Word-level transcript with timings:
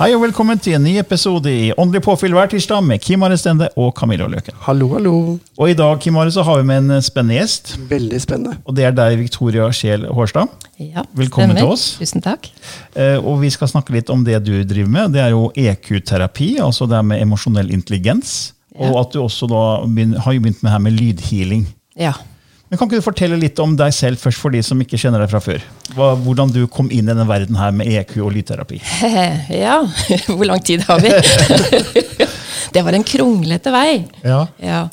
Hei 0.00 0.14
og 0.16 0.22
velkommen 0.22 0.56
til 0.62 0.78
en 0.78 0.84
ny 0.86 0.94
episode 0.96 1.50
i 1.52 1.72
Åndelig 1.76 2.00
påfyll 2.06 2.32
hver 2.32 2.48
tirsdag 2.48 2.80
med 2.88 3.02
Kim 3.04 3.20
Are 3.26 3.36
Stende 3.36 3.66
og 3.76 3.90
Camilla 3.98 4.24
Løken. 4.32 4.54
Hallo, 4.64 4.86
hallo. 4.94 5.12
Og 5.60 5.68
i 5.68 5.74
dag 5.76 5.98
Kim 6.00 6.16
Are, 6.16 6.30
så 6.32 6.40
har 6.46 6.56
vi 6.62 6.64
med 6.70 6.86
en 6.88 7.02
spennende 7.04 7.36
gjest, 7.36 7.74
Veldig 7.90 8.20
spennende. 8.24 8.54
og 8.64 8.78
det 8.78 8.86
er 8.88 8.94
deg, 8.96 9.18
Victoria 9.20 9.66
Sjel 9.76 10.06
Hårstad. 10.08 10.48
Ja, 10.80 11.04
Velkommen 11.12 11.52
stemmer. 11.52 11.60
til 11.60 11.74
oss. 11.74 11.84
Tusen 12.00 12.24
takk. 12.24 12.48
Eh, 12.96 13.18
Og 13.20 13.42
vi 13.42 13.50
skal 13.52 13.68
snakke 13.68 13.92
litt 13.92 14.08
om 14.08 14.24
det 14.24 14.40
du 14.46 14.54
driver 14.64 14.88
med. 14.88 15.12
Det 15.12 15.20
er 15.20 15.34
jo 15.36 15.50
EQ-terapi, 15.54 16.54
altså 16.64 16.88
det 16.88 17.04
med 17.04 17.20
emosjonell 17.20 17.68
intelligens. 17.70 18.54
Og 18.80 18.96
at 19.02 19.12
du 19.12 19.20
også 19.20 19.46
da 19.50 19.84
har 20.24 20.32
jo 20.32 20.40
begynt 20.40 20.62
med 20.62 20.72
her 20.72 20.78
med 20.80 20.96
lydhealing. 20.96 21.66
Ja. 21.98 22.14
Men 22.70 22.78
Kan 22.78 22.86
ikke 22.86 23.00
du 23.00 23.02
fortelle 23.02 23.36
litt 23.40 23.58
om 23.58 23.72
deg 23.74 23.90
selv 23.94 24.20
først, 24.22 24.38
for 24.38 24.54
de 24.54 24.60
som 24.62 24.78
ikke 24.78 24.98
kjenner 25.00 25.24
deg 25.24 25.30
fra 25.32 25.40
før? 25.42 25.64
Hva, 25.96 26.12
hvordan 26.22 26.52
du 26.54 26.60
kom 26.70 26.86
inn 26.94 27.02
i 27.02 27.10
denne 27.10 27.26
verden 27.26 27.58
her 27.58 27.72
med 27.74 27.90
EQ 27.90 28.20
og 28.22 28.30
lydterapi? 28.36 28.78
ja, 29.64 29.80
hvor 30.36 30.46
lang 30.46 30.62
tid 30.62 30.84
har 30.86 31.02
vi? 31.02 31.10
det 32.76 32.84
var 32.86 32.94
en 32.94 33.06
kronglete 33.06 33.72
vei. 33.74 34.04
Ja. 34.22 34.44
Ja. 34.62 34.84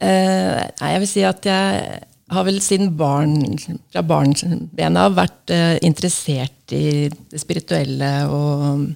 Uh, 0.00 0.64
nei, 0.80 0.94
jeg 0.94 1.02
vil 1.02 1.10
si 1.10 1.26
at 1.28 1.44
jeg 1.44 2.00
har 2.32 2.46
vel 2.46 2.62
siden 2.64 2.94
barn, 2.96 3.36
fra 3.92 4.00
barnsbena 4.06 5.04
av 5.10 5.20
vært 5.20 5.52
uh, 5.52 5.76
interessert 5.84 6.72
i 6.72 7.10
det 7.12 7.42
spirituelle 7.42 8.14
og, 8.32 8.88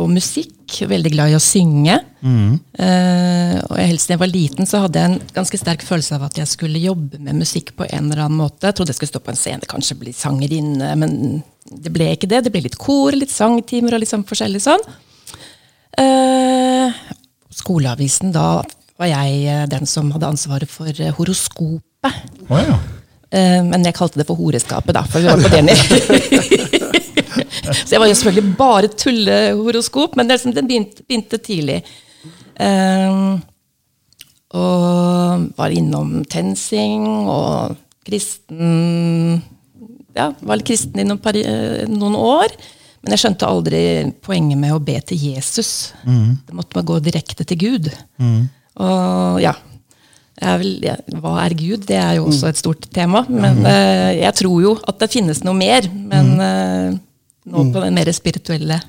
og 0.00 0.10
musikk. 0.10 0.52
Veldig 0.88 1.12
glad 1.14 1.32
i 1.32 1.36
å 1.38 1.42
synge. 1.42 1.96
Eh, 2.24 3.56
og 3.60 3.74
jeg, 3.78 3.88
helst 3.90 4.08
da 4.08 4.16
jeg 4.16 4.22
var 4.22 4.30
liten, 4.32 4.68
så 4.68 4.84
hadde 4.84 5.00
jeg 5.00 5.10
en 5.12 5.34
ganske 5.36 5.60
sterk 5.60 5.84
følelse 5.86 6.16
av 6.16 6.26
at 6.28 6.38
jeg 6.40 6.50
skulle 6.50 6.82
jobbe 6.82 7.20
med 7.22 7.38
musikk 7.42 7.74
på 7.78 7.86
en 7.86 8.08
eller 8.08 8.24
annen 8.24 8.40
måte. 8.40 8.66
Jeg 8.66 8.78
trodde 8.78 8.94
jeg 8.94 9.00
skulle 9.00 9.12
stå 9.12 9.22
på 9.24 9.34
en 9.34 9.40
scene, 9.40 9.70
kanskje 9.70 9.98
bli 10.00 10.14
sangerinne, 10.16 10.94
men 11.00 11.42
det 11.70 11.92
ble 11.94 12.10
ikke 12.14 12.30
det. 12.30 12.44
Det 12.46 12.54
ble 12.54 12.64
litt 12.66 12.80
kor, 12.80 13.14
litt 13.16 13.32
sangtimer 13.34 13.96
og 13.96 14.02
litt 14.02 14.12
sånn 14.12 14.26
forskjellig 14.28 14.64
sånn. 14.64 14.88
Uh, 15.94 16.90
skoleavisen, 17.54 18.32
da 18.34 18.64
var 18.98 19.10
jeg 19.10 19.38
eh, 19.50 19.64
den 19.70 19.88
som 19.90 20.10
hadde 20.14 20.28
ansvaret 20.30 20.70
for 20.70 20.90
horoskopet. 21.18 22.20
Oh, 22.46 22.58
ja. 22.60 22.78
Men 23.34 23.82
jeg 23.82 23.96
kalte 23.98 24.20
det 24.20 24.28
for 24.28 24.38
horeskapet, 24.38 24.94
da, 24.94 25.02
for 25.10 25.18
vi 25.18 25.26
var 25.26 25.42
på 25.42 25.50
den 25.50 25.72
i. 25.72 26.84
Så 27.86 27.94
jeg 27.94 28.00
var 28.02 28.10
jo 28.10 28.14
selvfølgelig 28.18 28.56
bare 28.58 28.90
tullehoroskop, 28.92 30.16
men 30.16 30.28
det, 30.28 30.38
liksom- 30.38 30.54
den 30.56 30.68
begynte, 30.70 31.04
begynte 31.08 31.40
tidlig. 31.42 31.80
Um, 32.60 33.42
og 34.54 35.48
var 35.58 35.72
innom 35.74 36.20
TenSing 36.30 37.08
og 37.26 37.74
kristen 38.06 39.40
Ja, 40.14 40.28
var 40.46 40.60
litt 40.60 40.68
kristen 40.68 41.00
i 41.02 41.06
noen, 41.08 41.18
eh, 41.40 41.88
noen 41.90 42.14
år. 42.14 42.52
Men 43.02 43.10
jeg 43.16 43.18
skjønte 43.24 43.48
aldri 43.50 43.80
poenget 44.22 44.56
med 44.60 44.70
å 44.72 44.78
be 44.80 44.94
til 45.02 45.18
Jesus. 45.18 45.92
Det 46.46 46.54
måtte 46.54 46.76
man 46.78 46.86
gå 46.86 47.00
direkte 47.02 47.44
til 47.44 47.58
Gud. 47.58 47.90
Og 48.78 49.40
ja, 49.42 49.52
er 50.40 50.58
vel, 50.62 50.78
ja, 50.86 50.94
Hva 51.18 51.34
er 51.44 51.54
Gud? 51.58 51.84
Det 51.86 51.98
er 51.98 52.14
jo 52.20 52.28
også 52.30 52.48
et 52.48 52.56
stort 52.62 52.86
tema. 52.94 53.24
Men 53.28 53.58
uh, 53.66 54.14
jeg 54.14 54.32
tror 54.38 54.62
jo 54.62 54.76
at 54.86 54.98
det 55.02 55.10
finnes 55.12 55.42
noe 55.44 55.54
mer. 55.58 55.90
Men 55.92 56.30
eh, 56.40 56.94
nå 57.44 57.64
på 57.74 57.82
den 57.84 57.96
mer 57.96 58.10
spirituelle 58.16 58.80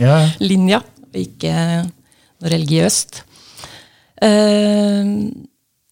ja. 0.06 0.18
linja, 0.40 0.80
og 0.80 1.18
ikke 1.20 1.54
noe 2.40 2.52
religiøst. 2.54 3.22
Uh, 4.20 5.28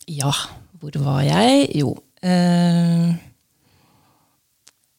ja, 0.09 0.33
hvor 0.81 0.99
var 1.05 1.23
jeg? 1.25 1.65
Jo 1.81 1.95
uh, 1.97 3.09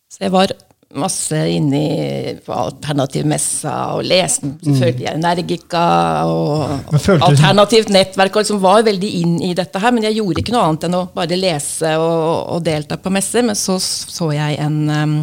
Så 0.09 0.25
jeg 0.25 0.33
var 0.33 0.53
masse 0.97 1.37
inni 1.53 2.33
på 2.41 2.53
Alternativmessa 2.55 3.73
og 3.93 4.07
leste 4.09 4.49
selvfølgelig 4.63 5.11
Energica 5.11 5.83
og 6.25 6.95
Alternativt 7.13 7.91
nettverk 7.93 8.33
og 8.33 8.41
liksom 8.41 8.61
var 8.63 8.81
veldig 8.87 9.11
inn 9.19 9.35
i 9.45 9.51
dette 9.57 9.81
her. 9.81 9.93
Men 9.93 10.07
jeg 10.07 10.17
gjorde 10.17 10.41
ikke 10.41 10.55
noe 10.55 10.65
annet 10.65 10.87
enn 10.87 10.97
å 10.97 11.03
bare 11.13 11.37
lese 11.37 11.93
og, 12.01 12.55
og 12.55 12.63
delta 12.65 12.97
på 12.97 13.13
messer. 13.13 13.45
Men 13.45 13.59
så 13.59 13.77
så 13.81 14.31
jeg 14.33 14.57
en 14.65 14.79
em, 14.89 15.15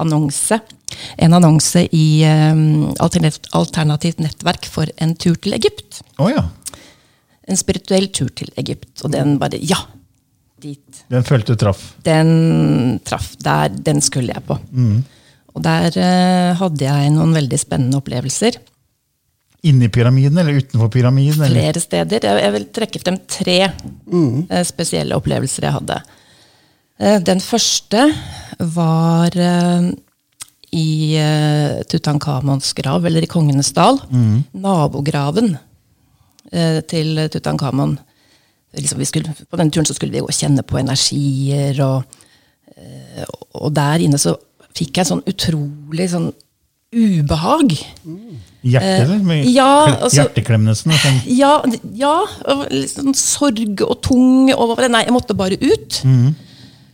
annonse. 0.00 0.58
En 1.20 1.36
annonse 1.36 1.84
i 1.96 2.06
um, 2.26 2.90
alternativt, 3.02 3.50
alternativt 3.56 4.22
nettverk 4.22 4.66
for 4.70 4.90
en 4.98 5.14
tur 5.14 5.38
til 5.38 5.54
Egypt. 5.56 6.02
Oh, 6.18 6.30
ja. 6.32 6.46
En 7.50 7.58
spirituell 7.58 8.10
tur 8.14 8.30
til 8.36 8.52
Egypt. 8.60 8.92
Og 9.04 9.14
den 9.14 9.38
bare 9.40 9.60
Ja! 9.62 9.80
Dit. 10.60 11.06
Den 11.08 11.24
følte 11.24 11.54
traff. 11.56 11.94
Den 12.04 12.98
traff 13.08 13.30
der. 13.40 13.70
Den 13.72 14.02
skulle 14.04 14.34
jeg 14.34 14.44
på. 14.44 14.58
Og 15.54 15.62
der 15.64 15.94
uh, 15.96 16.58
hadde 16.58 16.84
jeg 16.84 17.14
noen 17.14 17.32
veldig 17.32 17.58
spennende 17.62 17.96
opplevelser. 18.02 18.58
Inni 19.68 19.88
pyramiden 19.92 20.38
eller 20.40 20.56
utenfor 20.56 20.88
pyramiden? 20.92 21.42
Eller? 21.44 21.60
Flere 21.60 21.80
steder. 21.80 22.28
Jeg, 22.28 22.44
jeg 22.44 22.52
vil 22.54 22.66
trekke 22.76 23.02
frem 23.02 23.18
tre 23.28 23.56
eh, 23.68 24.62
spesielle 24.64 25.18
opplevelser 25.20 25.66
jeg 25.68 25.76
hadde. 25.76 25.98
Eh, 27.00 27.18
den 27.24 27.40
første 27.40 28.02
var 28.76 29.36
eh, 29.40 29.88
i 30.76 30.88
eh, 31.16 31.80
Tutankhamons 31.88 32.74
grav, 32.76 33.06
eller 33.08 33.24
i 33.24 33.30
Kongenes 33.30 33.72
dal. 33.76 33.98
Nabograven 34.52 35.54
eh, 36.52 36.80
til 36.90 37.22
Tutankhamon. 37.32 37.96
Liksom 38.76 39.00
vi 39.00 39.08
skulle, 39.08 39.32
på 39.50 39.58
den 39.58 39.72
turen 39.72 39.88
så 39.88 39.96
skulle 39.96 40.12
vi 40.14 40.20
gå 40.22 40.28
og 40.28 40.36
kjenne 40.36 40.62
på 40.62 40.78
energier, 40.78 41.80
og, 41.82 42.04
og 43.58 43.72
der 43.74 44.04
inne 44.04 44.20
så 44.20 44.36
fikk 44.78 45.00
jeg 45.00 45.08
sånn 45.08 45.24
utrolig 45.26 46.06
sånn 46.12 46.28
ubehag. 46.94 47.74
Hjerte, 48.62 48.92
eller? 49.08 49.42
Ja, 49.50 49.72
altså- 49.96 50.20
Hjerteklemmelsen? 50.20 50.94
Sånn. 51.02 51.18
Ja, 51.34 51.56
ja 51.98 52.14
og 52.46 52.62
sånn 52.92 53.16
sorg 53.18 53.82
og 53.86 53.98
tung. 54.06 54.52
Og 54.54 54.78
nei, 54.86 55.02
jeg 55.02 55.16
måtte 55.16 55.34
bare 55.34 55.58
ut. 55.58 56.02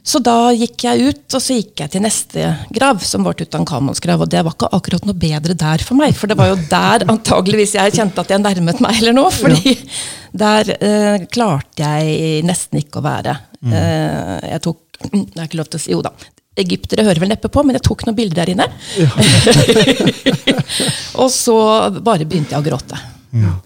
Så 0.06 0.20
da 0.22 0.52
gikk 0.54 0.84
jeg 0.86 1.08
ut, 1.10 1.24
og 1.34 1.42
så 1.42 1.56
gikk 1.56 1.80
jeg 1.82 1.90
til 1.90 2.04
neste 2.04 2.50
grav, 2.74 3.00
som 3.02 3.24
var 3.26 3.34
Tutankhamons 3.34 3.98
grav. 4.04 4.22
Og 4.22 4.30
det 4.30 4.44
var 4.46 4.54
ikke 4.54 4.70
akkurat 4.76 5.08
noe 5.08 5.18
bedre 5.18 5.56
der 5.58 5.82
for 5.82 5.98
meg, 5.98 6.14
for 6.14 6.30
det 6.30 6.38
var 6.38 6.52
jo 6.52 6.60
der 6.70 7.06
antageligvis 7.14 7.74
jeg 7.74 7.96
kjente 7.98 8.22
at 8.22 8.30
jeg 8.30 8.44
nærmet 8.44 8.82
meg 8.84 9.00
eller 9.00 9.16
noe. 9.16 9.34
fordi 9.34 9.74
der 10.46 10.72
eh, 10.78 11.26
klarte 11.32 11.82
jeg 11.82 12.46
nesten 12.46 12.84
ikke 12.84 13.02
å 13.02 13.06
være. 13.08 13.34
Eh, 13.66 14.50
jeg 14.52 14.64
tok 14.68 14.82
Det 15.12 15.36
er 15.36 15.44
ikke 15.44 15.58
lov 15.58 15.68
til 15.68 15.76
å 15.76 15.82
si 15.82 15.92
Jo 15.92 16.00
da. 16.06 16.14
Egyptere 16.56 17.04
hører 17.04 17.20
vel 17.20 17.28
neppe 17.34 17.50
på, 17.52 17.60
men 17.66 17.76
jeg 17.76 17.84
tok 17.84 18.06
noen 18.06 18.16
bilder 18.16 18.38
der 18.40 18.54
inne. 18.54 18.70
Og 21.20 21.28
så 21.34 21.56
bare 21.98 22.24
begynte 22.24 22.54
jeg 22.54 22.62
å 22.62 22.64
gråte. 22.64 22.96
Eh, 23.36 23.56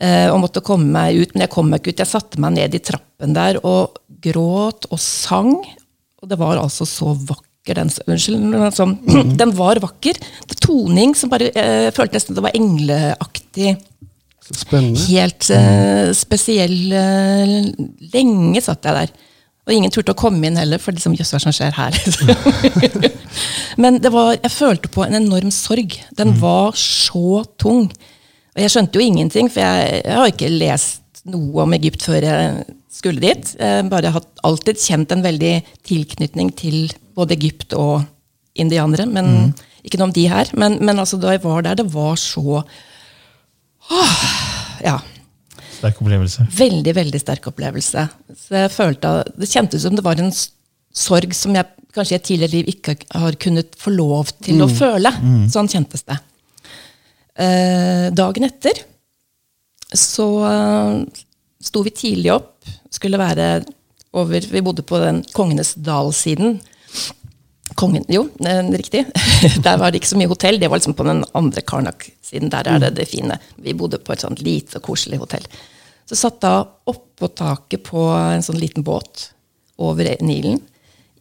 og 0.00 0.38
måtte 0.40 0.62
komme 0.64 0.88
meg 0.94 1.18
ut, 1.20 1.34
men 1.34 1.44
jeg 1.44 1.52
kom 1.52 1.66
meg 1.68 1.82
ikke 1.82 1.92
ut. 1.92 2.00
Jeg 2.00 2.08
satte 2.08 2.40
meg 2.40 2.54
ned 2.56 2.72
i 2.72 2.80
trappen 2.80 3.34
der 3.36 3.58
og 3.60 3.98
gråt 4.24 4.88
og 4.88 5.00
sang. 5.02 5.52
Og 6.20 6.28
det 6.28 6.38
var 6.40 6.60
altså 6.60 6.86
så 6.88 7.12
vakker, 7.14 7.76
den 7.76 7.92
Unnskyld. 8.06 8.56
Sånn, 8.76 8.96
mm. 9.04 9.34
den 9.40 9.54
var 9.56 9.80
vakker. 9.82 10.20
Det 10.20 10.54
var 10.54 10.62
toning 10.64 11.14
som 11.18 11.32
bare 11.32 11.50
Jeg 11.52 11.94
følte 11.96 12.16
nesten 12.16 12.38
det 12.38 12.44
var 12.44 12.56
engleaktig. 12.56 13.74
Så 14.40 14.56
spennende. 14.62 15.00
Helt 15.10 15.50
eh, 15.54 16.10
spesiell 16.16 16.94
eh, 16.96 17.58
Lenge 18.14 18.62
satt 18.64 18.88
jeg 18.88 19.02
der. 19.02 19.26
Og 19.68 19.74
ingen 19.76 19.92
turte 19.92 20.14
å 20.14 20.18
komme 20.18 20.48
inn 20.48 20.56
heller, 20.58 20.80
for 20.82 20.96
liksom, 20.96 21.12
jøss, 21.14 21.34
hva 21.34 21.38
som 21.44 21.54
skjer 21.54 21.76
her? 21.76 21.94
Men 23.82 24.00
det 24.02 24.10
var, 24.10 24.32
jeg 24.40 24.50
følte 24.50 24.90
på 24.90 25.04
en 25.04 25.18
enorm 25.20 25.52
sorg. 25.54 25.94
Den 26.16 26.32
var 26.40 26.74
så 26.80 27.44
tung. 27.60 27.84
Og 28.56 28.62
jeg 28.64 28.72
skjønte 28.72 28.98
jo 28.98 29.06
ingenting, 29.06 29.50
for 29.52 29.62
jeg, 29.62 30.00
jeg 30.04 30.16
har 30.18 30.30
ikke 30.32 30.50
lest 30.52 31.22
noe 31.30 31.64
om 31.66 31.74
Egypt 31.76 32.02
før 32.08 32.24
jeg 32.24 32.64
skulle 32.90 33.22
dit. 33.22 33.52
Jeg 33.60 33.88
bare 33.92 34.10
har 34.14 34.24
alltid 34.46 34.80
kjent 34.80 35.12
en 35.14 35.22
veldig 35.24 35.52
tilknytning 35.86 36.50
til 36.58 36.90
både 37.16 37.36
Egypt 37.36 37.76
og 37.78 38.02
indianere. 38.58 39.06
Men 39.06 39.52
Ikke 39.86 39.96
noe 40.00 40.10
om 40.10 40.12
de 40.16 40.26
her. 40.28 40.50
Men, 40.60 40.74
men 40.84 40.98
altså, 41.00 41.16
da 41.20 41.30
jeg 41.32 41.40
var 41.44 41.62
der, 41.64 41.78
det 41.80 41.86
var 41.94 42.18
så 42.20 42.62
Åh, 43.90 44.16
Ja. 44.84 44.98
Sterk 45.80 46.00
opplevelse. 46.02 46.44
Veldig, 46.58 46.92
veldig 46.94 47.20
sterk 47.22 47.46
opplevelse. 47.48 48.02
Så 48.36 48.56
jeg 48.58 48.70
følte, 48.74 49.12
Det 49.38 49.48
kjentes 49.48 49.82
som 49.86 49.96
det 49.96 50.04
var 50.04 50.20
en 50.20 50.32
sorg 50.92 51.32
som 51.34 51.54
jeg 51.56 51.64
kanskje 51.94 52.12
i 52.12 52.18
et 52.18 52.26
tidligere 52.28 52.52
liv 52.58 52.68
ikke 52.74 52.96
har 53.16 53.38
kunnet 53.40 53.72
få 53.80 53.90
lov 53.94 54.28
til 54.44 54.60
å 54.60 54.68
føle. 54.68 55.10
Sånn 55.50 55.70
kjentes 55.72 56.04
det. 56.04 56.18
Eh, 57.38 58.10
dagen 58.12 58.44
etter 58.44 58.82
så 59.94 60.26
eh, 60.46 61.22
sto 61.62 61.82
vi 61.86 61.92
tidlig 61.94 62.32
opp. 62.34 62.68
Skulle 62.90 63.20
være 63.20 63.62
over 64.18 64.46
Vi 64.50 64.62
bodde 64.66 64.82
på 64.82 64.98
den 64.98 65.22
Kongenes 65.34 65.76
dal-siden. 65.78 66.58
Kongen, 67.78 68.04
jo, 68.10 68.24
eh, 68.44 68.62
riktig. 68.74 69.04
Der 69.64 69.78
var 69.78 69.90
det 69.90 70.00
ikke 70.00 70.12
så 70.12 70.18
mye 70.18 70.30
hotell. 70.30 70.58
Det 70.60 70.70
var 70.70 70.80
liksom 70.80 70.96
på 70.98 71.06
den 71.06 71.22
andre 71.38 71.62
Karnak-siden. 71.62 72.50
Der 72.50 72.66
er 72.66 72.82
det 72.82 72.94
det 72.98 73.08
fine. 73.10 73.38
Vi 73.62 73.76
bodde 73.78 74.02
på 74.02 74.14
et 74.14 74.24
sånt 74.26 74.42
lite 74.42 74.80
og 74.80 74.88
koselig 74.90 75.20
hotell. 75.22 75.46
Så 76.10 76.18
satt 76.18 76.40
da 76.42 76.64
oppå 76.90 77.30
taket 77.38 77.84
på 77.86 78.08
en 78.10 78.42
sånn 78.42 78.58
liten 78.58 78.82
båt 78.82 79.28
over 79.80 80.08
Nilen 80.26 80.58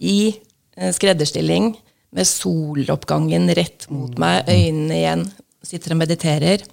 i 0.01 0.33
skredderstilling 0.73 1.75
med 2.15 2.25
soloppgangen 2.25 3.51
rett 3.53 3.85
mot 3.93 4.17
meg, 4.19 4.49
øynene 4.49 4.97
igjen. 4.97 5.25
Sitter 5.65 5.93
og 5.93 5.99
mediterer. 5.99 6.63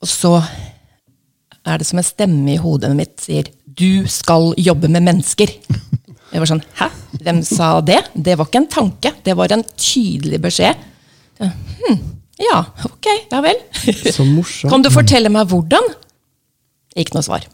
Og 0.00 0.08
så 0.08 0.34
er 1.64 1.80
det 1.80 1.86
som 1.88 2.00
en 2.00 2.06
stemme 2.06 2.54
i 2.54 2.60
hodet 2.60 2.92
mitt 2.96 3.20
sier 3.20 3.48
'du 3.66 4.06
skal 4.08 4.54
jobbe 4.58 4.88
med 4.88 5.02
mennesker'. 5.02 5.52
Jeg 6.32 6.40
var 6.40 6.46
sånn 6.46 6.62
'hæ? 6.76 6.88
Hvem 7.22 7.42
sa 7.42 7.80
det?' 7.80 8.10
Det 8.14 8.36
var 8.38 8.46
ikke 8.46 8.62
en 8.62 8.66
tanke, 8.66 9.12
det 9.24 9.36
var 9.36 9.52
en 9.52 9.64
tydelig 9.76 10.40
beskjed. 10.40 10.76
Hm, 11.40 11.98
ja, 12.38 12.64
ok, 12.84 13.06
ja 13.32 13.40
vel. 13.40 13.56
Så 14.12 14.24
morsomt. 14.24 14.70
Kan 14.70 14.82
du 14.82 14.90
fortelle 14.90 15.28
meg 15.28 15.48
hvordan? 15.48 15.94
Ikke 16.96 17.14
noe 17.14 17.22
svar. 17.22 17.46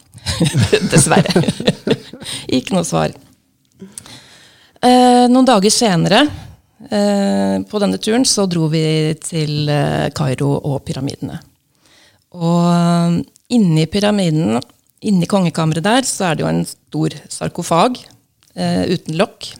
Dessverre. 0.90 1.30
Ikke 2.48 2.74
noe 2.74 2.84
svar. 2.84 3.14
Eh, 4.82 5.26
noen 5.30 5.46
dager 5.46 5.70
senere 5.70 6.26
på 6.76 7.80
denne 7.80 7.98
turen 8.02 8.26
så 8.28 8.44
dro 8.50 8.66
vi 8.68 8.84
til 9.24 9.70
eh, 9.72 10.08
Kairo 10.12 10.50
og 10.58 10.82
pyramidene. 10.84 11.38
Og 12.36 12.66
eh, 12.68 13.16
inni 13.56 13.86
pyramiden, 13.90 14.58
inni 15.06 15.28
kongekammeret 15.30 15.86
der, 15.86 16.08
så 16.08 16.30
er 16.30 16.36
det 16.36 16.44
jo 16.44 16.50
en 16.50 16.64
stor 16.68 17.16
sarkofag 17.32 18.00
eh, 18.54 18.84
uten 18.92 19.16
lokk. 19.20 19.52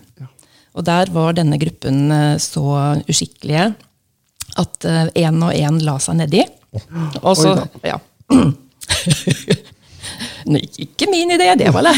Og 0.77 0.85
der 0.85 1.09
var 1.15 1.37
denne 1.37 1.59
gruppen 1.61 2.11
eh, 2.13 2.37
så 2.43 2.67
uskikkelige 3.09 3.71
at 4.57 4.87
én 5.19 5.41
og 5.45 5.53
én 5.53 5.83
la 5.85 5.99
seg 6.01 6.17
nedi. 6.17 6.41
Og 7.21 7.35
så, 7.37 7.53
ja. 7.85 7.99
Ikke 10.47 11.09
min 11.11 11.31
idé, 11.35 11.49
det 11.59 11.73
var 11.75 11.83
det. 11.83 11.95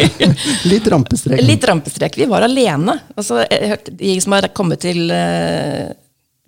Litt 0.70 0.86
rampestrek. 0.92 1.40
Litt 1.42 1.64
rampestrek. 1.64 2.18
Vi 2.20 2.28
var 2.28 2.44
alene. 2.44 2.98
Altså, 3.16 3.40
hørte, 3.48 3.94
de 3.96 4.14
som 4.20 4.36
har 4.36 4.50
kommet 4.56 4.82
til 4.84 5.08
uh, 5.08 5.88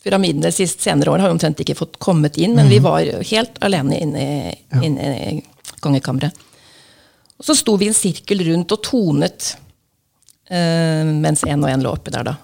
pyramidene 0.04 0.52
sist 0.52 0.84
senere 0.84 1.14
år, 1.14 1.24
har 1.24 1.32
omtrent 1.32 1.60
ikke 1.64 1.78
fått 1.78 1.98
kommet 2.02 2.36
inn, 2.36 2.56
men 2.58 2.68
vi 2.68 2.82
var 2.84 3.06
helt 3.32 3.58
alene 3.64 4.00
inne 4.04 4.22
i, 4.22 4.54
inne 4.84 5.10
i 5.16 5.36
kongekammeret. 5.80 6.48
Og 7.38 7.48
så 7.48 7.56
sto 7.58 7.74
vi 7.80 7.88
i 7.88 7.90
en 7.90 7.96
sirkel 7.96 8.44
rundt 8.46 8.74
og 8.74 8.84
tonet 8.86 9.52
uh, 10.52 11.04
mens 11.08 11.46
en 11.48 11.64
og 11.64 11.70
en 11.72 11.86
lå 11.86 11.94
oppi 11.96 12.12
der. 12.14 12.28
da. 12.28 12.36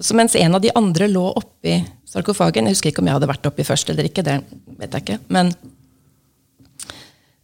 Så 0.00 0.14
mens 0.14 0.36
en 0.38 0.54
av 0.54 0.62
de 0.62 0.70
andre 0.78 1.08
lå 1.10 1.24
oppi 1.36 1.80
sarkofagen 2.08 2.68
Jeg 2.68 2.76
husker 2.76 2.92
ikke 2.92 3.02
om 3.02 3.08
jeg 3.10 3.18
hadde 3.18 3.28
vært 3.28 3.48
oppi 3.50 3.66
først 3.66 3.90
eller 3.92 4.06
ikke. 4.08 4.22
det 4.24 4.38
vet 4.78 4.94
jeg 4.94 5.04
ikke, 5.04 5.18
Men 5.34 5.50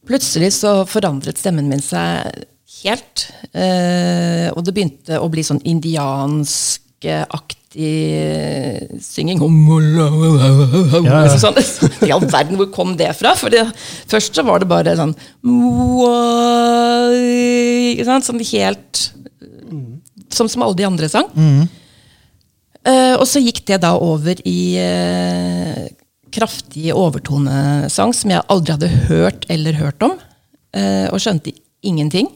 plutselig 0.08 0.52
så 0.56 0.84
forandret 0.88 1.38
stemmen 1.40 1.68
min 1.70 1.82
seg 1.84 2.44
helt. 2.82 3.26
Eh, 3.54 4.48
og 4.52 4.64
det 4.66 4.74
begynte 4.76 5.20
å 5.22 5.28
bli 5.32 5.42
sånn 5.46 5.62
indianskaktig 5.64 7.40
synging. 9.02 9.38
ja. 11.08 11.22
Sånn, 11.42 11.56
I 12.06 12.12
all 12.14 12.22
verden, 12.30 12.56
hvor 12.60 12.68
kom 12.74 12.96
det 13.00 13.10
fra? 13.18 13.32
For 13.38 13.50
det, 13.50 13.64
først 14.10 14.34
så 14.38 14.44
var 14.46 14.62
det 14.62 14.68
bare 14.70 14.94
sånn? 14.98 15.14
Sånn 18.24 18.40
helt 18.52 19.00
Som, 20.34 20.48
som 20.50 20.62
alle 20.66 20.76
de 20.78 20.86
andre 20.86 21.08
sang. 21.10 21.28
Eh, 22.84 23.14
og 23.16 23.26
så 23.30 23.40
gikk 23.40 23.62
det 23.70 23.78
da 23.84 23.94
over 23.96 24.36
i 24.44 24.76
eh, 24.82 25.86
kraftig 26.34 26.90
overtonesang 26.94 28.14
som 28.16 28.32
jeg 28.34 28.42
aldri 28.50 28.74
hadde 28.76 28.92
hørt 29.08 29.46
eller 29.52 29.78
hørt 29.78 30.02
om. 30.06 30.16
eh, 30.74 31.06
og 31.12 31.20
skjønte 31.22 31.52
ingenting. 31.86 32.28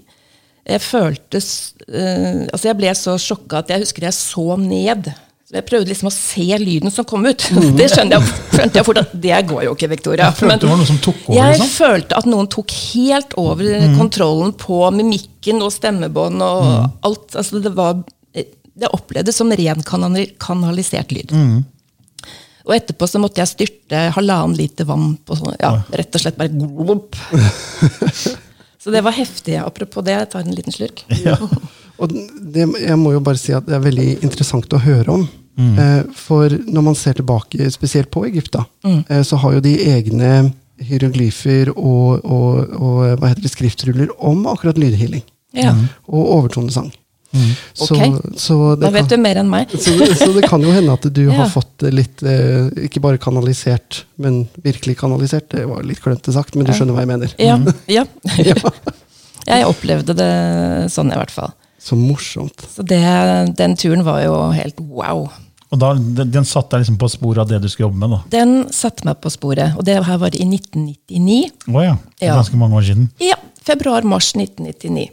Jeg 0.68 0.82
følte 0.84 1.40
eh, 1.40 2.44
Altså, 2.52 2.68
jeg 2.68 2.76
ble 2.78 2.92
så 2.94 3.16
sjokka 3.18 3.62
at 3.64 3.70
jeg 3.72 3.82
husker 3.86 4.04
jeg 4.08 4.14
så 4.16 4.44
ned. 4.60 5.08
Jeg 5.48 5.64
prøvde 5.64 5.88
liksom 5.88 6.10
å 6.10 6.12
se 6.12 6.44
lyden 6.60 6.92
som 6.92 7.06
kom 7.08 7.24
ut. 7.24 7.46
Det 7.78 7.86
skjønte 7.88 8.18
jeg, 8.18 8.34
skjønte 8.52 8.76
jeg 8.82 8.84
fort 8.84 9.00
at 9.00 9.14
det 9.16 9.38
går 9.48 9.62
jo 9.64 9.72
ikke, 9.72 9.88
Victoria. 9.94 10.28
følte 10.36 10.58
det 10.66 10.68
var 10.68 10.76
noe 10.82 10.90
som 10.90 10.98
tok 11.00 11.22
over, 11.24 11.38
Jeg 11.38 11.54
liksom? 11.56 11.70
følte 11.72 12.18
at 12.20 12.28
noen 12.28 12.50
tok 12.52 12.74
helt 12.92 13.32
over 13.40 13.64
kontrollen 13.96 14.52
på 14.60 14.82
mimikken 14.92 15.64
og 15.64 15.72
stemmebånd 15.72 16.44
og 16.44 16.68
alt. 17.08 17.32
Altså, 17.40 17.62
det 17.64 17.72
var 17.78 18.02
det 18.78 18.92
opplevdes 18.94 19.34
som 19.40 19.50
ren 19.50 19.80
kanalisert 20.38 21.10
lyd. 21.16 21.32
Og 22.68 22.74
etterpå 22.76 23.08
så 23.08 23.20
måtte 23.22 23.40
jeg 23.40 23.50
styrte 23.54 24.02
halvannen 24.12 24.56
liter 24.58 24.84
vann 24.88 25.14
på 25.24 25.38
sånn, 25.38 25.56
ja, 25.56 25.72
rett 25.88 26.14
og 26.14 26.22
slett 26.22 26.36
bare 26.36 26.52
glump. 26.52 27.16
Så 28.78 28.92
det 28.94 29.00
var 29.02 29.16
heftig. 29.16 29.56
Apropos 29.58 30.04
det, 30.06 30.14
jeg 30.14 30.28
tar 30.30 30.44
en 30.44 30.54
liten 30.54 30.72
slurk. 30.72 31.02
Og 31.98 32.12
det, 32.14 32.62
jeg 32.78 32.98
må 33.00 33.10
jo 33.16 33.22
bare 33.24 33.40
si 33.40 33.50
at 33.56 33.66
det 33.66 33.74
er 33.74 33.82
veldig 33.82 34.06
interessant 34.22 34.76
å 34.76 34.80
høre 34.84 35.16
om. 35.16 35.24
Eh, 35.58 36.02
for 36.14 36.54
når 36.70 36.84
man 36.86 36.94
ser 36.94 37.18
tilbake, 37.18 37.66
spesielt 37.74 38.12
på 38.14 38.22
Egypt, 38.28 38.52
da, 38.54 38.64
eh, 39.08 39.24
så 39.26 39.40
har 39.42 39.56
jo 39.56 39.64
de 39.64 39.74
egne 39.90 40.52
hieroglyfer 40.78 41.72
og, 41.74 42.22
og, 42.22 42.76
og 42.78 43.00
hva 43.18 43.32
heter 43.32 43.42
det, 43.42 43.50
skriftruller 43.50 44.12
om 44.22 44.46
akkurat 44.46 44.78
lydhealing. 44.78 45.24
Ja. 45.56 45.74
Og 46.06 46.30
overtonesang. 46.36 46.92
Så, 47.76 47.92
Ok. 47.92 48.22
så, 48.40 48.54
det 48.74 48.86
Da 48.86 48.90
vet 48.94 49.04
kan, 49.04 49.18
du 49.18 49.22
mer 49.22 49.36
enn 49.42 49.50
meg. 49.52 49.68
så, 49.76 49.92
det- 50.00 50.16
så 50.16 50.30
det 50.32 50.46
kan 50.48 50.62
jo 50.64 50.70
hende 50.72 50.94
at 50.96 51.04
du 51.12 51.20
Ja. 51.28 51.42
har 51.42 51.50
fått 51.52 51.84
litt 51.92 52.22
eh, 52.24 52.70
Ikke 52.88 53.02
bare 53.04 53.18
kanalisert, 53.20 54.04
men 54.16 54.46
virkelig 54.64 54.96
kanalisert. 54.98 55.50
Det 55.52 55.66
var 55.68 55.82
litt 55.84 56.00
klønete 56.00 56.32
sagt, 56.32 56.56
men 56.56 56.64
du 56.66 56.72
skjønner 56.72 56.96
hva 56.96 57.04
jeg 57.04 57.12
mener. 57.12 57.34
Ja, 57.38 57.58
ja. 58.00 58.04
Jeg 59.48 59.64
opplevde 59.64 60.12
det 60.16 60.32
sånn, 60.92 61.08
i 61.12 61.16
hvert 61.16 61.30
fall. 61.32 61.52
Så 61.80 61.96
morsomt. 61.96 62.64
Så 62.74 62.82
det, 62.84 62.98
den 63.56 63.76
turen 63.80 64.02
var 64.04 64.20
jo 64.24 64.34
helt 64.52 64.80
wow. 64.80 65.28
Og 65.70 65.78
da, 65.80 65.92
den, 65.96 66.44
satte 66.48 66.74
deg 66.76 66.82
liksom 66.86 66.98
på 67.00 67.08
sporet 67.12 67.42
av 67.44 67.48
det 67.48 67.60
du 67.62 67.68
skulle 67.68 67.86
jobbe 67.90 68.00
med? 68.02 68.12
da. 68.12 68.18
Den 68.32 68.52
satte 68.72 69.04
meg 69.08 69.20
på 69.24 69.30
sporet, 69.32 69.76
og 69.76 69.84
det 69.84 69.98
her 70.04 70.20
var 70.20 70.32
i 70.36 70.44
1999. 70.48 71.52
Å 71.72 71.84
ja. 71.84 71.94
Det 72.18 72.24
er 72.26 72.32
Ja. 72.32 72.36
Ganske 72.40 72.56
mange 72.60 72.76
år 72.80 72.86
siden. 72.88 73.08
Ja, 73.20 73.36
februar-mars 73.68 74.32
1999. 74.36 75.10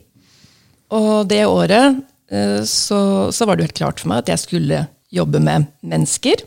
Og 0.93 1.25
det 1.29 1.45
året 1.49 2.01
eh, 2.29 2.61
så, 2.69 3.31
så 3.33 3.47
var 3.47 3.55
det 3.55 3.63
jo 3.63 3.69
helt 3.69 3.81
klart 3.81 4.03
for 4.03 4.11
meg 4.11 4.23
at 4.23 4.35
jeg 4.35 4.43
skulle 4.43 4.85
jobbe 5.15 5.41
med 5.41 5.69
mennesker. 5.85 6.43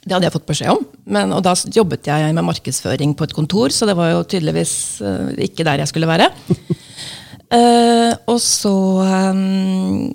Det 0.00 0.14
hadde 0.14 0.28
jeg 0.28 0.34
fått 0.34 0.48
beskjed 0.48 0.72
om. 0.72 0.84
Men, 1.12 1.32
og 1.36 1.42
da 1.44 1.52
jobbet 1.74 2.08
jeg 2.08 2.32
med 2.32 2.46
markedsføring 2.46 3.12
på 3.16 3.26
et 3.26 3.34
kontor, 3.36 3.72
så 3.74 3.88
det 3.88 3.96
var 3.98 4.14
jo 4.14 4.22
tydeligvis 4.24 4.74
uh, 5.04 5.28
ikke 5.36 5.66
der 5.66 5.82
jeg 5.82 5.90
skulle 5.90 6.08
være. 6.08 6.30
uh, 7.52 8.12
og 8.32 8.38
så 8.40 8.74
um, 9.04 10.06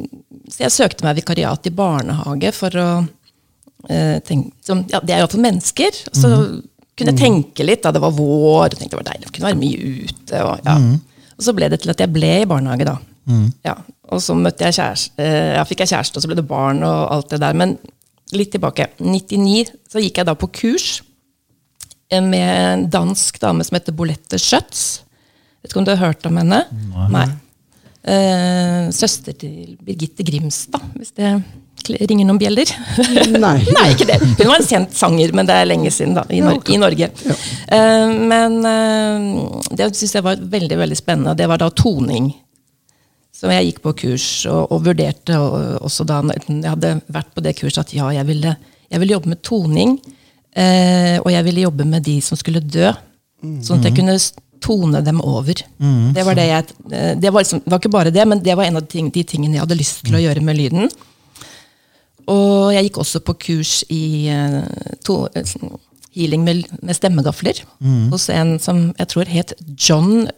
Så 0.50 0.64
jeg 0.64 0.74
søkte 0.74 1.06
meg 1.06 1.20
vikariat 1.20 1.70
i 1.70 1.74
barnehage 1.76 2.54
for 2.58 2.82
å 2.82 2.88
uh, 3.04 4.18
tenke, 4.26 4.56
som, 4.66 4.82
ja, 4.90 5.04
Det 5.04 5.14
er 5.14 5.22
iallfall 5.22 5.46
mennesker. 5.46 6.02
Så 6.10 6.32
kunne 6.96 7.12
jeg 7.12 7.22
tenke 7.22 7.68
litt 7.68 7.86
da 7.86 7.94
det 7.94 8.02
var 8.02 8.16
vår. 8.16 8.74
tenkte 8.74 8.96
Det 8.96 9.04
var 9.04 9.12
deilig 9.12 9.30
å 9.30 9.36
kunne 9.36 9.52
være 9.52 9.62
mye 9.62 9.94
ute. 10.02 10.42
Og, 10.48 10.66
ja. 10.66 10.80
Og 11.36 11.44
så 11.48 11.54
ble 11.56 11.70
det 11.72 11.82
til 11.84 11.92
at 11.94 12.02
jeg 12.02 12.14
ble 12.16 12.32
i 12.42 12.48
barnehage, 12.50 12.88
da. 12.88 12.98
Ja. 13.66 13.76
Og 14.14 14.22
så 14.22 14.36
møtte 14.38 14.68
jeg 14.68 14.78
kjæreste, 14.78 15.16
eh, 15.22 15.56
ja, 15.58 15.64
fikk 15.68 15.84
jeg 15.84 15.94
kjæreste, 15.96 16.20
og 16.20 16.24
så 16.24 16.30
ble 16.30 16.38
det 16.40 16.48
barn 16.50 16.84
og 16.86 17.00
alt 17.16 17.34
det 17.34 17.42
der. 17.42 17.58
Men 17.58 17.78
litt 18.36 18.54
tilbake. 18.54 18.90
99 19.00 19.74
så 19.92 20.04
gikk 20.04 20.22
jeg 20.22 20.30
da 20.30 20.36
på 20.38 20.50
kurs 20.54 20.90
eh, 22.12 22.22
med 22.22 22.46
en 22.46 22.86
dansk 22.94 23.42
dame 23.42 23.66
som 23.66 23.78
heter 23.80 23.98
Bolette 23.98 24.40
Schøtz. 24.42 25.02
Vet 25.62 25.74
ikke 25.74 25.82
om 25.82 25.88
du 25.88 25.96
har 25.96 26.04
hørt 26.12 26.26
om 26.30 26.38
henne? 26.38 26.64
Nei. 27.14 27.28
Eh, 28.06 28.90
søster 28.94 29.34
til 29.34 29.78
Birgitte 29.82 30.22
Grimstad, 30.28 30.84
hvis 30.94 31.10
det 31.18 31.32
ringer 32.06 32.28
noen 32.28 32.38
bjeller. 32.38 32.70
Nei. 33.46 33.56
Nei, 33.78 33.86
ikke 33.96 34.06
det. 34.12 34.20
Hun 34.22 34.50
var 34.52 34.62
en 34.62 34.68
kjent 34.68 34.94
sanger, 34.98 35.34
men 35.34 35.50
det 35.50 35.56
er 35.58 35.70
lenge 35.70 35.90
siden 35.94 36.14
da, 36.18 36.22
i, 36.30 36.42
Nor 36.46 36.62
i 36.70 36.78
Norge. 36.82 37.10
Eh, 37.10 38.14
men 38.30 38.60
uh, 38.62 39.62
det 39.74 39.90
syns 39.98 40.14
jeg 40.20 40.26
var 40.26 40.38
veldig 40.54 40.78
veldig 40.84 40.98
spennende. 41.00 41.34
Det 41.40 41.50
var 41.50 41.62
da 41.64 41.72
toning. 41.74 42.30
Så 43.36 43.50
jeg 43.52 43.72
gikk 43.72 43.82
på 43.84 43.96
kurs 44.06 44.28
og, 44.48 44.70
og 44.72 44.86
vurderte 44.86 45.36
og, 45.42 45.58
også 45.90 46.06
da 46.08 46.22
jeg 46.30 46.62
hadde 46.70 46.94
vært 47.12 47.34
på 47.36 47.44
det 47.44 47.58
kurset, 47.58 47.82
at 47.84 47.98
ja, 47.98 48.06
jeg 48.16 48.30
ville, 48.30 48.54
jeg 48.88 49.02
ville 49.02 49.18
jobbe 49.18 49.34
med 49.34 49.42
toning. 49.44 49.98
Uh, 50.56 51.18
og 51.26 51.34
jeg 51.34 51.44
ville 51.50 51.66
jobbe 51.66 51.90
med 51.90 52.06
de 52.06 52.20
som 52.24 52.38
skulle 52.40 52.62
dø. 52.64 52.94
Sånn 53.66 53.82
at 53.82 53.90
jeg 53.90 53.98
kunne 53.98 54.14
s- 54.18 54.32
tone 54.64 55.02
dem 55.06 55.22
over. 55.24 55.62
Det 56.16 56.24
var 56.28 56.38
det 56.38 56.46
jeg, 56.50 56.76
eh, 56.92 57.12
det 57.20 57.32
var, 57.32 57.44
liksom, 57.44 57.64
det 57.66 57.74
var 57.74 57.82
ikke 57.82 57.94
bare 57.96 58.14
det, 58.14 58.26
men 58.28 58.44
det 58.44 58.56
var 58.58 58.68
en 58.68 58.80
av 58.80 58.86
de, 58.86 58.92
ting, 58.92 59.12
de 59.14 59.24
tingene 59.24 59.58
jeg 59.58 59.66
hadde 59.66 59.80
lyst 59.80 60.04
til 60.06 60.18
å 60.18 60.24
gjøre 60.24 60.44
med 60.46 60.60
lyden. 60.60 60.90
Og 62.32 62.74
jeg 62.74 62.88
gikk 62.88 63.02
også 63.04 63.22
på 63.26 63.38
kurs 63.48 63.74
i 63.94 64.30
eh, 64.34 64.62
to, 65.06 65.26
eh, 65.36 65.56
healing 66.16 66.46
med, 66.48 66.66
med 66.82 66.96
stemmegafler 66.96 67.60
hos 68.10 68.30
en 68.32 68.56
som 68.64 68.86
jeg 68.96 69.10
tror 69.12 69.28
het 69.28 69.52
John 69.76 70.30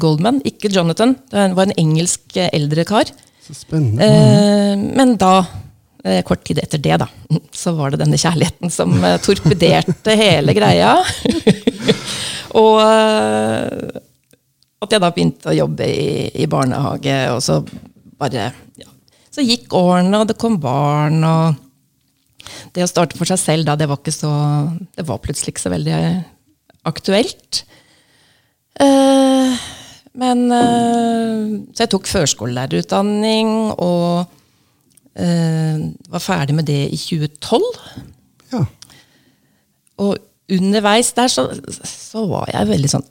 Goldman. 0.00 0.38
Ikke 0.48 0.70
Jonathan. 0.72 1.10
Det 1.28 1.50
var 1.58 1.66
en 1.66 1.80
engelsk 1.82 2.38
eldre 2.46 2.86
kar. 2.88 3.10
Så 3.48 3.54
spennende. 3.64 4.04
Eh, 4.04 4.76
men 4.96 5.16
da, 5.20 5.46
kort 6.26 6.44
tid 6.46 6.60
etter 6.62 6.80
det, 6.82 6.96
da, 7.02 7.08
så 7.62 7.74
var 7.76 7.92
det 7.92 8.02
denne 8.02 8.18
kjærligheten 8.20 8.72
som 8.72 8.94
eh, 9.04 9.18
torpederte 9.22 10.16
hele 10.22 10.54
greia. 10.56 10.96
og 12.62 12.82
eh, 12.82 14.02
at 14.78 14.94
jeg 14.94 15.02
da 15.02 15.10
begynte 15.10 15.50
å 15.50 15.56
jobbe 15.56 15.88
i, 15.90 16.10
i 16.38 16.46
barnehage, 16.50 17.16
og 17.34 17.42
så 17.42 17.62
bare 18.18 18.50
ja. 18.78 18.90
Så 19.34 19.42
gikk 19.44 19.74
årene, 19.76 20.20
og 20.20 20.30
det 20.30 20.38
kom 20.40 20.56
barn, 20.62 21.20
og 21.26 21.58
det 22.74 22.84
å 22.84 22.90
starte 22.90 23.18
for 23.18 23.28
seg 23.28 23.38
selv 23.40 23.68
da, 23.68 23.76
det 23.78 23.88
var 23.90 24.00
så 24.14 24.30
Det 24.96 25.04
var 25.06 25.20
plutselig 25.22 25.52
ikke 25.52 25.64
så 25.66 25.72
veldig 25.74 25.98
aktuelt. 26.88 27.62
Uh, 28.78 29.58
men 30.18 30.46
uh, 30.50 31.58
Så 31.74 31.84
jeg 31.84 31.92
tok 31.92 32.08
førskolelærerutdanning 32.10 33.50
og 33.74 34.24
eh, 34.24 34.37
var 35.18 36.22
ferdig 36.22 36.54
med 36.54 36.68
det 36.68 36.82
i 36.94 36.98
2012. 37.00 37.64
Ja. 38.52 38.60
Og 39.98 40.18
underveis 40.48 41.10
der 41.16 41.28
så, 41.32 41.48
så 41.84 42.22
var 42.28 42.48
jeg 42.48 42.68
veldig 42.70 42.88
sånn 42.88 43.02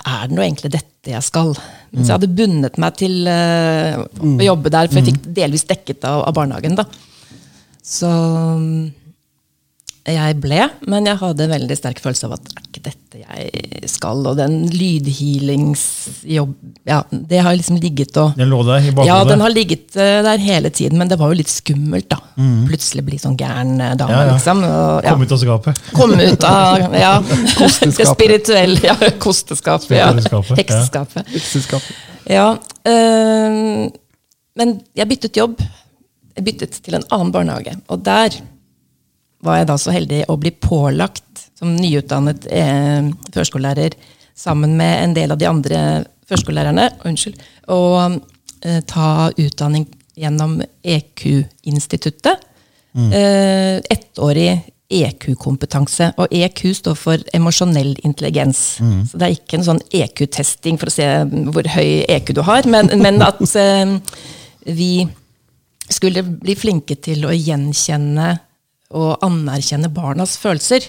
Er 0.00 0.24
det 0.26 0.34
nå 0.34 0.42
egentlig 0.42 0.72
dette 0.74 1.12
jeg 1.12 1.22
skal? 1.22 1.52
Mens 1.92 2.08
jeg 2.08 2.16
hadde 2.16 2.30
bundet 2.38 2.78
meg 2.82 2.96
til 2.98 3.26
uh, 3.26 4.02
å 4.20 4.44
jobbe 4.44 4.72
der, 4.72 4.90
for 4.90 5.00
jeg 5.00 5.10
fikk 5.10 5.30
delvis 5.36 5.66
dekket 5.66 6.04
av, 6.06 6.22
av 6.28 6.34
barnehagen. 6.36 6.76
da. 6.78 6.84
Så 7.82 8.06
mm, 8.06 8.84
jeg 10.08 10.36
ble, 10.40 10.64
men 10.88 11.04
jeg 11.06 11.18
hadde 11.20 11.44
en 11.44 11.50
veldig 11.52 11.76
sterk 11.76 11.98
følelse 12.00 12.24
av 12.28 12.32
at 12.38 12.46
er 12.54 12.62
ikke 12.64 12.82
dette 12.86 13.18
jeg 13.20 13.88
skal. 13.90 14.22
Og 14.30 14.36
den 14.38 14.54
lydhealingsjobb 14.72 16.54
ja, 16.88 17.02
Det 17.10 17.40
har 17.44 17.56
liksom 17.58 17.76
ligget 17.82 18.16
og 18.20 18.36
Den 18.38 18.48
lå 18.48 18.62
der 18.64 18.86
i 18.86 18.94
bakhodet. 18.94 19.08
Ja, 19.10 19.18
den 19.28 19.44
har 19.44 19.52
ligget 19.52 19.96
eh, 20.00 20.20
der 20.24 20.40
hele 20.40 20.70
tiden, 20.72 20.96
men 20.98 21.10
det 21.10 21.18
var 21.20 21.32
jo 21.32 21.38
litt 21.40 21.52
skummelt, 21.52 22.08
da. 22.10 22.16
Plutselig 22.68 23.04
bli 23.06 23.18
sånn 23.20 23.36
gæren 23.40 23.74
eh, 23.76 23.92
dame, 24.00 24.14
Ja, 24.16 24.22
ja. 24.24 24.36
liksom. 24.36 24.62
Og, 24.64 25.04
ja. 25.04 25.12
Kom 25.12 25.24
ut 25.26 25.34
av 25.36 25.42
skapet. 25.44 25.82
Kom 25.96 26.14
ut 26.16 26.46
av 26.48 26.96
ja, 26.96 27.12
det 27.98 28.08
spirituelle 28.08 28.80
ja, 28.92 28.96
kosteskapet. 29.20 29.98
Ja, 29.98 30.08
Hekseskapet. 30.14 31.28
hekseskapet. 31.34 32.00
Ja, 32.30 32.46
øh, 32.88 33.90
men 34.60 34.74
jeg 34.96 35.12
byttet 35.12 35.36
jobb. 35.36 35.60
Jeg 36.36 36.46
byttet 36.46 36.80
til 36.84 36.96
en 36.96 37.04
annen 37.12 37.34
barnehage. 37.34 37.76
Og 37.92 38.00
der 38.06 38.38
var 39.44 39.60
jeg 39.60 39.68
da 39.70 39.76
så 39.80 39.94
heldig 39.94 40.24
å 40.28 40.36
bli 40.40 40.52
pålagt 40.52 41.46
som 41.58 41.74
nyutdannet 41.76 42.46
eh, 42.52 43.08
førskolelærer 43.34 43.96
sammen 44.36 44.76
med 44.78 45.04
en 45.04 45.14
del 45.16 45.32
av 45.32 45.40
de 45.40 45.48
andre 45.48 45.80
førskolelærerne 46.30 46.86
unnskyld, 47.08 47.40
å 47.72 47.80
eh, 48.08 48.80
ta 48.88 49.30
utdanning 49.34 49.86
gjennom 50.20 50.60
EQ-instituttet. 50.82 52.46
Eh, 53.14 53.78
ettårig 53.94 54.60
EQ-kompetanse. 54.90 56.10
Og 56.18 56.32
EQ 56.34 56.64
står 56.74 56.98
for 56.98 57.22
emosjonell 57.36 57.94
intelligens. 58.02 58.80
Så 59.10 59.20
det 59.20 59.28
er 59.28 59.36
ikke 59.36 59.60
en 59.60 59.68
sånn 59.68 59.82
EQ-testing 59.94 60.80
for 60.80 60.90
å 60.90 60.94
se 60.94 61.06
hvor 61.54 61.70
høy 61.76 62.02
EQ 62.10 62.34
du 62.36 62.42
har, 62.46 62.66
men, 62.70 62.90
men 63.00 63.22
at 63.24 63.40
eh, 63.60 63.96
vi 64.66 64.92
skulle 65.90 66.24
bli 66.26 66.54
flinke 66.58 66.98
til 67.02 67.26
å 67.26 67.34
gjenkjenne 67.34 68.32
og 68.90 69.18
anerkjenne 69.22 69.88
barnas 69.94 70.36
følelser. 70.40 70.88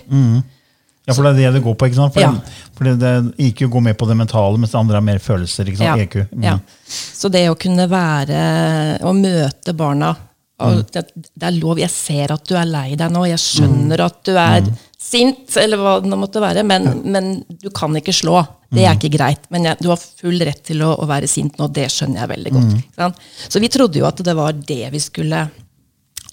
Ja, 1.07 1.13
for 1.17 1.25
det 1.25 1.31
er 1.31 1.37
det 1.51 1.53
det 1.57 1.63
går 1.65 1.75
på. 1.75 1.87
ikke 1.89 1.95
sant? 1.97 2.13
For 2.13 2.21
Ja. 2.21 2.31
det, 2.31 2.41
for 2.77 2.83
det, 2.85 2.99
det 2.99 3.33
IQ 3.47 3.63
går 3.73 3.81
mer 3.81 3.93
på 3.97 4.07
det 4.07 4.17
mentale, 4.17 4.57
mens 4.57 4.71
det 4.71 4.79
andre 4.79 4.97
er 4.97 5.01
mer 5.01 5.19
følelser. 5.19 5.65
ikke 5.67 5.77
sant? 5.77 6.01
EQ. 6.01 6.15
Mm. 6.31 6.43
Ja. 6.43 6.57
Så 6.87 7.29
det 7.31 7.47
å 7.49 7.55
kunne 7.57 7.87
være 7.89 8.99
Å 9.01 9.13
møte 9.13 9.73
barna 9.75 10.15
Mm. 10.61 10.85
det, 10.93 11.01
det 11.39 11.43
er 11.47 11.51
lov, 11.59 11.79
Jeg 11.79 11.89
ser 11.89 12.31
at 12.31 12.43
du 12.45 12.53
er 12.55 12.65
lei 12.69 12.93
deg 12.95 13.09
nå, 13.11 13.23
jeg 13.25 13.39
skjønner 13.39 13.99
at 14.05 14.23
du 14.23 14.35
er 14.37 14.61
Mm. 14.61 14.77
sint, 14.99 15.57
eller 15.57 15.77
hva 15.77 15.99
det 16.03 16.11
måtte 16.11 16.39
være, 16.39 16.63
men, 16.63 17.01
men 17.03 17.43
du 17.49 17.71
kan 17.71 17.89
ikke 17.95 18.13
slå. 18.13 18.43
Det 18.71 18.77
Mm. 18.85 18.91
er 18.91 18.95
ikke 18.95 19.17
greit. 19.17 19.39
Men 19.49 19.63
jeg, 19.63 19.77
du 19.81 19.87
har 19.89 19.97
full 19.97 20.37
rett 20.39 20.63
til 20.63 20.77
å, 20.83 20.99
å 21.01 21.07
være 21.07 21.27
sint 21.27 21.57
nå, 21.57 21.67
det 21.73 21.87
skjønner 21.89 22.19
jeg 22.19 22.29
veldig 22.29 22.51
godt. 22.53 22.69
Mm. 22.69 22.77
Ikke 22.77 22.95
sant? 22.95 23.15
Så 23.49 23.59
vi 23.59 23.67
trodde 23.69 23.95
jo 23.97 24.05
at 24.05 24.17
det 24.17 24.35
var 24.35 24.51
det 24.53 24.91
vi 24.91 24.99
skulle 24.99 25.49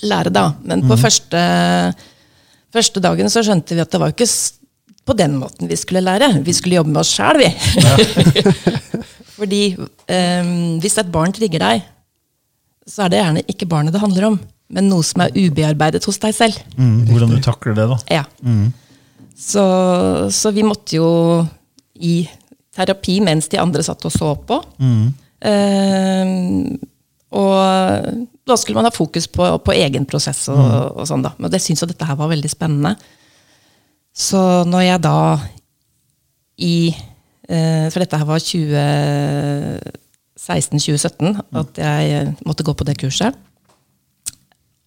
lære, 0.03 0.31
da. 0.33 0.53
Men 0.63 0.83
Mm. 0.85 0.89
på 0.89 0.97
første, 1.01 1.41
første 2.73 3.01
dagen 3.01 3.29
så 3.31 3.43
skjønte 3.43 3.75
vi 3.75 3.81
at 3.83 3.91
det 3.91 4.01
var 4.01 4.13
ikke 4.13 4.29
på 5.09 5.17
den 5.17 5.39
måten 5.41 5.69
vi 5.69 5.77
skulle 5.77 6.03
lære. 6.05 6.43
Vi 6.45 6.53
skulle 6.53 6.77
jobbe 6.77 6.91
med 6.93 7.01
oss 7.01 7.15
sjæl, 7.17 7.39
vi. 7.41 7.49
Fordi 9.39 9.63
um, 9.79 10.79
hvis 10.83 10.99
et 10.99 11.13
barn 11.15 11.33
trigger 11.33 11.63
deg, 11.63 11.83
så 12.89 13.05
er 13.05 13.13
det 13.13 13.21
gjerne 13.23 13.43
ikke 13.49 13.69
barnet 13.69 13.93
det 13.95 14.01
handler 14.03 14.25
om, 14.33 14.39
men 14.75 14.89
noe 14.91 15.05
som 15.07 15.23
er 15.25 15.33
ubearbeidet 15.37 16.05
hos 16.09 16.19
deg 16.23 16.35
selv. 16.37 16.57
Mm, 16.77 17.07
hvordan 17.09 17.31
du 17.37 17.41
takler 17.45 17.75
det, 17.77 17.87
da. 17.89 17.99
Ja. 18.11 18.25
Så, 19.39 19.65
så 20.35 20.51
vi 20.57 20.65
måtte 20.67 20.97
jo 20.99 21.09
i 21.95 22.23
terapi 22.75 23.19
mens 23.25 23.49
de 23.53 23.59
andre 23.61 23.83
satt 23.87 24.05
og 24.09 24.13
så 24.15 24.33
på. 24.49 24.61
Eh, 25.41 26.33
og 27.29 28.25
da 28.49 28.57
skulle 28.57 28.79
man 28.79 28.87
ha 28.89 28.93
fokus 28.95 29.27
på, 29.29 29.45
på 29.61 29.73
egen 29.77 30.07
prosess 30.09 30.49
og, 30.49 30.97
og 30.97 31.05
sånn, 31.09 31.23
da. 31.27 31.31
Men 31.37 31.53
jeg 31.53 31.63
syns 31.67 31.83
jo 31.85 31.89
dette 31.91 32.07
her 32.09 32.17
var 32.17 32.29
veldig 32.33 32.51
spennende. 32.53 32.93
Så 34.17 34.65
når 34.69 34.83
jeg 34.87 35.01
da 35.05 35.19
i 36.59 36.91
eh, 36.91 37.87
For 37.93 37.99
dette 38.03 38.19
her 38.19 38.27
var 38.27 38.39
2016-2017 38.43 41.39
at 41.61 41.79
jeg 41.79 42.35
måtte 42.49 42.67
gå 42.67 42.73
på 42.75 42.85
det 42.89 42.97
kurset. 42.99 43.33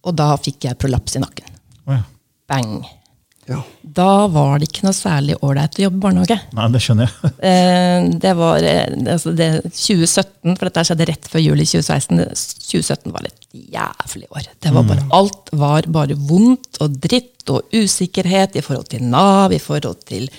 Og 0.02 0.12
da 0.18 0.34
fikk 0.36 0.64
jeg 0.66 0.78
prolaps 0.82 1.16
i 1.16 1.22
nakken. 1.22 1.46
Oh, 1.86 1.94
ja. 1.94 2.02
Bang. 2.50 2.82
Ja. 3.50 3.58
Da 3.82 4.28
var 4.30 4.60
det 4.60 4.68
ikke 4.68 4.84
noe 4.86 4.94
særlig 4.94 5.34
ålreit 5.42 5.74
å 5.80 5.82
jobbe 5.82 5.98
i 5.98 6.02
barnehage. 6.04 6.36
Nei, 6.54 6.66
det 6.74 6.82
skjønner 6.84 7.08
jeg. 7.08 7.30
Eh, 7.52 8.04
det 8.22 8.32
var 8.38 8.62
eh, 8.62 8.92
altså 9.10 9.32
det, 9.34 9.48
2017, 9.66 10.54
for 10.54 10.68
dette 10.68 10.84
skjedde 10.86 11.06
rett 11.08 11.26
før 11.30 11.42
jul 11.42 11.62
i 11.62 11.66
2016. 11.66 12.22
2017 12.70 13.14
var 13.14 13.26
et 13.26 13.46
jævlig 13.74 14.28
år. 14.30 14.46
Det 14.62 14.72
var 14.76 14.86
bare, 14.86 15.06
alt 15.18 15.50
var 15.58 15.88
bare 15.90 16.16
vondt 16.30 16.78
og 16.84 16.96
dritt 17.02 17.50
og 17.50 17.74
usikkerhet 17.74 18.56
i 18.56 18.62
forhold 18.64 18.92
til 18.94 19.02
Nav, 19.10 19.52
i 19.52 19.60
forhold 19.62 20.04
til 20.06 20.30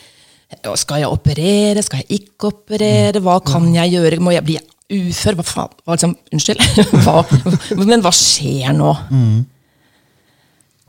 Skal 0.79 1.01
jeg 1.01 1.09
operere, 1.09 1.81
skal 1.83 2.03
jeg 2.03 2.21
ikke 2.21 2.53
operere, 2.53 3.19
hva 3.25 3.39
kan 3.43 3.67
jeg 3.73 3.97
gjøre, 3.97 4.21
må 4.23 4.31
jeg 4.35 4.47
bli 4.47 4.57
ufør? 4.93 5.39
Hva 5.39 5.45
faen? 5.49 5.75
Hva, 5.83 5.97
liksom, 5.97 6.15
unnskyld. 6.31 6.63
hva, 7.03 7.23
men 7.83 8.05
hva 8.05 8.13
skjer 8.15 8.71
nå? 8.77 8.93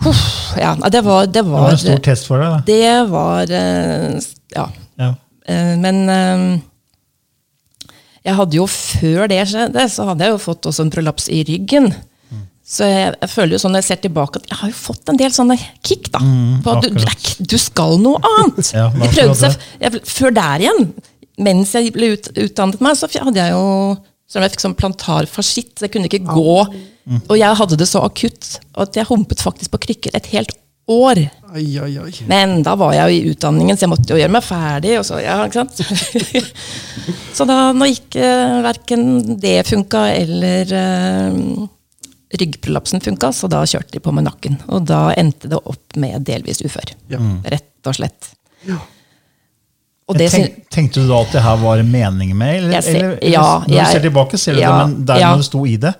Huff, 0.04 0.22
ja, 0.60 0.74
det 0.92 1.00
var, 1.06 1.26
det 1.26 1.32
Det 1.40 1.44
var, 1.48 1.66
var 1.66 1.74
en 1.74 1.80
stor 1.80 2.00
test 2.04 2.28
for 2.28 2.42
deg. 2.42 2.54
da. 2.54 2.62
det 2.68 3.10
var 3.10 3.50
eh, 3.50 4.18
Ja. 4.54 4.66
Ja. 5.00 5.10
Eh, 5.48 5.74
Men 5.80 6.02
eh, 6.08 6.44
jeg 8.24 8.34
hadde 8.38 8.56
jo 8.56 8.64
før 8.70 9.26
det 9.28 9.42
skjedde, 9.50 9.82
så 9.92 10.06
hadde 10.08 10.24
jeg 10.24 10.32
jo 10.32 10.40
fått 10.40 10.64
også 10.70 10.86
en 10.86 10.92
prolaps 10.94 11.26
i 11.28 11.42
ryggen. 11.44 11.90
Så 12.64 12.86
jeg, 12.88 13.10
jeg 13.20 13.28
føler 13.28 13.52
jo 13.52 13.58
sånn 13.60 13.74
når 13.76 13.82
jeg 13.82 13.88
ser 13.90 13.98
tilbake 14.06 14.40
at 14.40 14.46
jeg 14.48 14.56
har 14.56 14.70
jo 14.70 14.76
fått 14.78 15.10
en 15.12 15.18
del 15.20 15.32
sånne 15.36 15.56
kick. 15.84 16.06
da. 16.14 16.22
på 16.64 16.72
at 16.72 16.86
du, 16.86 17.44
du 17.44 17.58
skal 17.60 17.98
noe 18.00 18.16
annet! 18.38 18.70
Ja, 18.78 18.86
jeg 19.02 19.12
prøvde 19.18 19.36
seg, 19.42 19.58
jeg, 19.82 20.00
før 20.08 20.32
der 20.38 20.64
igjen, 20.64 20.86
mens 21.44 21.74
jeg 21.76 21.92
ble 21.92 22.14
ut, 22.14 22.30
utdannet 22.40 22.80
meg, 22.80 22.96
så 22.96 23.10
hadde 23.12 23.36
jeg 23.42 23.52
jo 23.52 23.66
så 24.34 24.42
jeg 24.42 24.50
fikk 24.56 24.64
sånn 24.64 24.74
plantarfasitt. 24.74 25.78
jeg 25.78 25.92
kunne 25.94 26.10
ikke 26.10 26.26
gå. 26.26 26.54
Og 27.28 27.36
jeg 27.38 27.58
hadde 27.60 27.76
det 27.78 27.86
så 27.86 28.00
akutt 28.02 28.56
at 28.82 28.96
jeg 28.98 29.06
humpet 29.06 29.44
faktisk 29.44 29.70
på 29.70 29.82
krykker 29.86 30.16
et 30.18 30.26
helt 30.32 30.56
år. 30.90 31.20
Ai, 31.54 31.68
ai, 31.78 31.92
ai. 32.02 32.10
Men 32.26 32.56
da 32.66 32.74
var 32.80 32.96
jeg 32.96 33.06
jo 33.06 33.14
i 33.14 33.34
utdanningen, 33.34 33.78
så 33.78 33.86
jeg 33.86 33.92
måtte 33.92 34.10
jo 34.10 34.18
gjøre 34.18 34.34
meg 34.34 34.42
ferdig. 34.42 34.96
Så, 35.06 35.20
ja, 35.22 35.38
så 37.36 37.46
da 37.46 37.58
nå 37.76 37.88
gikk 37.92 38.18
uh, 38.18 38.58
verken 38.66 39.38
det 39.38 39.60
funka 39.68 40.02
eller 40.16 40.74
uh, 40.74 41.68
ryggprolapsen 42.34 43.04
funka, 43.04 43.30
så 43.36 43.48
da 43.52 43.62
kjørte 43.68 43.94
de 43.94 44.02
på 44.02 44.16
med 44.18 44.26
nakken. 44.26 44.58
Og 44.74 44.88
da 44.90 45.06
endte 45.14 45.52
det 45.52 45.62
opp 45.62 45.94
med 46.00 46.26
delvis 46.26 46.64
ufør. 46.66 46.96
Ja. 47.12 47.22
Rett 47.54 47.86
og 47.86 48.00
slett. 48.00 48.34
Ja. 48.66 48.82
Tenk, 50.04 50.56
tenkte 50.68 51.00
du 51.00 51.08
da 51.08 51.22
at 51.24 51.30
det 51.32 51.40
her 51.40 51.60
var 51.62 51.80
meningen 51.82 52.36
med? 52.36 52.58
Eller, 52.58 52.80
ser- 52.84 52.96
eller, 52.98 53.14
eller, 53.22 53.30
ja, 53.32 53.44
når 53.64 53.78
du 53.78 53.92
ser 53.92 54.02
tilbake, 54.04 54.38
ser 54.38 54.58
du 54.58 54.60
ja, 54.60 54.72
det, 54.72 54.88
men 54.90 55.06
der 55.08 55.22
ja. 55.22 55.30
når 55.32 55.40
det 55.40 55.46
sto 55.48 55.62
i 55.64 55.78
det 55.80 55.94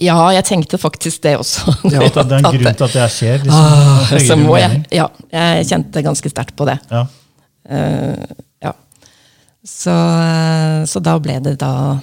ja, 0.00 0.16
jeg 0.32 0.46
tenkte 0.48 0.78
faktisk 0.80 1.22
det 1.26 1.34
også. 1.36 1.74
Ja, 1.92 2.00
at 2.06 2.14
Det 2.14 2.32
er 2.32 2.38
en 2.38 2.46
At 2.48 2.54
grunn 2.56 2.76
til 2.76 2.86
at 2.86 2.94
det 2.96 3.08
skjer? 3.12 3.42
liksom, 3.44 4.46
Ah, 4.48 4.60
jeg, 4.60 4.84
ja, 4.96 5.08
jeg 5.32 5.66
kjente 5.68 6.02
ganske 6.02 6.32
sterkt 6.32 6.56
på 6.56 6.64
det. 6.68 6.78
Ja. 6.90 7.04
Uh, 7.70 8.30
ja. 8.64 8.72
Så, 9.60 9.92
eh, 9.92 10.78
så 10.88 11.02
da 11.04 11.18
ble 11.20 11.36
det 11.44 11.58
da 11.60 11.98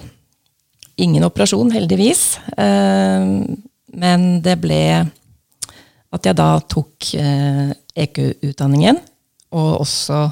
ingen 0.98 1.26
operasjon, 1.26 1.72
heldigvis. 1.74 2.38
Uh, 2.54 3.42
men 3.98 4.28
det 4.46 4.60
ble 4.62 4.80
at 6.14 6.24
jeg 6.24 6.38
da 6.38 6.52
tok 6.70 7.10
uh, 7.18 7.74
EQ-utdanningen, 7.98 9.02
og 9.58 9.80
også 9.82 10.22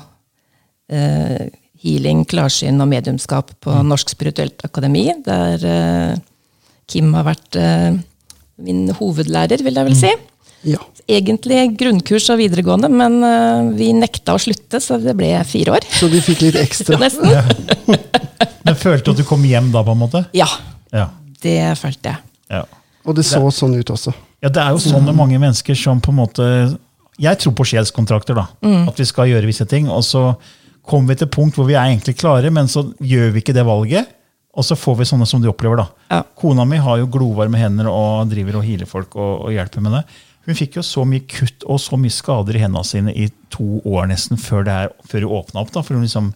eh, 0.90 1.48
healing, 1.82 2.24
klarsyn 2.28 2.80
og 2.80 2.88
mediumskap 2.90 3.52
på 3.62 3.74
Norsk 3.86 4.08
spirituelt 4.10 4.62
akademi, 4.66 5.08
der 5.26 5.64
eh, 5.66 6.16
Kim 6.88 7.12
har 7.18 7.24
vært 7.28 7.56
eh, 7.60 7.98
min 8.62 8.86
hovedlærer, 8.96 9.62
vil 9.66 9.74
jeg 9.76 9.88
vel 9.90 9.96
si 9.98 10.12
Ja. 10.66 10.78
egentlig 11.06 11.76
grunnkurs 11.78 12.30
og 12.32 12.38
videregående, 12.40 12.88
men 12.90 13.18
eh, 13.22 13.68
vi 13.76 13.90
nekta 13.94 14.34
å 14.34 14.40
slutte, 14.42 14.80
så 14.82 14.96
det 15.02 15.14
ble 15.18 15.32
fire 15.46 15.76
år. 15.76 15.84
Så 15.98 16.08
du 16.10 16.16
fikk 16.24 16.40
litt 16.46 16.56
ekstra. 16.62 16.98
Nesten. 17.04 17.28
Men 18.66 18.74
følte 18.74 19.04
du 19.06 19.10
at 19.12 19.20
du 19.20 19.26
kom 19.28 19.44
hjem 19.46 19.68
da, 19.70 19.84
på 19.86 19.92
en 19.94 20.00
måte? 20.00 20.24
Ja, 20.34 20.48
Ja. 20.90 21.04
det 21.42 21.58
følte 21.78 22.10
jeg. 22.16 22.18
ja. 22.50 22.64
Og 23.06 23.14
det 23.14 23.22
så 23.22 23.38
sånn 23.54 23.76
ut 23.78 23.86
også. 23.94 24.10
Ja, 24.42 24.48
det 24.50 24.58
er 24.58 24.72
jo 24.74 24.80
sånn 24.82 25.04
med 25.06 25.14
mange 25.14 25.38
mennesker 25.38 25.76
som 25.78 26.00
på 26.02 26.10
en 26.10 26.16
måte 26.18 26.46
Jeg 27.22 27.38
tror 27.38 27.52
på 27.54 27.64
sjelskontrakter. 27.70 28.34
da, 28.34 28.48
Mm. 28.66 28.88
At 28.90 28.98
vi 28.98 29.04
skal 29.06 29.28
gjøre 29.30 29.46
visse 29.46 29.64
ting. 29.70 29.86
Og 29.88 30.02
så 30.02 30.34
kommer 30.88 31.12
vi 31.12 31.18
til 31.20 31.28
et 31.28 31.34
punkt 31.34 31.58
hvor 31.58 31.66
vi 31.68 31.76
er 31.76 31.90
egentlig 31.90 32.16
klare, 32.20 32.52
men 32.54 32.70
så 32.70 32.84
gjør 33.02 33.34
vi 33.34 33.42
ikke 33.42 33.56
det 33.56 33.66
valget. 33.66 34.12
Og 34.56 34.64
så 34.64 34.76
får 34.78 35.00
vi 35.00 35.08
sånne 35.10 35.26
som 35.28 35.42
du 35.42 35.50
opplever. 35.50 35.82
da. 35.82 35.86
Ja. 36.14 36.22
Kona 36.38 36.64
mi 36.64 36.78
har 36.80 36.96
jo 37.02 37.10
glovarme 37.12 37.60
hender 37.60 37.90
og 37.90 38.30
driver 38.30 38.60
og 38.60 38.64
healer 38.64 38.88
folk 38.88 39.12
og, 39.18 39.48
og 39.48 39.52
hjelper 39.52 39.84
med 39.84 39.98
det. 39.98 40.04
Hun 40.46 40.56
fikk 40.56 40.78
jo 40.78 40.84
så 40.86 41.02
mye 41.08 41.26
kutt 41.28 41.66
og 41.66 41.80
så 41.82 41.98
mye 41.98 42.14
skader 42.14 42.56
i 42.56 42.62
hendene 42.62 42.86
sine 42.86 43.12
i 43.12 43.26
to 43.52 43.80
år 43.84 44.06
nesten 44.12 44.38
før, 44.40 44.62
det 44.64 44.76
her, 44.76 44.94
før 45.10 45.26
hun 45.26 45.40
åpna 45.40 45.64
opp. 45.64 45.72
da, 45.74 45.82
for 45.82 45.98
hun 45.98 46.06
liksom 46.06 46.30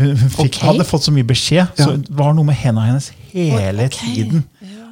hun, 0.00 0.16
fikk, 0.16 0.56
okay. 0.56 0.66
hadde 0.70 0.86
fått 0.88 1.06
så 1.06 1.12
mye 1.14 1.28
beskjed. 1.28 1.74
Så 1.76 1.92
det 2.00 2.16
var 2.16 2.32
noe 2.34 2.48
med 2.48 2.56
hendene 2.58 2.88
hennes 2.88 3.10
hele 3.34 3.90
okay. 3.90 4.14
tiden. 4.16 4.46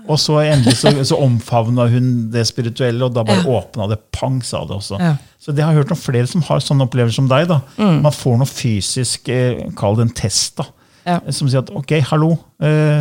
Og 0.09 0.17
så 0.19 0.39
endelig 0.41 0.77
så, 0.81 0.93
så 1.05 1.19
omfavna 1.21 1.85
hun 1.93 2.31
det 2.33 2.47
spirituelle, 2.49 3.05
og 3.05 3.13
da 3.15 3.23
bare 3.29 3.43
Ja. 3.45 3.59
åpna 3.61 3.89
det. 3.91 3.99
Pang, 4.13 4.41
sa 4.43 4.63
det 4.65 4.77
også. 4.79 4.99
Ja. 5.01 5.17
Så 5.39 5.53
det 5.55 5.63
har 5.65 5.73
jeg 5.75 5.83
hørt 5.85 5.93
om 5.93 6.01
flere 6.01 6.27
som 6.27 6.43
har 6.49 6.61
sånne 6.65 6.87
opplevelser 6.89 7.15
som 7.21 7.29
deg. 7.29 7.47
da. 7.49 7.61
Mm. 7.79 8.01
Man 8.03 8.13
får 8.13 8.39
noe 8.41 8.49
fysisk, 8.49 9.29
eh, 9.29 9.67
kall 9.77 9.97
det 9.97 10.07
en 10.09 10.15
test, 10.15 10.57
da. 10.57 10.65
Ja. 11.09 11.21
som 11.33 11.49
sier 11.49 11.63
at 11.63 11.71
ok, 11.73 12.01
hallo, 12.11 12.35
eh, 12.61 13.01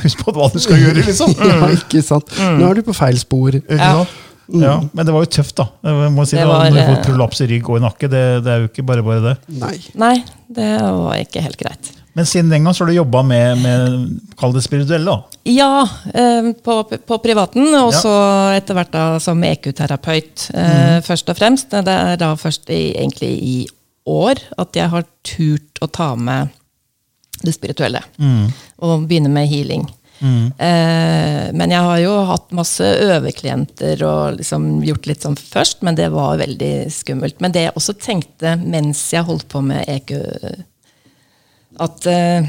husk 0.00 0.22
på 0.24 0.32
hva 0.32 0.46
du 0.52 0.58
skal 0.60 0.76
gjøre, 0.80 1.02
liksom. 1.04 1.34
Ja, 1.48 1.66
ikke 1.74 2.00
sant? 2.04 2.30
Mm. 2.38 2.58
Nå 2.62 2.70
er 2.70 2.74
du 2.78 2.82
på 2.86 2.94
feil 2.96 3.18
spor. 3.20 3.50
Ikke 3.58 3.76
Ja. 3.76 3.90
sant? 4.04 4.08
Ja, 4.48 4.78
men 4.80 5.04
det 5.04 5.12
var 5.12 5.26
jo 5.26 5.28
tøft, 5.28 5.56
da. 5.60 5.66
Jeg 5.84 6.12
må 6.14 6.24
si 6.24 6.36
Det 6.36 6.40
det 6.40 6.48
var, 6.48 6.70
Når 6.70 6.72
du 6.72 6.80
får 6.80 6.96
eh, 6.96 7.04
prolaps 7.04 7.40
i 7.44 7.48
rygg 7.50 7.68
og 7.68 7.76
i 7.76 7.84
nakke, 7.84 8.08
det, 8.08 8.22
det 8.44 8.52
er 8.54 8.62
jo 8.62 8.68
ikke 8.70 8.84
bare 8.88 9.02
bare 9.04 9.20
det. 9.26 9.34
Nei. 9.60 9.74
Nei, 9.94 10.14
det 10.48 10.70
var 10.80 11.18
ikke 11.20 11.42
helt 11.44 11.58
greit. 11.60 11.90
Men 12.18 12.26
siden 12.26 12.50
den 12.50 12.64
gang 12.66 12.74
så 12.74 12.82
har 12.82 12.90
du 12.90 12.96
jobba 12.98 13.20
med, 13.22 13.60
med 13.62 14.06
kall 14.40 14.50
det 14.56 14.64
spirituelle. 14.66 15.06
da. 15.14 15.40
Ja, 15.46 15.84
eh, 16.10 16.48
på, 16.66 16.80
på 17.06 17.18
privaten, 17.22 17.68
og 17.78 17.92
Ja. 17.94 18.00
så 18.02 18.14
etter 18.58 18.74
hvert 18.74 18.90
da 18.96 19.04
som 19.22 19.38
EQ-terapeut. 19.46 20.48
Eh, 20.52 20.98
Først 21.06 21.30
og 21.30 21.38
fremst. 21.38 21.70
Det 21.70 21.94
er 21.94 22.16
da 22.18 22.32
først 22.40 22.66
i, 22.74 22.80
egentlig 22.98 23.30
i 23.38 23.56
år 24.08 24.40
at 24.58 24.74
jeg 24.74 24.90
har 24.90 25.06
turt 25.22 25.78
å 25.84 25.86
ta 25.94 26.10
med 26.18 26.50
det 27.44 27.54
spirituelle. 27.54 28.02
Og 28.82 29.06
begynne 29.06 29.30
med 29.30 29.46
healing. 29.52 29.86
Eh, 30.58 31.44
men 31.54 31.70
jeg 31.70 31.84
har 31.86 31.98
jo 32.02 32.14
hatt 32.26 32.50
masse 32.56 32.82
øveklienter 32.82 34.00
og 34.02 34.40
liksom 34.40 34.80
gjort 34.82 35.06
litt 35.06 35.22
sånn 35.22 35.36
først, 35.38 35.84
men 35.86 35.94
det 35.98 36.08
var 36.10 36.40
veldig 36.40 36.72
skummelt. 36.90 37.38
Men 37.44 37.54
det 37.54 37.68
jeg 37.68 37.76
også 37.78 37.94
tenkte 38.02 38.56
mens 38.58 39.04
jeg 39.14 39.22
holdt 39.28 39.46
på 39.52 39.62
med 39.62 39.86
EQ, 39.86 40.10
at 41.84 42.08
eh, 42.10 42.48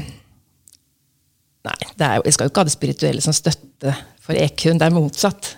Nei, 1.60 1.76
det 2.00 2.06
jo, 2.16 2.22
jeg 2.24 2.32
skal 2.32 2.46
jo 2.46 2.50
ikke 2.54 2.62
ha 2.62 2.68
det 2.70 2.72
spirituelle 2.72 3.20
som 3.20 3.34
støtte 3.36 3.92
for 4.24 4.32
EQ-en. 4.32 4.78
Det 4.80 4.86
er 4.86 4.94
motsatt. 4.96 5.50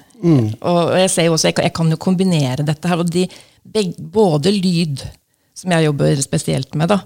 Og 0.58 0.78
og 0.80 0.96
jeg 0.98 1.10
ser 1.12 1.28
jo 1.28 1.36
også, 1.36 1.46
jeg 1.46 1.54
kan, 1.54 1.66
jeg 1.68 1.74
kan 1.78 1.92
jo 1.94 1.98
kombinere 2.02 2.66
dette 2.66 2.90
her. 2.90 2.98
og 2.98 3.10
de, 3.10 3.22
beg, 3.62 3.92
Både 3.98 4.50
lyd, 4.50 5.04
som 5.54 5.70
jeg 5.70 5.86
jobber 5.86 6.18
spesielt 6.24 6.74
med, 6.74 6.90
da, 6.90 6.98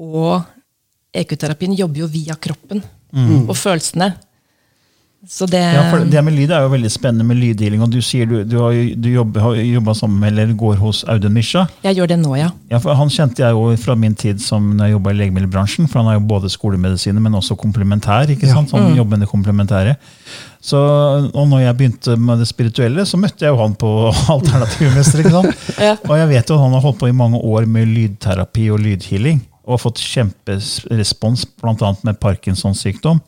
og 0.00 0.40
EQ-terapien 1.12 1.76
jobber 1.76 2.00
jo 2.04 2.08
via 2.08 2.36
kroppen 2.40 2.80
og 3.50 3.56
følelsene. 3.58 4.14
Så 5.28 5.44
det 5.46 5.60
Ja, 5.60 5.82
for 5.90 6.00
Det 6.08 6.22
med 6.24 6.32
lyd 6.32 6.50
er 6.50 6.62
jo 6.64 6.70
veldig 6.72 6.90
spennende 6.90 7.24
med 7.28 7.36
lyddealing. 7.36 7.82
og 7.82 7.90
Du 7.92 8.00
sier 8.00 8.24
du, 8.26 8.42
du 8.44 8.56
har, 8.56 8.72
du 8.72 9.08
jobber, 9.10 9.40
har 9.40 9.54
jobba 9.54 9.92
sammen 9.94 10.18
med, 10.18 10.32
eller 10.32 10.54
går 10.56 10.76
hos 10.80 11.04
Audun 11.04 11.32
Misha. 11.32 11.66
Jeg 11.84 11.96
gjør 11.96 12.08
det 12.08 12.18
nå, 12.22 12.36
ja. 12.36 12.48
Ja, 12.70 12.78
for 12.78 12.94
Han 12.94 13.10
kjente 13.12 13.42
jeg 13.42 13.52
jo 13.52 13.76
fra 13.76 13.94
min 13.94 14.14
tid 14.14 14.40
som 14.40 14.70
når 14.76 14.86
jeg 14.86 14.92
jobba 14.92 15.10
i 15.10 15.18
legemiddelbransjen. 15.18 15.88
For 15.88 16.00
han 16.00 16.08
er 16.08 16.16
jo 16.16 16.24
både 16.24 16.48
skolemedisiner, 16.48 17.20
men 17.20 17.34
også 17.36 17.54
komplementær. 17.54 18.30
ikke 18.30 18.48
sant? 18.48 18.70
Så 18.70 18.80
mm. 18.80 18.96
jobber 18.96 19.18
med 19.18 19.26
det 19.26 19.28
komplementære. 19.28 19.96
Så, 20.60 20.78
og 21.34 21.48
når 21.48 21.66
jeg 21.66 21.76
begynte 21.76 22.16
med 22.16 22.40
det 22.40 22.48
spirituelle, 22.48 23.04
så 23.04 23.20
møtte 23.20 23.44
jeg 23.44 23.52
jo 23.52 23.60
han 23.60 23.74
på 23.76 23.90
Alternativmester. 24.36 25.18
ikke 25.18 25.36
sant? 25.36 25.68
Ja. 25.90 25.96
Og 26.08 26.16
jeg 26.16 26.28
vet 26.28 26.48
jo 26.48 26.56
at 26.56 26.64
han 26.64 26.72
har 26.76 26.80
holdt 26.84 26.98
på 27.00 27.08
i 27.08 27.16
mange 27.16 27.36
år 27.36 27.68
med 27.68 27.92
lydterapi 27.92 28.70
og 28.72 28.80
lydhealing. 28.80 29.44
Og 29.66 29.76
har 29.76 29.84
fått 29.84 30.00
kjemperespons, 30.00 31.44
bl.a. 31.60 31.92
med 32.08 32.18
Parkinsons 32.20 32.80
sykdom. 32.80 33.20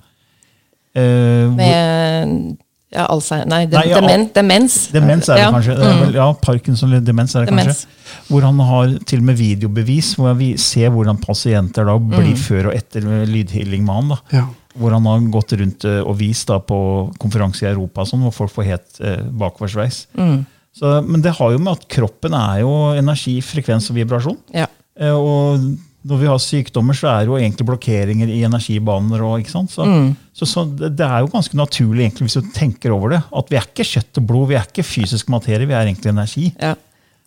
Eh, 0.95 1.03
hvor- 1.49 1.57
Med 1.57 2.57
ja, 2.93 3.07
Alzheimer 3.09 3.47
Nei, 3.49 3.65
de, 3.67 3.77
Nei, 3.79 3.87
ja, 3.89 4.01
demen, 4.01 4.27
demens. 4.35 4.89
Demens 4.93 5.29
er 5.29 5.35
det 5.37 5.43
Ja. 5.43 5.51
Mm. 5.51 5.55
kanskje. 5.55 5.77
Det 5.77 6.09
er 6.09 6.13
ja, 6.19 6.33
Parkinson 6.35 6.89
eller 6.93 7.01
demens 7.01 7.35
er 7.35 7.47
det 7.47 7.49
Demens. 7.49 7.87
kanskje. 7.87 8.29
Hvor 8.29 8.43
han 8.43 8.59
har 8.59 8.99
til 9.07 9.19
og 9.19 9.25
med 9.25 9.37
videobevis, 9.39 10.15
hvor 10.17 10.37
vi 10.37 10.57
ser 10.57 10.91
hvordan 10.91 11.17
pasienter 11.21 11.85
da 11.87 11.97
Mm. 11.99 12.11
blir 12.11 12.37
før 12.37 12.67
og 12.69 12.75
etter 12.75 13.01
med 13.03 13.29
lydhealing 13.29 13.85
med 13.87 13.95
han. 13.95 14.09
da. 14.09 14.17
Ja. 14.33 14.47
Hvor 14.79 14.91
han 14.93 15.05
har 15.05 15.21
gått 15.33 15.53
rundt 15.59 15.85
eh, 15.85 16.01
og 16.07 16.17
vist 16.19 16.47
da 16.49 16.59
på 16.59 17.13
konferanser 17.19 17.69
i 17.69 17.73
Europa, 17.75 18.03
sånn, 18.05 18.21
hvor 18.23 18.33
folk 18.33 18.51
får 18.53 18.65
helt 18.65 19.01
eh, 19.01 19.23
bakoversveis. 19.31 20.07
Mm. 20.17 20.47
Så, 20.75 21.07
men 21.07 21.21
det 21.21 21.33
har 21.37 21.51
jo 21.53 21.59
med 21.59 21.73
at 21.73 21.89
kroppen 21.89 22.33
er 22.33 22.61
jo 22.61 22.93
energi, 22.97 23.41
frekvens 23.41 23.91
og 23.91 23.97
vibrasjon. 23.97 24.39
Ja. 24.55 24.67
Eh, 24.99 25.11
og 25.13 25.77
når 26.05 26.19
vi 26.19 26.27
har 26.27 26.39
sykdommer, 26.43 26.97
så 26.99 27.07
er 27.13 27.21
det 27.23 27.31
jo 27.31 27.37
egentlig 27.39 27.67
blokkeringer 27.69 28.31
i 28.35 28.41
energibaner. 28.49 29.23
Og, 29.23 29.41
ikke 29.43 29.53
sant? 29.55 29.71
Så, 29.71 29.85
Mm. 29.87 30.09
så, 30.35 30.47
så 30.51 30.65
det, 30.67 30.97
det 30.99 31.07
er 31.07 31.21
jo 31.23 31.31
ganske 31.31 31.55
naturlig 31.57 32.05
egentlig, 32.09 32.27
hvis 32.27 32.39
du 32.43 32.49
tenker 32.57 32.91
over 32.95 33.15
det, 33.17 33.21
at 33.39 33.51
vi 33.53 33.57
er 33.61 33.67
ikke 33.69 33.87
kjøtt 33.87 34.19
og 34.19 34.27
blod, 34.27 34.49
vi 34.51 34.57
er 34.59 34.67
ikke 34.67 34.83
fysisk 34.87 35.29
materie, 35.31 35.67
vi 35.69 35.77
er 35.79 35.87
egentlig 35.87 36.11
energi. 36.11 36.49
Ja. 36.59 36.75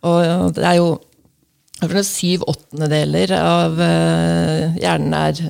Og 0.06 0.52
det 0.54 0.64
er 0.64 0.76
jo 0.80 0.90
syv 2.04 2.44
åttendedeler 2.48 3.32
av 3.36 3.80
eh, 3.84 4.76
hjernen 4.80 5.14
er 5.18 5.40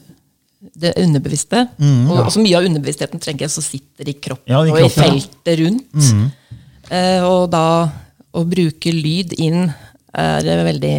det 0.77 0.95
underbevisste. 0.99 1.67
og 2.11 2.31
så 2.33 2.41
mye 2.43 2.57
av 2.59 2.65
underbevisstheten 2.67 3.21
trenger 3.23 3.47
jeg, 3.47 3.51
så 3.55 3.62
sitter 3.62 4.09
i 4.11 4.15
kroppen 4.19 4.51
Ja, 4.51 4.62
i 4.67 4.71
og 4.71 4.79
i 4.79 4.87
kroppen, 4.87 5.03
ja. 5.03 5.11
feltet 5.12 5.61
rundt. 5.61 6.33
Eh, 6.91 7.23
og 7.27 7.51
da 7.51 7.62
å 8.37 8.43
bruke 8.47 8.93
lyd 8.93 9.33
inn 9.41 9.69
er 10.14 10.64
veldig 10.66 10.95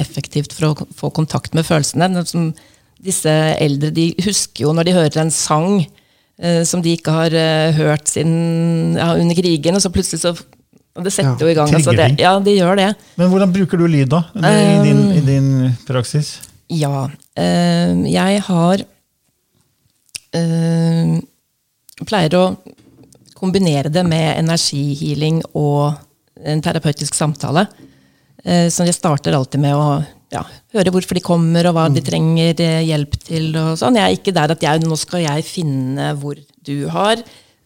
effektivt 0.00 0.54
for 0.56 0.70
å 0.70 0.86
få 0.96 1.10
kontakt 1.14 1.54
med 1.56 1.66
følelsene. 1.66 2.22
Som 2.28 2.52
disse 3.02 3.32
eldre 3.58 3.90
de 3.94 4.12
husker 4.22 4.66
jo 4.66 4.72
når 4.76 4.88
de 4.88 4.96
hører 4.96 5.20
en 5.24 5.34
sang 5.34 5.82
eh, 5.82 6.62
som 6.68 6.82
de 6.84 6.94
ikke 6.96 7.14
har 7.14 7.34
eh, 7.36 7.74
hørt 7.76 8.08
siden 8.12 8.96
ja, 8.98 9.12
under 9.18 9.38
krigen, 9.38 9.76
og 9.76 9.84
så 9.84 9.92
plutselig 9.94 10.22
så 10.24 10.36
og 10.92 11.06
Det 11.06 11.12
setter 11.14 11.40
Ja, 11.40 11.46
jo 11.46 11.48
i 11.48 11.54
gang. 11.56 11.70
Altså 11.72 11.92
det, 11.96 12.06
ja, 12.20 12.32
de 12.44 12.52
gjør 12.52 12.76
det. 12.76 12.90
Men 13.16 13.30
hvordan 13.32 13.52
bruker 13.54 13.80
du 13.80 13.86
lyd, 13.88 14.10
da? 14.12 14.18
I 14.36 14.74
din, 14.84 14.98
i 15.16 15.22
din 15.24 15.46
praksis? 15.88 16.34
Ja. 16.68 17.06
eh, 17.32 17.94
jeg 18.12 18.42
har 18.44 18.82
eh, 20.36 21.14
Pleier 22.02 22.36
å 22.36 22.44
kombinere 23.40 23.88
det 23.88 24.02
med 24.04 24.36
energihealing 24.42 25.40
og 25.56 25.94
en 26.44 26.60
terapeutisk 26.60 27.16
samtale. 27.16 27.64
Eh, 28.44 28.68
Så 28.70 28.84
jeg 28.86 28.94
starter 28.96 29.36
alltid 29.36 29.60
med 29.62 29.74
å 29.76 30.02
ja, 30.32 30.42
høre 30.72 30.90
hvorfor 30.94 31.14
de 31.18 31.22
kommer, 31.24 31.66
og 31.68 31.76
hva 31.76 31.86
de 31.92 32.00
trenger 32.04 32.58
eh, 32.64 32.80
hjelp 32.88 33.16
til. 33.22 33.50
og 33.56 33.76
sånn. 33.78 33.98
Jeg 34.00 34.04
er 34.08 34.16
ikke 34.16 34.34
der 34.34 34.54
at 34.54 34.62
jeg, 34.64 34.82
nå 34.82 34.96
skal 34.98 35.22
jeg 35.26 35.44
finne 35.46 36.12
hvor 36.18 36.38
du 36.64 36.88
har 36.88 37.22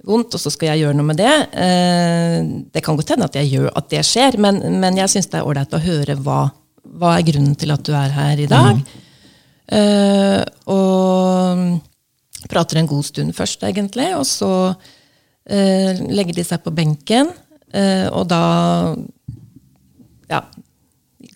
vondt, 0.06 0.34
og 0.36 0.42
så 0.42 0.50
skal 0.52 0.72
jeg 0.72 0.84
gjøre 0.84 0.98
noe 0.98 1.08
med 1.12 1.20
det. 1.22 1.34
Eh, 1.54 2.36
Det 2.74 2.82
kan 2.84 2.98
godt 2.98 3.14
hende 3.14 3.26
at, 3.30 3.38
jeg 3.38 3.52
gjør, 3.54 3.70
at 3.74 3.88
det 3.90 4.04
skjer, 4.06 4.38
men, 4.42 4.60
men 4.82 4.98
jeg 4.98 5.14
syns 5.14 5.30
det 5.32 5.40
er 5.40 5.46
ålreit 5.48 5.74
å 5.78 5.82
høre 5.82 6.18
hva, 6.22 6.40
hva 6.98 7.16
er 7.16 7.26
grunnen 7.30 7.56
til 7.58 7.70
at 7.74 7.82
du 7.86 7.92
er 7.96 8.14
her 8.14 8.42
i 8.44 8.50
dag. 8.50 8.82
Eh, 9.66 10.42
og 10.70 12.46
prater 12.50 12.78
en 12.78 12.86
god 12.90 13.06
stund 13.08 13.34
først, 13.34 13.64
egentlig, 13.66 14.12
og 14.18 14.26
så 14.28 14.52
legger 15.46 16.34
de 16.34 16.42
seg 16.42 16.58
på 16.64 16.72
benken, 16.74 17.28
og 18.10 18.24
da 18.26 18.40
ja, 20.26 20.40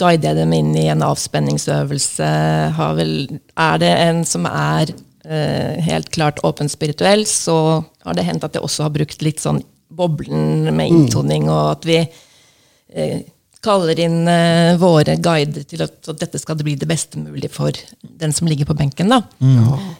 guider 0.01 0.33
jeg 0.33 0.41
dem 0.41 0.55
inn 0.57 0.73
i 0.79 0.89
en 0.93 1.05
avspenningsøvelse. 1.05 2.31
Har 2.79 2.97
vel, 2.99 3.15
er 3.61 3.83
det 3.83 3.91
en 4.07 4.23
som 4.29 4.49
er 4.49 4.95
eh, 5.25 5.81
helt 5.87 6.11
klart 6.15 6.41
åpen 6.47 6.71
spirituell, 6.73 7.27
så 7.29 7.83
har 8.07 8.17
det 8.17 8.27
hendt 8.29 8.47
at 8.47 8.57
jeg 8.57 8.65
også 8.67 8.89
har 8.89 8.97
brukt 8.97 9.25
litt 9.27 9.43
sånn 9.43 9.63
boblen 9.91 10.71
med 10.71 10.89
inntoning, 10.89 11.49
og 11.51 11.75
at 11.75 11.89
vi 11.89 11.99
eh, 12.01 13.21
kaller 13.65 13.99
inn 14.01 14.23
eh, 14.31 14.77
våre 14.81 15.17
guider 15.21 15.65
til 15.69 15.83
at, 15.85 15.99
at 16.09 16.21
dette 16.23 16.41
skal 16.41 16.61
bli 16.63 16.77
det 16.81 16.89
beste 16.89 17.21
mulig 17.21 17.51
for 17.53 17.75
den 18.01 18.33
som 18.37 18.49
ligger 18.49 18.71
på 18.71 18.77
benken. 18.79 19.13
da. 19.13 19.21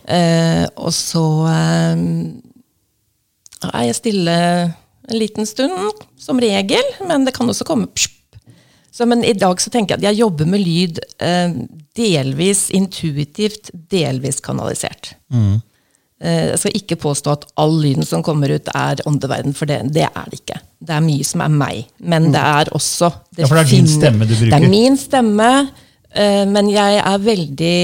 Eh, 0.09 0.65
og 0.81 0.95
så 0.97 1.25
eh, 1.51 2.07
er 3.73 3.91
jeg 3.91 3.99
stille 3.99 4.39
en 5.11 5.19
liten 5.19 5.49
stund, 5.49 6.07
som 6.21 6.41
regel, 6.41 6.95
men 7.09 7.27
det 7.27 7.35
kan 7.37 7.51
også 7.51 7.67
komme 7.69 7.91
psp. 7.91 8.20
Så, 8.91 9.07
men 9.07 9.25
i 9.25 9.33
dag 9.39 9.61
så 9.63 9.71
tenker 9.71 9.95
jeg 9.95 10.03
at 10.03 10.09
jeg 10.11 10.21
jobber 10.25 10.49
med 10.51 10.65
lyd 10.65 10.99
eh, 11.23 11.53
delvis 11.97 12.69
intuitivt, 12.75 13.71
delvis 13.91 14.41
kanalisert. 14.45 15.13
Eh, 16.21 16.51
jeg 16.51 16.59
skal 16.61 16.77
ikke 16.77 16.99
påstå 17.01 17.33
at 17.33 17.47
all 17.61 17.79
lyden 17.81 18.05
som 18.05 18.25
kommer 18.27 18.53
ut, 18.53 18.69
er 18.77 19.01
åndeverden, 19.09 19.55
for 19.57 19.71
det, 19.71 19.81
det 19.95 20.05
er 20.11 20.27
det 20.29 20.43
ikke. 20.43 20.59
Det 20.81 20.97
er 20.97 21.05
mye 21.05 21.25
som 21.25 21.45
er 21.45 21.55
meg, 21.55 21.85
men 22.13 22.29
det 22.35 22.43
er 22.43 22.73
også 22.77 23.09
Ja, 23.39 23.47
for 23.47 23.57
det 23.57 23.65
er 23.65 23.71
din 23.73 23.89
stemme 23.89 24.29
du 24.29 24.35
bruker. 24.35 24.53
Det 24.53 24.59
er 24.59 24.73
min 24.73 24.99
stemme, 25.01 25.51
eh, 26.13 26.45
men 26.51 26.69
jeg 26.73 27.01
er 27.01 27.25
veldig 27.25 27.77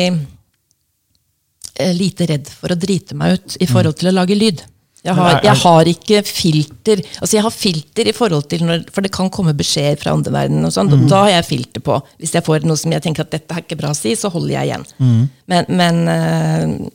eh, 1.81 1.93
lite 1.97 2.29
redd 2.33 2.51
for 2.53 2.75
å 2.75 2.81
drite 2.81 3.17
meg 3.17 3.39
ut 3.39 3.57
i 3.61 3.69
forhold 3.71 3.97
til 4.01 4.11
å 4.13 4.17
lage 4.19 4.37
lyd. 4.37 4.65
Jeg 5.07 5.15
har, 5.15 5.39
jeg 5.47 5.57
har 5.63 5.91
ikke 5.93 6.21
filter 6.27 7.03
altså 7.21 7.37
jeg 7.39 7.45
har 7.47 7.55
filter 7.55 8.09
i 8.11 8.15
forhold 8.17 8.49
til 8.51 8.65
når, 8.67 8.85
For 8.93 9.07
det 9.07 9.13
kan 9.15 9.31
komme 9.31 9.55
beskjeder 9.57 9.97
fra 10.01 10.15
åndeverdenen. 10.19 10.67
og 10.67 10.73
sånn, 10.75 10.91
Mm. 10.97 11.07
Da 11.11 11.21
har 11.27 11.31
jeg 11.37 11.47
filter 11.53 11.81
på. 11.87 12.01
Hvis 12.19 12.33
jeg 12.35 12.43
får 12.47 12.67
noe 12.67 12.77
som 12.81 12.93
jeg 12.93 13.03
tenker 13.05 13.23
at 13.27 13.31
dette 13.37 13.55
er 13.55 13.63
ikke 13.63 13.79
bra 13.79 13.91
å 13.95 13.97
si, 13.99 14.15
så 14.19 14.31
holder 14.33 14.55
jeg 14.59 14.71
igjen. 14.73 14.87
Mm. 14.99 15.23
Men, 15.53 15.65
men 15.69 16.03
uh, 16.09 16.91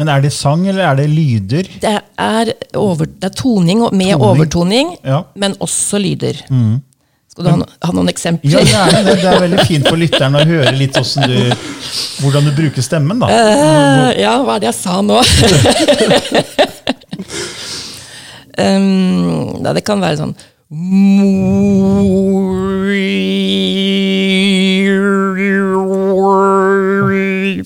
Men 0.00 0.08
er 0.08 0.20
det 0.24 0.32
sang, 0.32 0.62
eller 0.68 0.84
er 0.92 0.96
det 1.00 1.08
lyder? 1.12 1.66
det, 1.80 1.96
er 2.18 2.52
over, 2.76 3.04
det 3.06 3.24
er 3.30 3.34
toning 3.36 3.80
med 3.92 4.14
Toning. 4.14 4.22
overtoning, 4.30 4.94
Ja. 5.04 5.24
men 5.36 5.56
også 5.60 5.98
lyder. 6.00 6.40
Skal 7.30 7.44
du 7.44 7.50
ha, 7.50 7.56
no, 7.60 7.66
ha 7.84 7.92
noen 7.94 8.08
eksempler? 8.10 8.50
Ja, 8.50 8.64
gjerne 8.88 9.04
det. 9.06 9.16
Det 9.22 9.28
er 9.30 9.40
veldig 9.44 9.66
fint 9.68 9.86
for 9.86 9.96
lytteren 10.00 10.34
å 10.34 10.44
høre 10.48 10.72
litt 10.74 10.96
du, 10.98 11.36
hvordan 12.24 12.48
du 12.48 12.50
bruker 12.56 12.82
stemmen. 12.82 13.20
da. 13.22 13.28
Uh, 13.28 14.08
ja, 14.18 14.32
hva 14.42 14.56
er 14.56 14.64
det 14.64 14.70
jeg 14.72 14.78
sa 14.80 14.98
nå? 15.04 15.20
um, 18.60 19.62
da 19.64 19.72
det 19.76 19.84
kan 19.86 20.00
være 20.02 20.20
sånn 20.22 20.34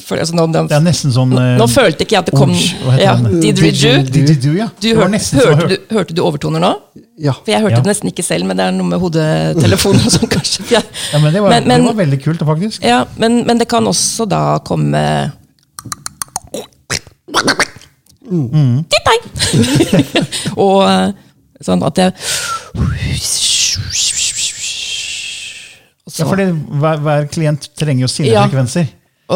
For, 0.05 0.19
altså, 0.21 0.35
nå, 0.37 0.45
Det 0.53 0.75
er 0.77 0.83
nesten 0.85 1.13
sånn 1.15 1.31
nå, 1.33 1.43
nå 1.61 1.67
følte 1.71 2.05
ikke 2.05 2.17
jeg 2.17 2.23
at 2.25 2.29
det 2.31 2.37
kom 2.37 2.51
Orange, 2.53 2.99
ja. 3.01 3.15
Didgeridoo. 3.17 4.03
Didgeridoo, 4.13 4.55
ja. 4.59 4.67
Du 4.77 4.89
Det 4.91 4.97
hørte, 4.99 5.69
du, 5.71 5.77
hørte 5.95 6.17
du 6.17 6.21
overtoner 6.25 6.61
nå? 6.65 6.73
Ja. 7.23 7.33
For 7.39 7.53
jeg 7.55 7.63
hørte 7.63 7.79
Ja. 7.79 7.83
det 7.85 7.93
nesten 7.93 8.11
ikke 8.11 8.25
selv, 8.27 8.45
men 8.49 8.59
det 8.59 8.67
er 8.67 8.75
noe 8.77 8.89
med 8.91 9.01
hodetelefonen 9.01 10.05
og 10.05 10.13
sånn, 10.17 10.29
kanskje. 10.37 10.67
Jeg- 10.75 10.85
Ja, 11.13 11.19
men 11.23 11.33
det 11.33 11.43
var, 11.43 11.51
Men- 11.51 11.69
men- 11.69 11.85
det 11.87 11.95
var 11.95 12.05
veldig 12.05 12.21
kult, 12.25 12.41
faktisk. 12.53 12.83
ja, 12.85 13.05
men, 13.19 13.45
men 13.47 13.59
det 13.59 13.69
kan 13.69 13.85
også 13.87 14.29
da 14.29 14.59
komme 14.59 15.33
Titt 18.25 19.11
deg! 19.11 19.21
og 20.65 21.15
sånn 21.65 21.83
at 21.87 22.01
jeg 22.01 22.15
så, 26.05 26.23
Ja, 26.23 26.29
fordi 26.29 26.47
hver, 26.81 27.01
hver 27.03 27.27
klient 27.33 27.69
trenger 27.79 28.05
jo 28.07 28.11
sine 28.13 28.29
Ja. 28.33 28.45
frekvenser. 28.47 28.87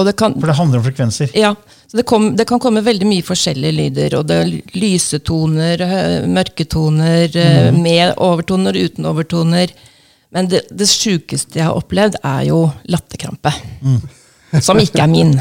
det 0.07 0.17
kan, 0.21 0.35
For 0.39 0.47
det 0.47 0.57
handler 0.59 0.79
om 0.79 0.85
frekvenser. 0.85 1.31
ja, 1.35 1.55
så 1.89 1.97
det, 1.97 2.05
kom, 2.07 2.37
det 2.37 2.45
kan 2.47 2.61
komme 2.61 2.83
veldig 2.85 3.07
mye 3.09 3.25
forskjellige 3.25 3.73
lyder. 3.73 4.19
Og 4.19 4.27
det 4.29 4.37
er 4.37 4.51
lyse 4.77 5.19
toner, 5.25 5.79
hø- 5.81 6.27
mørke 6.29 6.67
eh, 7.35 7.71
med 7.73 8.13
overtoner, 8.21 8.77
uten 8.77 9.07
overtoner. 9.09 9.73
Men 10.31 10.47
det, 10.53 10.67
det 10.71 10.87
sjukeste 10.93 11.57
jeg 11.57 11.65
har 11.65 11.73
opplevd, 11.81 12.19
er 12.23 12.43
jo 12.51 12.67
latterkrampe. 12.93 13.53
Som 14.61 14.77
ikke 14.79 15.01
er 15.01 15.09
min. 15.09 15.33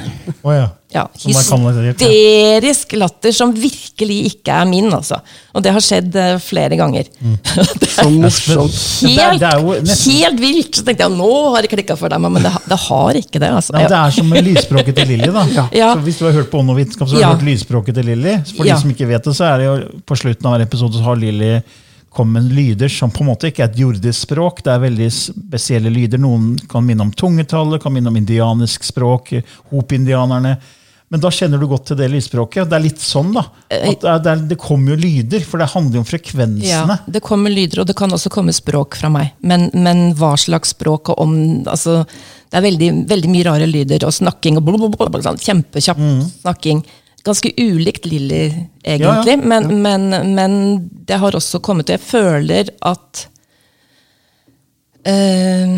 Oh, 0.43 0.53
ja. 0.55 0.69
Ja, 0.97 1.03
er 1.07 1.91
hysterisk 1.93 2.93
latter 2.97 3.33
som 3.36 3.53
virkelig 3.55 4.17
ikke 4.31 4.55
er 4.62 4.65
min, 4.69 4.89
altså. 4.93 5.19
Og 5.53 5.63
det 5.65 5.71
har 5.75 5.83
skjedd 5.83 6.15
uh, 6.17 6.36
flere 6.41 6.77
ganger. 6.79 7.07
det 7.81 7.89
Så 7.93 8.05
er 8.05 8.12
morsomt. 8.17 8.77
Det 9.01 9.13
er- 9.13 9.31
helt, 9.31 9.41
det 9.41 9.51
er 9.53 9.88
nesten- 9.88 10.17
helt 10.21 10.41
vilt! 10.41 10.73
Så 10.79 10.86
tenkte 10.88 11.05
jeg 11.07 11.15
nå 11.17 11.31
har 11.55 11.65
det 11.65 11.71
klikka 11.73 11.97
for 11.99 12.10
deg, 12.13 12.21
men 12.25 12.41
det, 12.43 12.51
har- 12.57 12.67
det 12.73 12.79
har 12.88 13.21
ikke 13.21 13.39
det. 13.45 13.49
altså. 13.62 13.77
Ja, 13.77 13.88
det 13.93 13.99
er 14.03 14.17
som 14.19 14.29
med 14.33 14.45
lysspråket 14.49 14.95
til 15.01 15.12
Lilly. 15.15 15.31
da. 15.33 15.45
Ja. 15.77 15.93
Så 15.93 16.03
hvis 16.05 16.19
du 16.21 16.25
har 16.27 16.33
hørt 16.38 16.51
på 16.51 16.60
Ånd 16.62 16.69
og 16.73 16.77
vitenskap, 16.81 17.07
så 17.10 17.15
har 17.15 17.21
du 17.21 17.25
Ja. 17.27 17.33
hørt 17.36 17.47
lysspråket 17.47 17.95
til 17.99 18.05
Lilly. 18.12 18.38
For 18.55 18.65
Ja. 18.65 18.75
de 18.75 18.81
som 18.81 18.91
ikke 18.95 19.07
vet 19.10 19.23
det, 19.29 19.36
så 19.38 19.45
er 19.53 19.57
det 19.62 19.65
jo 19.67 20.01
på 20.07 20.17
slutten 20.17 20.45
av 20.49 20.55
hver 20.57 20.65
episode 20.67 20.97
så 20.97 21.03
har 21.03 21.15
Lilly 21.21 21.60
kommet 22.17 22.41
med 22.47 22.53
lyder 22.57 22.89
som 22.89 23.12
på 23.13 23.21
en 23.21 23.27
måte 23.29 23.49
ikke 23.51 23.62
er 23.62 23.67
et 23.69 23.77
jordisk 23.77 24.23
språk. 24.25 24.63
Det 24.65 24.71
er 24.73 24.79
veldig 24.81 25.10
spesielle 25.13 25.91
lyder. 25.93 26.17
Noen 26.17 26.55
kan 26.71 26.81
minne 26.88 27.03
om 27.05 27.12
tungetallet, 27.13 27.81
kan 27.83 27.93
minne 27.93 28.10
om 28.10 28.15
indianisk 28.17 28.88
språk, 28.88 29.36
hop-indianerne. 29.69 30.55
Men 31.07 31.21
da 31.23 31.29
kjenner 31.31 31.61
du 31.61 31.69
godt 31.71 31.85
til 31.87 31.97
det 32.01 32.09
lydspråket. 32.11 32.67
Det 32.67 32.75
er 32.75 32.83
litt 32.83 32.99
sånn, 32.99 33.29
da. 33.37 33.45
At 33.71 34.01
det, 34.01 34.09
er, 34.11 34.41
det, 34.41 34.57
er, 34.57 34.59
kommer 34.59 34.91
jo 34.91 34.97
lyder, 34.99 35.45
for 35.47 35.63
det 35.63 35.69
handler 35.71 36.01
jo 36.01 36.03
om 36.03 36.07
frekvensene. 36.09 36.67
Ja, 36.67 36.97
det 37.07 37.21
kommer 37.23 37.53
lyder, 37.53 37.81
og 37.83 37.87
det 37.87 37.95
kan 37.99 38.11
også 38.11 38.31
komme 38.33 38.55
språk 38.55 38.99
fra 38.99 39.11
meg. 39.13 39.31
Men, 39.39 39.69
men 39.71 40.09
hva 40.19 40.33
slags 40.39 40.75
språk 40.75 41.13
og 41.13 41.23
om 41.23 41.37
altså, 41.63 42.01
Det 42.51 42.59
er 42.59 42.67
veldig, 42.67 42.91
veldig 43.07 43.31
mye 43.31 43.47
rare 43.47 43.71
lyder 43.71 44.03
og 44.07 44.15
snakking. 44.19 44.59
og 44.59 44.67
blablabla, 44.67 45.23
sånn, 45.29 45.39
Kjempekjapp 45.47 46.03
snakking. 46.41 46.83
Ganske 47.27 47.55
ulikt 47.55 48.05
Lilly, 48.07 48.43
egentlig. 48.83 49.07
Ja, 49.07 49.31
ja. 49.31 49.41
Men, 49.47 49.73
men, 49.81 50.35
men 50.35 50.53
det 51.07 51.23
har 51.23 51.35
også 51.35 51.59
kommet 51.63 51.89
Jeg 51.91 51.99
føler 52.03 52.69
at 52.87 53.27
øh, 55.07 55.75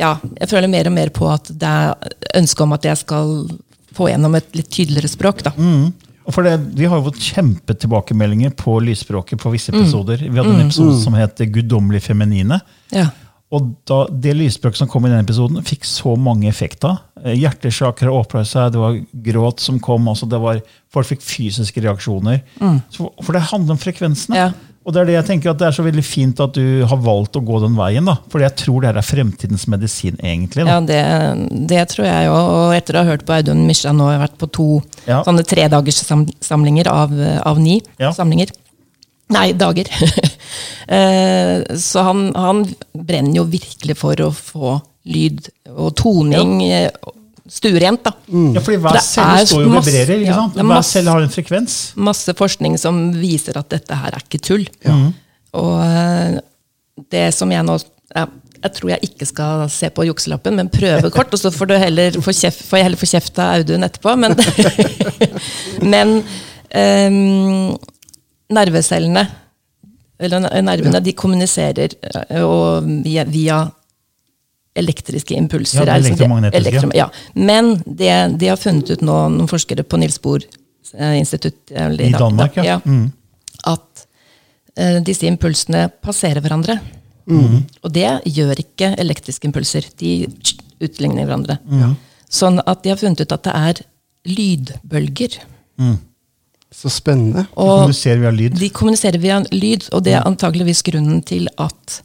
Ja, 0.00 0.14
jeg 0.40 0.48
føler 0.50 0.68
mer 0.68 0.88
og 0.88 0.96
mer 0.96 1.12
på 1.16 1.28
at 1.32 1.48
det 1.48 1.70
er 1.70 2.14
ønske 2.40 2.64
om 2.64 2.76
at 2.76 2.88
jeg 2.88 3.04
skal 3.04 3.50
få 3.94 4.08
gjennom 4.10 4.34
et 4.36 4.54
litt 4.54 4.70
tydeligere 4.70 5.08
språk. 5.08 5.42
da. 5.42 5.50
Mm. 5.56 5.92
for 6.30 6.42
det, 6.44 6.58
Vi 6.76 6.84
har 6.86 6.96
jo 7.00 7.10
fått 7.10 7.18
kjempetilbakemeldinger 7.18 8.50
på 8.50 8.78
lysspråket 8.84 9.38
på 9.40 9.48
Mm. 9.48 9.52
visse 9.52 9.72
episoder. 9.72 10.16
Vi 10.18 10.36
hadde 10.38 10.54
en 10.54 10.66
episode 10.66 11.02
som 11.02 11.14
het 11.14 11.36
'Guddommelig 11.38 12.02
feminine. 12.02 12.60
Ja. 12.92 13.08
Og 13.52 13.74
da, 13.84 14.06
Det 14.06 14.36
lysspråket 14.36 14.76
som 14.76 14.86
kom 14.88 15.06
i 15.06 15.08
den 15.08 15.24
episoden, 15.24 15.56
fikk 15.64 15.82
så 15.84 16.16
mange 16.16 16.46
effekter. 16.48 16.98
Eh, 17.24 17.34
Hjertesakra 17.34 18.08
åpna 18.12 18.44
seg, 18.46 18.70
det 18.72 18.78
var 18.78 19.00
gråt 19.12 19.58
som 19.60 19.80
kom. 19.80 20.06
altså 20.08 20.28
det 20.28 20.40
var, 20.40 20.62
Folk 20.92 21.06
fikk 21.06 21.20
fysiske 21.22 21.80
reaksjoner. 21.82 22.42
Så, 22.90 23.10
for 23.22 23.32
det 23.32 23.42
handler 23.42 23.72
om 23.72 23.78
frekvensene. 23.78 24.34
Mm. 24.34 24.36
Ja. 24.36 24.52
Og 24.90 24.94
det 24.96 25.02
er 25.04 25.06
det 25.06 25.14
jeg 25.14 25.26
tenker 25.28 25.52
at 25.52 25.58
det 25.60 25.68
er 25.68 25.74
så 25.76 25.84
veldig 25.86 26.02
fint 26.02 26.40
at 26.42 26.56
du 26.56 26.82
har 26.90 26.98
valgt 27.04 27.36
å 27.38 27.42
gå 27.46 27.60
den 27.62 27.76
veien. 27.78 28.08
da. 28.10 28.16
Fordi 28.32 28.42
jeg 28.48 28.56
tror 28.58 28.80
det 28.82 28.88
her 28.90 28.98
er 28.98 29.06
fremtidens 29.06 29.68
medisin, 29.70 30.16
egentlig. 30.18 30.64
da. 30.66 30.72
Ja, 30.72 30.80
det, 30.82 31.68
det 31.70 31.84
tror 31.92 32.08
jeg 32.08 32.32
òg. 32.32 32.48
Og 32.56 32.74
etter 32.74 32.98
å 32.98 33.04
ha 33.04 33.10
hørt 33.12 33.22
på 33.28 33.36
Audun 33.36 33.62
Misja 33.68 33.92
nå, 33.94 34.08
har 34.08 34.16
jeg 34.18 34.24
vært 34.26 34.38
på 34.42 34.50
to 34.58 34.66
Ja. 35.06 35.20
sånne 35.22 35.44
tredagerssamlinger 35.46 36.34
sam 36.42 36.50
samlinger 36.50 36.90
av, 36.90 37.14
av 37.46 37.60
ni 37.62 37.78
Ja. 38.02 38.10
samlinger. 38.16 38.50
Nei, 39.30 39.52
dager. 39.54 39.86
Eh, 40.90 41.76
Så 41.78 42.02
han, 42.02 42.32
han 42.34 42.64
brenner 42.98 43.36
jo 43.36 43.44
virkelig 43.46 43.94
for 44.00 44.18
å 44.24 44.32
få 44.34 44.72
lyd 45.06 45.46
og 45.70 45.92
toning 46.00 46.56
eh, 46.66 46.90
stuerent. 47.50 48.04
da. 48.06 48.12
Ja, 48.30 48.60
fordi 48.62 48.78
For 48.78 48.84
Hver 48.86 48.98
det 48.98 49.02
celle 49.06 49.46
står 49.50 49.64
jo 49.64 49.70
og 49.70 49.86
vibrerer. 49.86 50.20
ikke 50.22 50.36
sant? 50.36 50.58
Ja, 50.60 50.66
masse, 50.66 50.76
Hver 50.76 50.90
celle 50.92 51.14
har 51.16 51.24
en 51.26 51.32
frekvens. 51.34 51.78
Masse 52.10 52.34
forskning 52.38 52.76
som 52.78 53.00
viser 53.18 53.58
at 53.58 53.70
dette 53.74 53.98
her 54.02 54.14
er 54.14 54.22
ikke 54.22 54.42
tull. 54.46 54.68
Og 55.58 55.72
eh, 55.82 56.38
det 57.10 57.24
som 57.34 57.50
jeg 57.50 57.66
nå 57.66 57.74
ja, 58.14 58.26
Jeg 58.60 58.72
tror 58.76 58.90
jeg 58.92 59.08
ikke 59.08 59.26
skal 59.26 59.64
se 59.72 59.88
på 59.90 60.04
jukselappen, 60.04 60.56
men 60.56 60.68
prøve 60.70 61.10
kort. 61.16 61.32
Og 61.32 61.40
så 61.40 61.50
får, 61.50 61.66
du 61.70 61.74
heller 61.80 62.20
få 62.22 62.34
kjeft, 62.36 62.62
får 62.68 62.78
jeg 62.78 62.88
heller 62.90 63.00
få 63.00 63.10
kjeft 63.10 63.38
av 63.40 63.58
Audun 63.58 63.86
etterpå. 63.86 64.14
Men, 64.20 64.36
men 65.94 66.16
um, 66.76 67.78
nervecellene 68.52 69.26
eller 70.20 70.42
nervene, 70.60 71.00
de 71.00 71.14
kommuniserer 71.16 71.94
eh, 72.04 72.42
og 72.44 72.84
via, 73.06 73.24
via 73.24 73.62
elektriske 74.76 75.34
impulser. 75.36 75.84
Ja, 75.86 75.94
er 75.96 76.00
liksom 76.00 76.16
det- 76.16 76.20
elektromagnetiske. 76.20 76.70
elektrom- 76.70 76.94
ja. 76.94 77.08
Men 77.34 77.82
det 77.86 78.38
de 78.38 78.46
har 78.48 78.56
funnet 78.56 78.90
ut 78.90 79.00
nå, 79.02 79.16
noen 79.30 79.48
forskere 79.48 79.82
på 79.82 79.98
Nils 79.98 80.18
Bohr 80.22 80.40
eh, 80.98 81.18
institutt 81.18 81.70
eller 81.74 82.04
I 82.04 82.12
Danmark, 82.12 82.56
ja. 82.56 82.80
Mm. 82.84 83.12
at 83.66 84.06
eh, 84.76 85.00
disse 85.00 85.26
impulsene 85.26 85.90
passerer 86.02 86.40
hverandre. 86.40 86.78
Og 87.30 87.92
det 87.92 88.22
gjør 88.26 88.58
ikke 88.58 88.96
elektriske 88.98 89.44
impulser. 89.46 89.84
De 89.98 90.26
utligner 90.82 91.26
hverandre. 91.28 91.58
Sånn 92.28 92.58
at 92.66 92.82
de 92.82 92.90
har 92.90 92.96
funnet 92.98 93.20
ut 93.20 93.32
at 93.32 93.42
det 93.44 93.52
er 93.54 93.74
lydbølger. 94.26 95.36
Så 96.72 96.90
spennende. 96.90 97.46
Og 97.58 97.70
Kommuniserer 97.84 98.20
via 98.22 98.30
lyd. 98.30 98.58
de 98.58 98.68
kommuniserer 98.70 99.18
via 99.22 99.38
lyd, 99.52 99.88
og 99.92 100.04
det 100.06 100.14
er 100.14 100.22
antageligvis 100.26 100.82
grunnen 100.86 101.22
til 101.26 101.48
at 101.58 102.00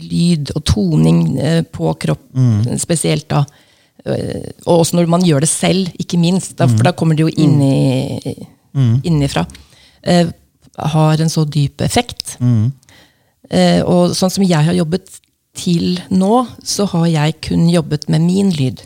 lyd 0.00 0.52
og 0.56 0.64
toning 0.68 1.20
eh, 1.40 1.60
på 1.64 1.92
kropp, 2.00 2.24
spesielt 2.82 3.28
da, 3.30 3.44
eh, 4.06 4.50
og 4.66 4.80
også 4.84 4.98
når 4.98 5.10
man 5.10 5.26
gjør 5.26 5.44
det 5.44 5.50
selv, 5.50 5.90
ikke 6.00 6.20
minst, 6.20 6.56
da, 6.58 6.68
for 6.70 6.86
da 6.86 6.94
kommer 6.96 7.18
det 7.18 7.26
jo 7.26 7.34
inni, 7.36 8.34
innifra, 9.06 9.46
eh, 10.02 10.32
har 10.94 11.20
en 11.22 11.30
så 11.30 11.44
dyp 11.46 11.84
effekt. 11.86 12.36
Eh, 13.50 13.82
og 13.84 14.14
sånn 14.16 14.32
som 14.32 14.44
jeg 14.46 14.66
har 14.66 14.74
jobbet 14.74 15.20
til 15.54 16.00
nå, 16.10 16.46
så 16.64 16.86
har 16.90 17.06
jeg 17.06 17.36
kun 17.46 17.68
jobbet 17.70 18.08
med 18.10 18.24
min 18.24 18.50
lyd. 18.50 18.82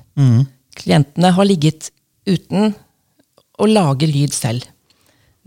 Klientene 0.78 1.30
har 1.32 1.48
ligget 1.48 1.90
uten 2.28 2.74
å 3.58 3.66
lage 3.66 4.06
lyd 4.06 4.34
selv. 4.36 4.66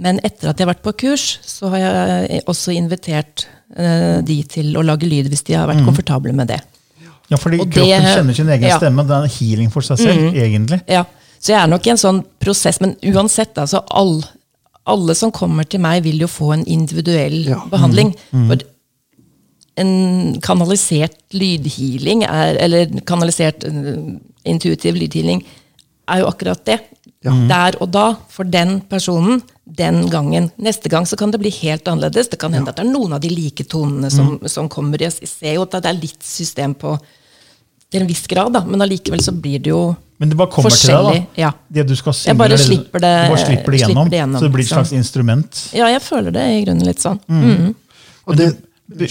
Men 0.01 0.17
etter 0.25 0.49
at 0.49 0.57
jeg 0.57 0.65
har 0.65 0.73
vært 0.73 0.85
på 0.85 0.95
kurs, 1.03 1.25
så 1.45 1.69
har 1.69 1.83
jeg 1.83 2.41
også 2.49 2.73
invitert 2.73 3.45
de 3.75 4.43
til 4.51 4.73
å 4.75 4.83
lage 4.83 5.07
lyd 5.07 5.29
hvis 5.31 5.43
de 5.47 5.53
har 5.55 5.67
vært 5.69 5.85
komfortable 5.85 6.33
med 6.35 6.47
det. 6.47 6.59
Ja, 7.31 7.37
fordi 7.37 7.59
Og 7.61 7.69
det- 7.69 7.73
kroppen 7.77 8.03
kjenner 8.11 8.35
sin 8.35 8.49
egen 8.49 8.67
ja. 8.67 8.77
stemme. 8.77 9.05
Det 9.07 9.15
er 9.15 9.23
en 9.23 9.29
healing 9.29 9.69
for 9.71 9.81
seg 9.81 9.97
selv, 9.97 10.33
egentlig. 10.35 10.81
Ja, 10.87 11.05
Så 11.39 11.53
jeg 11.53 11.63
er 11.63 11.67
nok 11.67 11.87
i 11.87 11.89
en 11.89 11.97
sånn 11.97 12.23
prosess, 12.39 12.79
men 12.81 12.95
uansett, 13.01 13.55
altså 13.57 13.79
all, 13.89 14.21
alle 14.85 15.15
som 15.15 15.31
kommer 15.31 15.63
til 15.67 15.79
meg, 15.79 16.03
vil 16.03 16.19
jo 16.19 16.27
få 16.27 16.53
en 16.53 16.65
individuell 16.65 17.45
Ja. 17.47 17.61
behandling. 17.71 18.11
For 18.31 18.57
en 19.77 20.35
kanalisert 20.43 21.15
lydhealing, 21.33 22.23
er, 22.27 22.57
eller 22.59 22.85
kanalisert 23.07 23.63
eh, 23.63 24.19
intuitiv 24.45 24.95
lydhealing, 24.99 25.43
er 26.11 26.19
jo 26.19 26.27
akkurat 26.29 26.63
det. 26.67 26.79
Der 27.23 27.75
og 27.81 27.91
da, 27.93 28.15
for 28.33 28.43
den 28.49 28.79
personen, 28.89 29.43
den 29.65 30.09
gangen. 30.09 30.49
Neste 30.57 30.89
gang 30.89 31.05
så 31.05 31.15
kan 31.19 31.29
det 31.31 31.39
bli 31.39 31.51
helt 31.61 31.85
annerledes. 31.87 32.29
Det 32.31 32.39
kan 32.41 32.53
hende 32.53 32.69
at 32.73 32.79
det 32.79 32.85
er 32.87 32.91
noen 32.91 33.13
av 33.13 33.21
de 33.21 33.29
like 33.29 33.63
tonene 33.69 34.09
som, 34.09 34.39
som 34.49 34.67
kommer. 34.69 34.97
Jeg 35.05 35.13
ser 35.29 35.53
jo 35.53 35.61
at 35.67 35.75
det 35.77 35.85
er 35.91 35.99
litt 36.01 36.23
system 36.25 36.73
på 36.73 36.95
til 37.91 38.01
en 38.01 38.07
viss 38.07 38.23
grad, 38.31 38.53
da, 38.55 38.61
men 38.65 38.81
allikevel 38.81 39.19
så 39.21 39.33
blir 39.35 39.59
det 39.59 39.69
jo 39.73 39.95
Men 40.21 40.29
det 40.31 40.37
bare 40.39 40.49
kommer 40.53 40.71
til 40.71 40.93
deg, 40.95 41.25
da. 41.35 41.41
Ja. 41.41 41.49
Det 41.67 41.83
du 41.89 41.95
skal 41.99 42.13
synge, 42.15 42.29
Jeg 42.31 42.37
bare 42.39 42.57
slipper 42.57 42.99
det- 43.03 43.15
du 43.27 43.33
bare 43.35 43.45
slipper 43.45 43.71
det 43.71 43.79
slipper 43.81 43.87
gjennom, 43.89 44.09
det 44.09 44.17
gjennom, 44.21 44.39
så 44.39 44.45
det 44.47 44.51
blir 44.53 44.63
et 44.63 44.69
slags 44.69 44.89
slags 44.89 44.97
instrument. 44.97 45.61
ja, 45.73 45.87
jeg 45.91 46.01
føler 46.01 46.31
det 46.31 46.45
i 46.55 46.61
grunnen 46.65 46.85
litt 46.87 46.99
sånn. 47.03 47.19
Mhm. 47.27 47.75
Og 48.27 48.37
det, 48.37 48.57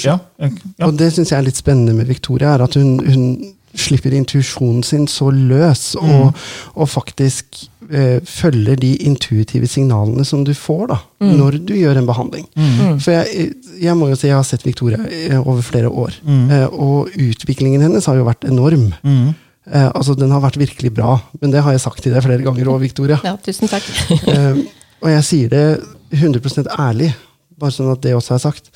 Ja, 0.05 0.19
ja. 0.39 0.91
Syns 1.11 1.31
jeg 1.31 1.39
er 1.39 1.43
litt 1.43 1.57
spennende 1.57 1.95
med 1.95 2.07
Victoria, 2.07 2.55
er 2.55 2.63
at 2.63 2.75
hun, 2.75 2.99
hun 3.01 3.55
slipper 3.75 4.13
intuisjonen 4.13 4.83
sin 4.85 5.07
så 5.07 5.31
løs, 5.33 5.95
og, 5.97 6.35
og 6.75 6.89
faktisk 6.89 7.69
eh, 7.93 8.19
følger 8.27 8.79
de 8.81 8.95
intuitive 9.07 9.69
signalene 9.71 10.25
som 10.27 10.45
du 10.47 10.53
får 10.57 10.87
da, 10.93 10.99
når 11.27 11.59
du 11.69 11.75
gjør 11.77 12.01
en 12.01 12.09
behandling. 12.09 12.47
For 13.03 13.13
jeg, 13.15 13.51
jeg 13.83 13.97
må 13.99 14.09
jo 14.11 14.19
si 14.19 14.31
jeg 14.31 14.39
har 14.39 14.47
sett 14.47 14.67
Victoria 14.67 15.03
eh, 15.11 15.37
over 15.41 15.63
flere 15.67 15.91
år, 15.91 16.17
eh, 16.27 16.67
og 16.71 17.13
utviklingen 17.15 17.83
hennes 17.85 18.07
har 18.11 18.19
jo 18.21 18.27
vært 18.29 18.47
enorm. 18.49 18.91
Eh, 19.71 19.89
altså, 19.95 20.15
Den 20.19 20.33
har 20.35 20.43
vært 20.43 20.59
virkelig 20.61 20.93
bra, 20.97 21.19
men 21.41 21.53
det 21.53 21.63
har 21.65 21.75
jeg 21.77 21.85
sagt 21.85 22.03
til 22.03 22.15
deg 22.15 22.25
flere 22.25 22.45
ganger 22.47 22.71
òg, 22.73 22.81
Victoria. 22.83 23.21
Ja, 23.27 23.37
tusen 23.43 23.71
takk. 23.71 23.87
Eh, 24.31 24.63
og 25.01 25.09
jeg 25.09 25.25
sier 25.25 25.49
det 25.49 25.65
100 26.13 26.67
ærlig, 26.77 27.15
bare 27.61 27.73
sånn 27.73 27.89
at 27.93 28.03
det 28.05 28.13
også 28.17 28.35
er 28.37 28.43
sagt. 28.43 28.67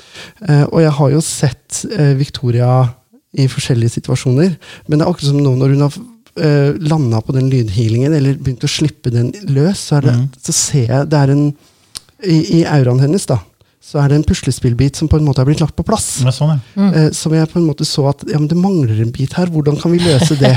Eh, 0.48 0.62
og 0.70 0.78
jeg 0.80 0.92
har 0.96 1.10
jo 1.12 1.20
sett 1.24 1.82
eh, 1.92 2.14
Victoria 2.16 2.70
i 3.36 3.44
forskjellige 3.50 3.98
situasjoner, 3.98 4.54
men 4.86 4.98
det 5.00 5.04
er 5.04 5.10
akkurat 5.10 5.28
som 5.28 5.40
nå 5.42 5.52
når 5.58 5.74
hun 5.74 5.84
har 5.84 5.98
uh, 6.40 6.74
landa 6.80 7.20
på 7.24 7.34
den 7.36 7.50
lydhealingen, 7.52 8.14
eller 8.16 8.38
begynt 8.38 8.64
å 8.66 8.70
slippe 8.70 9.12
den 9.14 9.32
løs, 9.48 9.88
så, 9.88 10.00
er 10.00 10.08
det, 10.08 10.14
så 10.42 10.54
ser 10.56 10.92
jeg 10.92 11.10
det 11.12 11.20
er 11.20 11.34
en 11.34 11.44
I, 12.24 12.38
i 12.60 12.64
auraen 12.64 13.02
hennes, 13.02 13.26
da, 13.28 13.40
så 13.84 14.00
er 14.00 14.10
det 14.10 14.16
en 14.16 14.26
puslespillbit 14.26 14.96
som 14.96 15.10
på 15.12 15.18
en 15.20 15.26
måte 15.26 15.42
har 15.42 15.48
blitt 15.48 15.60
lagt 15.60 15.76
på 15.76 15.84
plass. 15.84 16.22
Er 16.24 16.32
sånn, 16.32 16.54
ja. 16.56 16.86
Eh, 16.88 17.08
som 17.12 17.34
jeg 17.36 17.50
på 17.52 17.58
en 17.60 17.66
måte 17.68 17.84
så 17.84 18.06
at 18.08 18.24
ja, 18.30 18.38
men 18.40 18.48
det 18.48 18.56
mangler 18.56 19.02
en 19.04 19.12
bit 19.12 19.34
her. 19.36 19.50
Hvordan 19.52 19.76
kan 19.80 19.92
vi 19.92 20.00
løse 20.00 20.38
det? 20.40 20.54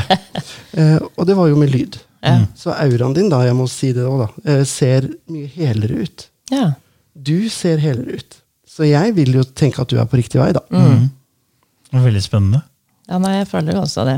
uh, 0.80 1.00
og 1.18 1.28
det 1.28 1.36
var 1.36 1.50
jo 1.52 1.58
med 1.60 1.74
lyd. 1.74 2.00
Ja. 2.24 2.38
Så 2.56 2.72
auraen 2.72 3.18
din, 3.18 3.28
da, 3.32 3.42
jeg 3.44 3.58
må 3.58 3.68
si 3.72 3.92
det 3.96 4.06
også, 4.08 4.30
da, 4.46 4.54
uh, 4.54 4.64
ser 4.70 5.10
mye 5.34 5.52
helere 5.58 6.08
ut. 6.08 6.28
Ja. 6.54 6.70
Du 7.12 7.50
ser 7.52 7.84
helere 7.84 8.22
ut. 8.22 8.40
Så 8.78 8.88
jeg 8.88 9.12
vil 9.18 9.36
jo 9.36 9.44
tenke 9.58 9.84
at 9.84 9.92
du 9.92 10.00
er 10.00 10.08
på 10.08 10.22
riktig 10.22 10.40
vei, 10.40 10.54
da. 10.56 10.64
Det 10.72 11.96
var 11.98 12.08
Veldig 12.08 12.24
spennende. 12.24 12.64
ja, 13.10 13.20
nei, 13.24 13.38
jeg 13.42 13.48
føler 13.52 13.76
jo 13.76 13.84
også 13.84 14.08
det. 14.08 14.18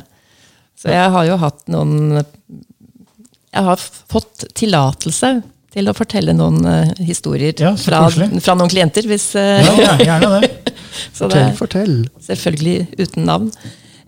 Så 0.79 0.91
jeg 0.93 1.11
har 1.13 1.25
jo 1.27 1.37
hatt 1.41 1.65
noen 1.71 2.19
Jeg 2.19 3.63
har 3.67 3.81
fått 3.81 4.45
tillatelse 4.55 5.39
til 5.73 5.89
å 5.91 5.93
fortelle 5.93 6.33
noen 6.33 6.63
uh, 6.65 6.93
historier 7.03 7.53
Ja, 7.61 7.75
fra, 7.77 8.07
fra 8.09 8.55
noen 8.57 8.71
klienter. 8.71 9.05
Hvis, 9.09 9.31
uh, 9.37 9.59
Ja, 9.61 9.73
ja, 9.83 9.97
gjerne 10.01 10.39
det. 10.39 10.73
så 11.17 11.27
det, 11.29 11.43
Fortell, 11.59 11.59
fortell. 11.59 12.23
Selvfølgelig 12.25 12.87
uten 12.97 13.27
navn. 13.29 13.51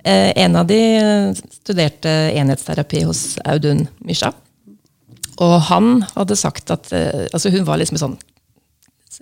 Uh, 0.02 0.32
en 0.42 0.58
av 0.58 0.66
de 0.72 0.80
studerte 1.60 2.16
enhetsterapi 2.34 3.04
hos 3.06 3.36
Audun 3.46 3.86
Mysja. 4.08 4.32
Og 5.42 5.58
han 5.70 6.02
hadde 6.16 6.38
sagt 6.38 6.74
at 6.74 6.90
altså 6.94 7.50
Hun 7.54 7.64
var 7.66 7.80
liksom 7.82 7.98
sånn 7.98 8.18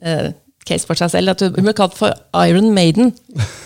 eh, 0.01 0.31
case 0.67 0.87
for 0.87 0.99
seg 0.99 1.11
selv. 1.13 1.33
at 1.33 1.43
Hun 1.45 1.65
ble 1.65 1.75
kalt 1.77 1.95
for 1.97 2.13
Iron 2.45 2.71
Maiden. 2.75 3.13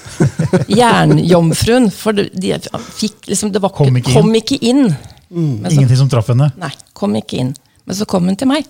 Jernjomfruen. 0.79 1.89
For 1.93 2.15
de, 2.17 2.29
de 2.33 2.53
fikk 2.99 3.31
liksom 3.31 3.51
Det 3.53 3.61
var 3.63 3.73
Kom 3.75 3.97
ikke 3.99 4.13
kom 4.13 4.31
ikke 4.37 4.59
inn. 4.61 4.85
Mm. 5.33 5.65
så, 5.65 5.73
Ingenting 5.73 6.03
som 6.03 6.11
traff 6.11 6.29
henne. 6.29 6.51
nei, 6.61 6.71
kom 6.93 7.15
ikke 7.17 7.41
inn. 7.41 7.53
Men 7.87 7.97
så 7.97 8.07
kom 8.09 8.29
hun 8.29 8.37
til 8.39 8.51
meg. 8.51 8.69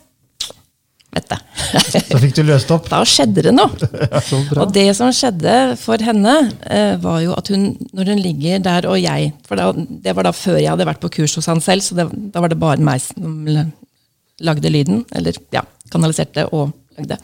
Du. 1.13 1.35
Så 1.77 2.17
fikk 2.17 2.33
du 2.39 2.41
løst 2.47 2.71
opp. 2.73 2.87
Da 2.93 3.03
skjedde 3.05 3.43
det 3.45 3.51
noe. 3.53 3.69
Og 4.63 4.71
det 4.73 4.87
som 4.97 5.11
skjedde 5.13 5.75
for 5.77 6.01
henne, 6.01 6.33
eh, 6.65 6.95
var 7.03 7.19
jo 7.21 7.35
at 7.37 7.51
hun, 7.53 7.67
når 7.93 8.13
hun 8.13 8.21
ligger 8.23 8.63
der, 8.65 8.87
og 8.89 8.97
jeg 8.97 9.29
For 9.45 9.59
da, 9.59 9.67
det 9.77 10.15
var 10.17 10.25
da 10.25 10.33
før 10.33 10.57
jeg 10.57 10.71
hadde 10.71 10.87
vært 10.89 11.03
på 11.03 11.11
kurs 11.19 11.35
hos 11.37 11.49
han 11.51 11.61
selv, 11.61 11.85
så 11.85 11.99
det, 11.99 12.07
da 12.33 12.41
var 12.41 12.49
det 12.49 12.57
bare 12.61 12.81
meg 12.81 13.03
som 13.03 13.45
lagde 14.43 14.73
lyden. 14.73 15.03
Eller 15.13 15.37
ja, 15.53 15.61
kanaliserte 15.93 16.47
og 16.49 16.73
lagde. 16.97 17.17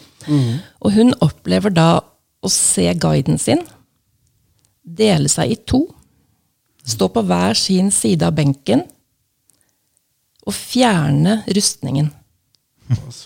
Og 0.82 0.94
hun 0.96 1.14
opplever 1.26 1.74
da 1.74 1.90
å 2.00 2.50
se 2.52 2.88
guiden 3.00 3.38
sin 3.42 3.62
dele 4.84 5.30
seg 5.30 5.52
i 5.54 5.58
to. 5.70 5.84
Stå 6.90 7.10
på 7.14 7.22
hver 7.28 7.54
sin 7.60 7.92
side 7.94 8.26
av 8.26 8.34
benken 8.38 8.82
og 10.48 10.56
fjerne 10.56 11.42
rustningen. 11.54 12.08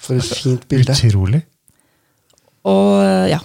For 0.01 0.17
et 0.19 0.27
fint 0.41 0.65
bilde. 0.67 0.91
Utrolig. 1.07 1.39
Og 2.67 3.29
ja. 3.31 3.39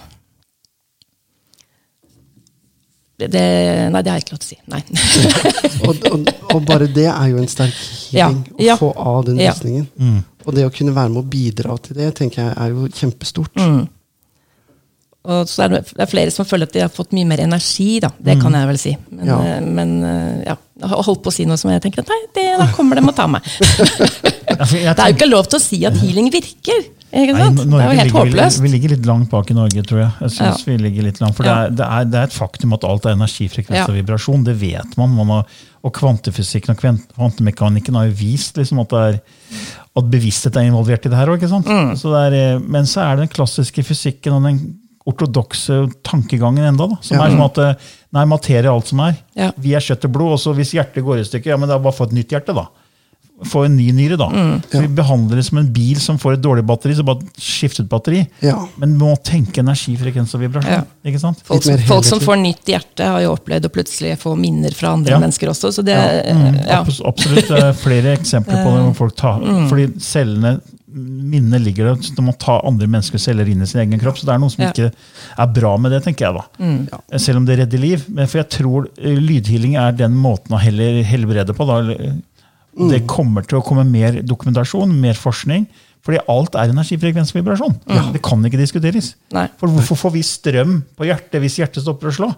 Det, 3.19 3.27
det, 3.33 3.41
nei, 3.91 3.99
det 4.03 4.11
har 4.11 4.19
jeg 4.19 4.25
ikke 4.25 4.35
lov 4.35 4.43
til 4.43 4.47
å 4.47 4.51
si. 4.53 4.59
Nei. 4.71 4.81
Og, 5.89 5.95
og, 6.11 6.29
og 6.55 6.61
bare 6.67 6.87
det 6.91 7.05
er 7.07 7.25
jo 7.31 7.39
en 7.39 7.47
sterk 7.51 7.75
healing, 8.11 8.39
Ja, 8.59 8.65
ja. 8.71 8.75
å 8.75 8.79
få 8.81 8.89
av 8.99 9.21
den 9.27 9.39
Ja. 9.39 9.51
rustningen. 9.53 9.87
Og 10.47 10.55
det 10.55 10.65
å 10.67 10.73
kunne 10.73 10.95
være 10.95 11.11
med 11.13 11.23
å 11.23 11.29
bidra 11.29 11.75
til 11.83 11.97
det, 11.99 12.13
tenker 12.19 12.43
jeg 12.45 12.53
er 12.55 12.75
jo 12.75 12.87
kjempestort. 12.95 13.59
Mm. 13.59 13.87
Og 15.29 15.49
så 15.51 15.65
er 15.65 15.73
det, 15.73 15.81
det 15.91 16.03
er 16.05 16.09
flere 16.09 16.31
som 16.31 16.47
føler 16.47 16.69
at 16.69 16.75
de 16.77 16.81
har 16.85 16.91
fått 16.93 17.11
mye 17.13 17.27
mer 17.27 17.41
energi, 17.43 17.99
da. 18.01 18.09
Det 18.23 18.37
kan 18.39 18.55
jeg 18.55 18.69
vel 18.69 18.79
si. 18.79 18.93
Men 19.11 19.27
Ja. 19.27 19.39
ja, 19.45 19.57
men, 19.59 19.91
eh, 20.07 20.43
ja. 20.47 20.55
Jeg 20.79 20.89
har 20.93 21.03
holdt 21.03 21.21
på 21.25 21.27
å 21.27 21.35
si 21.35 21.43
noe 21.45 21.59
som 21.59 21.69
jeg 21.73 21.83
tenker 21.83 22.05
at 22.05 22.07
nei, 22.13 22.21
det, 22.37 22.45
da 22.61 22.69
kommer 22.71 22.95
de 22.95 23.03
og 23.03 23.15
tar 23.17 23.27
meg. 23.27 23.43
Jeg 24.49 24.95
Det 24.95 25.03
er 25.03 25.11
jo 25.11 25.15
ikke 25.17 25.27
lov 25.27 25.49
til 25.51 25.59
å 25.59 25.61
si 25.61 25.77
at 25.85 25.97
healing 25.99 26.31
virker. 26.31 26.87
Ikke 27.09 27.33
Nei, 27.33 27.45
Norge, 27.49 27.65
Det 27.65 27.79
er 27.79 27.81
jo 27.81 27.97
helt 27.97 28.03
ligger, 28.03 28.19
håpløst. 28.19 28.61
Vi 28.61 28.69
ligger 28.69 28.91
litt 28.93 29.05
langt 29.09 29.29
bak 29.31 29.49
i 29.49 29.55
Norge, 29.57 29.81
tror 29.89 29.99
jeg. 30.03 30.11
jeg 30.21 30.33
synes 30.35 30.65
vi 30.67 30.75
ligger 30.77 31.07
litt 31.07 31.21
langt, 31.23 31.35
For 31.35 31.47
det, 31.47 31.53
er, 31.55 31.69
det, 31.79 31.85
er, 31.85 32.03
det 32.05 32.19
er 32.19 32.27
et 32.29 32.35
faktum 32.35 32.75
at 32.77 32.83
alt 32.85 33.07
er 33.09 33.15
energifrekvens 33.17 33.79
Ja. 33.79 33.85
og 33.89 33.95
vibrasjon. 33.97 34.43
Det 34.45 34.55
vet 34.61 34.97
man. 34.99 35.15
man 35.17 35.31
har, 35.33 35.45
og 35.81 35.93
kvantefysikken 35.95 36.75
og 36.75 36.83
kvantemekanikken 37.15 37.95
har 37.97 38.09
jo 38.11 38.17
vist 38.19 38.57
liksom, 38.61 38.83
at, 38.83 38.89
det 38.93 39.01
er, 39.07 39.19
at 39.97 40.11
bevissthet 40.11 40.55
er 40.59 40.69
involvert 40.69 41.07
i 41.07 41.09
det 41.09 41.17
her 41.17 41.31
òg. 41.33 41.47
Mm. 41.49 41.95
Men 42.69 42.85
så 42.85 43.01
er 43.07 43.15
det 43.15 43.25
den 43.25 43.33
klassiske 43.33 43.83
fysikken 43.83 44.37
og 44.37 44.43
den 44.45 44.61
ortodokse 45.09 45.87
tankegangen 46.05 46.65
enda, 46.69 46.85
da, 46.91 46.97
som 47.01 47.17
Ja. 47.17 47.25
er 47.25 47.31
som 47.31 47.41
at 47.41 47.57
eh, 47.57 47.73
nei, 48.13 48.25
materie 48.25 48.67
er 48.67 48.73
alt 48.73 48.87
som 48.91 48.99
er. 48.99 49.15
Ja. 49.35 49.51
Vi 49.57 49.73
er 49.73 49.81
kjøtt 49.81 50.05
og 50.05 50.11
blod, 50.13 50.33
og 50.35 50.39
så 50.43 50.53
hvis 50.53 50.73
hjertet 50.75 51.03
går 51.03 51.21
i 51.21 51.25
stykker, 51.25 51.49
ja, 51.55 51.57
men 51.57 51.69
det 51.71 51.75
er 51.77 51.81
bare 51.81 51.95
få 51.97 52.05
et 52.09 52.13
nytt 52.13 52.29
hjerte, 52.35 52.53
da. 52.53 52.67
Få 53.45 53.65
en 53.65 53.75
ny 53.77 53.91
nyre. 53.91 54.17
da. 54.17 54.27
Mm. 54.29 54.61
Så 54.71 54.81
Vi 54.81 54.87
behandler 54.87 55.35
det 55.39 55.45
som 55.45 55.57
en 55.57 55.71
bil 55.73 55.99
som 55.99 56.17
får 56.17 56.33
et 56.33 56.41
dårlig 56.41 56.65
batteri, 56.65 56.95
så 56.95 57.05
bare 57.05 57.21
skift 57.39 57.79
ut 57.79 57.87
batteri. 57.89 58.27
Ja. 58.41 58.67
Men 58.77 58.97
vi 58.97 58.99
må 59.05 59.13
tenke 59.23 59.59
energi, 59.59 59.95
frekvens 59.97 60.33
og 60.35 60.41
vibrasjon. 60.41 60.71
Ja. 60.71 60.83
ikke 61.05 61.19
sant? 61.19 61.39
Folk, 61.47 61.63
som- 61.63 61.77
folk 61.87 62.03
som 62.05 62.19
får 62.19 62.37
nytt 62.41 62.65
hjerte, 62.65 63.05
har 63.05 63.21
jo 63.21 63.35
opplevd 63.35 63.65
å 63.65 63.69
plutselig 63.71 64.17
få 64.19 64.35
minner 64.37 64.71
fra 64.75 64.89
andre 64.93 65.11
Ja. 65.13 65.19
mennesker 65.19 65.47
også. 65.49 65.71
Så 65.71 65.83
det, 65.85 65.95
Mm, 65.95 66.65
ja. 66.67 66.83
abs- 66.83 67.01
Absolutt 67.05 67.49
eh, 67.51 67.71
flere 67.73 68.17
eksempler 68.17 68.63
på 68.63 68.75
det. 68.75 68.83
hvor 68.83 68.95
folk 68.95 69.15
tar, 69.15 69.39
Mm. 69.49 69.69
Fordi 69.69 69.99
cellene, 69.99 70.59
minnet 70.91 71.61
ligger 71.61 71.85
der, 71.93 72.01
så 72.01 72.15
de 72.15 72.21
må 72.25 72.33
ta 72.37 72.59
andre 72.65 72.87
menneskers 72.87 73.21
celler 73.21 73.47
inn 73.47 73.61
i 73.61 73.65
sin 73.69 73.81
egen 73.81 73.99
kropp. 73.99 74.17
Så 74.17 74.25
det 74.25 74.33
er 74.33 74.39
noe 74.39 74.49
som 74.49 74.63
Ja. 74.65 74.71
ikke 74.71 74.91
er 75.37 75.47
bra 75.47 75.77
med 75.77 75.91
det, 75.91 76.03
tenker 76.03 76.25
jeg 76.25 76.33
da. 76.33 76.43
Mm. 76.59 76.89
Ja. 76.91 77.17
Selv 77.17 77.37
om 77.37 77.45
det 77.45 77.59
redder 77.59 77.79
liv. 77.79 78.05
Men 78.09 78.27
for 78.27 78.39
jeg 78.39 78.49
tror 78.49 78.87
eh, 78.97 79.15
lydhealing 79.15 79.75
er 79.77 79.91
den 79.91 80.15
måten 80.15 80.49
å 80.49 80.59
heller 80.59 81.03
helbrede 81.03 81.53
på. 81.55 81.65
da. 81.67 81.93
Og 82.79 82.89
Det 82.93 83.01
kommer 83.07 83.43
til 83.45 83.59
å 83.59 83.63
komme 83.65 83.83
mer 83.85 84.21
dokumentasjon, 84.23 84.91
mer 85.01 85.17
forskning. 85.19 85.65
Fordi 86.05 86.21
alt 86.31 86.55
er 86.55 86.71
energifrekvens 86.71 87.33
og 87.33 87.41
vibrasjon. 87.41 87.73
Det 88.13 88.21
kan 88.23 88.39
ikke 88.47 88.57
diskuteres. 88.61 89.13
Nei. 89.35 89.47
For 89.59 89.67
hvorfor 89.67 89.97
får 90.05 90.13
vi 90.15 90.21
strøm 90.23 90.77
på 90.95 91.09
hjertet 91.09 91.41
hvis 91.43 91.57
hjertet 91.59 91.83
stopper 91.83 92.07
å 92.07 92.15
slå? 92.15 92.29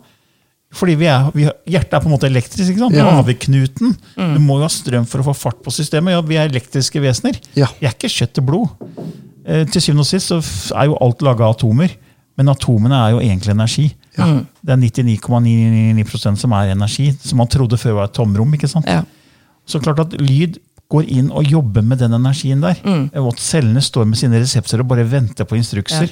Fordi 0.74 0.96
vi 0.96 1.06
er, 1.12 1.26
vi, 1.36 1.46
Hjertet 1.68 1.94
er 1.98 2.00
på 2.02 2.08
en 2.08 2.14
måte 2.16 2.30
elektrisk. 2.32 2.72
ikke 2.72 2.80
sant? 2.88 2.96
Ja. 2.96 3.06
Avknuten. 3.20 3.92
Du 4.16 4.40
må 4.42 4.58
jo 4.58 4.66
ha 4.66 4.72
strøm 4.72 5.06
for 5.06 5.22
å 5.22 5.28
få 5.30 5.36
fart 5.36 5.60
på 5.66 5.74
systemet. 5.76 6.16
Ja, 6.16 6.22
Vi 6.26 6.38
er 6.40 6.48
elektriske 6.50 7.02
vesener. 7.04 7.38
Ja. 7.60 7.68
Vi 7.80 7.86
er 7.90 7.94
ikke 7.94 8.10
kjøtt 8.10 8.40
og 8.42 8.48
blod. 8.48 8.70
Eh, 9.46 9.66
til 9.68 9.82
syvende 9.84 10.06
og 10.06 10.10
sist 10.10 10.32
så 10.32 10.40
er 10.80 10.88
jo 10.90 10.98
alt 11.04 11.22
laga 11.28 11.46
av 11.50 11.58
atomer. 11.58 11.92
Men 12.40 12.50
atomene 12.50 12.98
er 12.98 13.12
jo 13.14 13.20
egentlig 13.22 13.52
energi. 13.54 13.88
Det 14.16 14.74
er 14.74 14.80
99,99% 14.80 16.40
som 16.40 16.54
er 16.56 16.72
energi, 16.74 17.12
som 17.20 17.38
man 17.42 17.50
trodde 17.52 17.78
før 17.80 18.00
var 18.00 18.10
et 18.10 18.16
tomrom. 18.16 18.54
ikke 18.56 18.70
sant? 18.72 18.88
Ja. 18.90 19.04
Så 19.66 19.80
klart 19.84 20.00
at 20.00 20.16
lyd 20.22 20.58
går 20.92 21.06
inn 21.08 21.30
og 21.32 21.46
jobber 21.48 21.82
med 21.88 22.00
den 22.00 22.12
energien 22.18 22.62
der. 22.62 22.76
Og 23.16 23.34
at 23.34 23.40
cellene 23.40 23.82
står 23.82 24.06
med 24.10 24.18
sine 24.20 24.40
reseptorer 24.42 24.82
og 24.84 24.88
bare 24.92 25.06
venter 25.08 25.46
på 25.48 25.56
instrukser. 25.56 26.10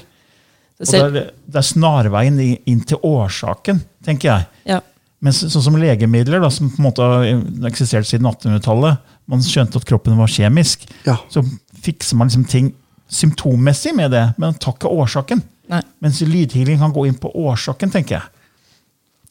Så 0.81 1.01
Og 1.03 1.11
det, 1.13 1.23
er, 1.25 1.31
det 1.51 1.55
er 1.59 1.67
snarveien 1.67 2.37
inn 2.65 2.79
til 2.87 2.97
årsaken, 3.03 3.81
tenker 4.05 4.29
jeg. 4.31 4.45
ja. 4.65 4.79
Men 5.21 5.33
så- 5.33 5.49
sånn 5.51 5.61
som 5.65 5.75
legemidler, 5.75 6.39
da, 6.39 6.47
som 6.49 6.69
på 6.71 6.79
en 6.79 6.85
måte 6.85 7.03
har 7.03 7.25
eksistert 7.67 8.05
siden 8.07 8.23
1800-tallet, 8.25 8.97
man 9.27 9.41
skjønte 9.43 9.75
at 9.75 9.83
kroppen 9.85 10.15
var 10.15 10.27
kjemisk, 10.31 10.85
Ja. 11.05 11.17
så 11.29 11.43
fikser 11.83 12.15
man 12.15 12.29
liksom 12.29 12.45
ting 12.47 12.73
symptommessig 13.11 13.93
med 13.97 14.11
det, 14.11 14.33
men 14.37 14.53
tar 14.53 14.77
ikke 14.77 14.87
årsaken. 14.87 15.41
Nei. 15.69 15.81
Mens 16.01 16.21
lydhealing 16.21 16.79
kan 16.79 16.93
gå 16.93 17.05
inn 17.09 17.15
på 17.19 17.33
årsaken, 17.35 17.91
tenker 17.91 18.15
jeg. 18.15 18.23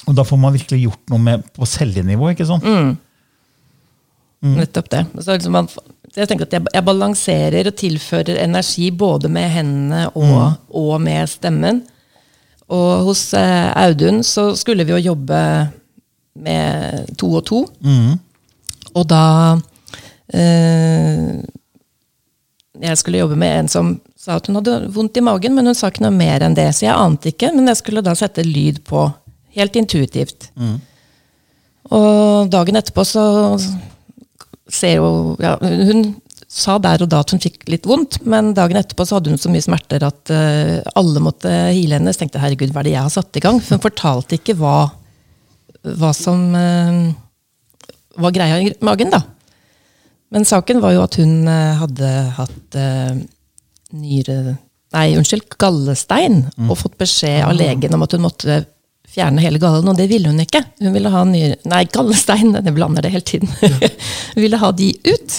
Og 0.09 0.15
da 0.15 0.23
får 0.29 0.39
man 0.39 0.53
virkelig 0.53 0.83
gjort 0.85 1.09
noe 1.09 1.19
med 1.19 1.45
på 1.57 1.65
cellenivå. 1.67 2.31
ikke 2.35 2.47
sant? 2.47 2.65
Nettopp 4.41 4.91
det. 4.91 5.05
Så 5.19 5.35
liksom 5.35 5.53
man, 5.53 5.69
jeg 6.15 6.29
tenker 6.31 6.47
at 6.47 6.53
jeg, 6.55 6.63
jeg 6.75 6.85
balanserer 6.87 7.67
og 7.71 7.75
tilfører 7.79 8.39
energi 8.45 8.91
både 8.91 9.29
med 9.29 9.49
hendene 9.51 10.05
og, 10.15 10.53
og 10.71 11.01
med 11.03 11.27
stemmen. 11.31 11.83
Og 12.69 13.09
hos 13.09 13.33
eh, 13.35 13.73
Audun 13.81 14.23
så 14.23 14.51
skulle 14.57 14.85
vi 14.85 14.93
jo 14.93 15.01
jobbe 15.11 15.41
med 16.39 17.09
to 17.19 17.33
og 17.41 17.45
to. 17.49 17.63
Og 18.95 19.07
da 19.11 19.23
eh, 20.35 21.41
Jeg 22.81 22.99
skulle 23.01 23.19
jobbe 23.19 23.37
med 23.37 23.59
en 23.65 23.69
som 23.73 24.01
sa 24.19 24.37
at 24.37 24.47
hun 24.47 24.59
hadde 24.61 24.93
vondt 24.95 25.17
i 25.17 25.25
magen, 25.25 25.55
men 25.57 25.67
hun 25.67 25.75
sa 25.75 25.89
ikke 25.91 26.05
noe 26.05 26.15
mer 26.15 26.45
enn 26.45 26.55
det. 26.55 26.69
Så 26.77 26.85
jeg 26.87 26.95
ante 26.95 27.33
ikke, 27.33 27.51
men 27.57 27.67
jeg 27.71 27.81
skulle 27.81 28.03
da 28.05 28.15
sette 28.15 28.45
lyd 28.47 28.83
på. 28.87 29.09
Helt 29.57 29.75
intuitivt. 29.81 30.51
Og 31.91 32.51
dagen 32.53 32.77
etterpå 32.77 33.03
så 33.09 33.25
ser 34.69 34.99
jo 34.99 35.37
ja, 35.43 35.57
Hun 35.61 36.17
sa 36.49 36.79
der 36.81 37.05
og 37.05 37.11
da 37.13 37.21
at 37.21 37.33
hun 37.35 37.43
fikk 37.43 37.67
litt 37.69 37.87
vondt, 37.89 38.23
men 38.25 38.55
dagen 38.57 38.79
etterpå 38.81 39.05
så 39.05 39.19
hadde 39.19 39.35
hun 39.35 39.41
så 39.41 39.51
mye 39.53 39.65
smerter 39.65 40.05
at 40.07 40.33
uh, 40.33 40.79
alle 40.97 41.21
måtte 41.21 41.51
hile 41.77 41.99
henne. 41.99 42.15
Så 42.15 42.23
tenkte 42.23 42.41
herregud, 42.41 42.73
hva 42.73 42.81
er 42.81 42.89
det 42.89 42.95
jeg 42.95 43.05
har 43.05 43.13
satt 43.13 43.37
i 43.37 43.43
gang? 43.45 43.61
For 43.61 43.77
hun 43.77 43.85
fortalte 43.85 44.39
ikke 44.39 44.57
hva, 44.57 44.77
hva 46.01 46.13
som 46.17 46.47
uh, 46.57 47.03
var 48.25 48.33
greia 48.35 48.63
i 48.65 48.73
magen, 48.85 49.13
da. 49.13 49.21
Men 50.33 50.49
saken 50.49 50.81
var 50.85 50.97
jo 50.97 51.05
at 51.05 51.21
hun 51.21 51.37
uh, 51.49 51.77
hadde 51.83 52.15
hatt 52.39 52.81
eh, 52.81 53.21
nyre... 53.97 54.41
Nei, 54.97 55.07
unnskyld, 55.21 55.51
gallestein, 55.61 56.47
og 56.65 56.79
fått 56.81 56.95
beskjed 57.01 57.43
av 57.45 57.53
legen 57.57 57.93
om 57.93 58.05
at 58.07 58.15
hun 58.17 58.23
måtte 58.25 58.63
fjerne 59.15 59.43
hele 59.43 59.61
gallen, 59.63 59.89
og 59.91 59.97
det 59.99 60.09
ville 60.11 60.31
hun 60.31 60.43
ikke. 60.43 60.63
Hun 60.83 60.95
ville 60.95 61.13
ha 61.13 61.25
nye 61.29 61.57
Nei, 61.69 61.83
gallestein, 61.93 62.55
jeg 62.59 62.77
blander 62.77 63.05
det 63.05 63.13
hele 63.15 63.27
tiden. 63.27 63.51
hun 64.35 64.43
ville 64.43 64.61
ha 64.61 64.71
de 64.77 64.93
ut. 65.09 65.39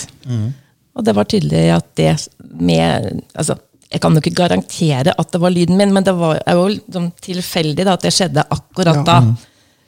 Og 0.97 1.05
det 1.05 1.15
var 1.15 1.29
tydelig 1.29 1.63
at 1.73 1.89
det 1.99 2.13
med 2.59 3.21
altså, 3.33 3.55
Jeg 3.89 4.01
kan 4.03 4.13
jo 4.13 4.21
ikke 4.21 4.37
garantere 4.37 5.13
at 5.17 5.31
det 5.33 5.39
var 5.41 5.53
lyden 5.53 5.77
min, 5.77 5.93
men 5.93 6.05
det 6.05 6.13
var 6.13 6.41
jo 6.45 6.67
liksom 6.69 7.07
tilfeldig 7.25 7.85
da, 7.87 7.95
at 7.97 8.03
det 8.05 8.13
skjedde 8.13 8.43
akkurat 8.53 8.99
da. 9.07 9.15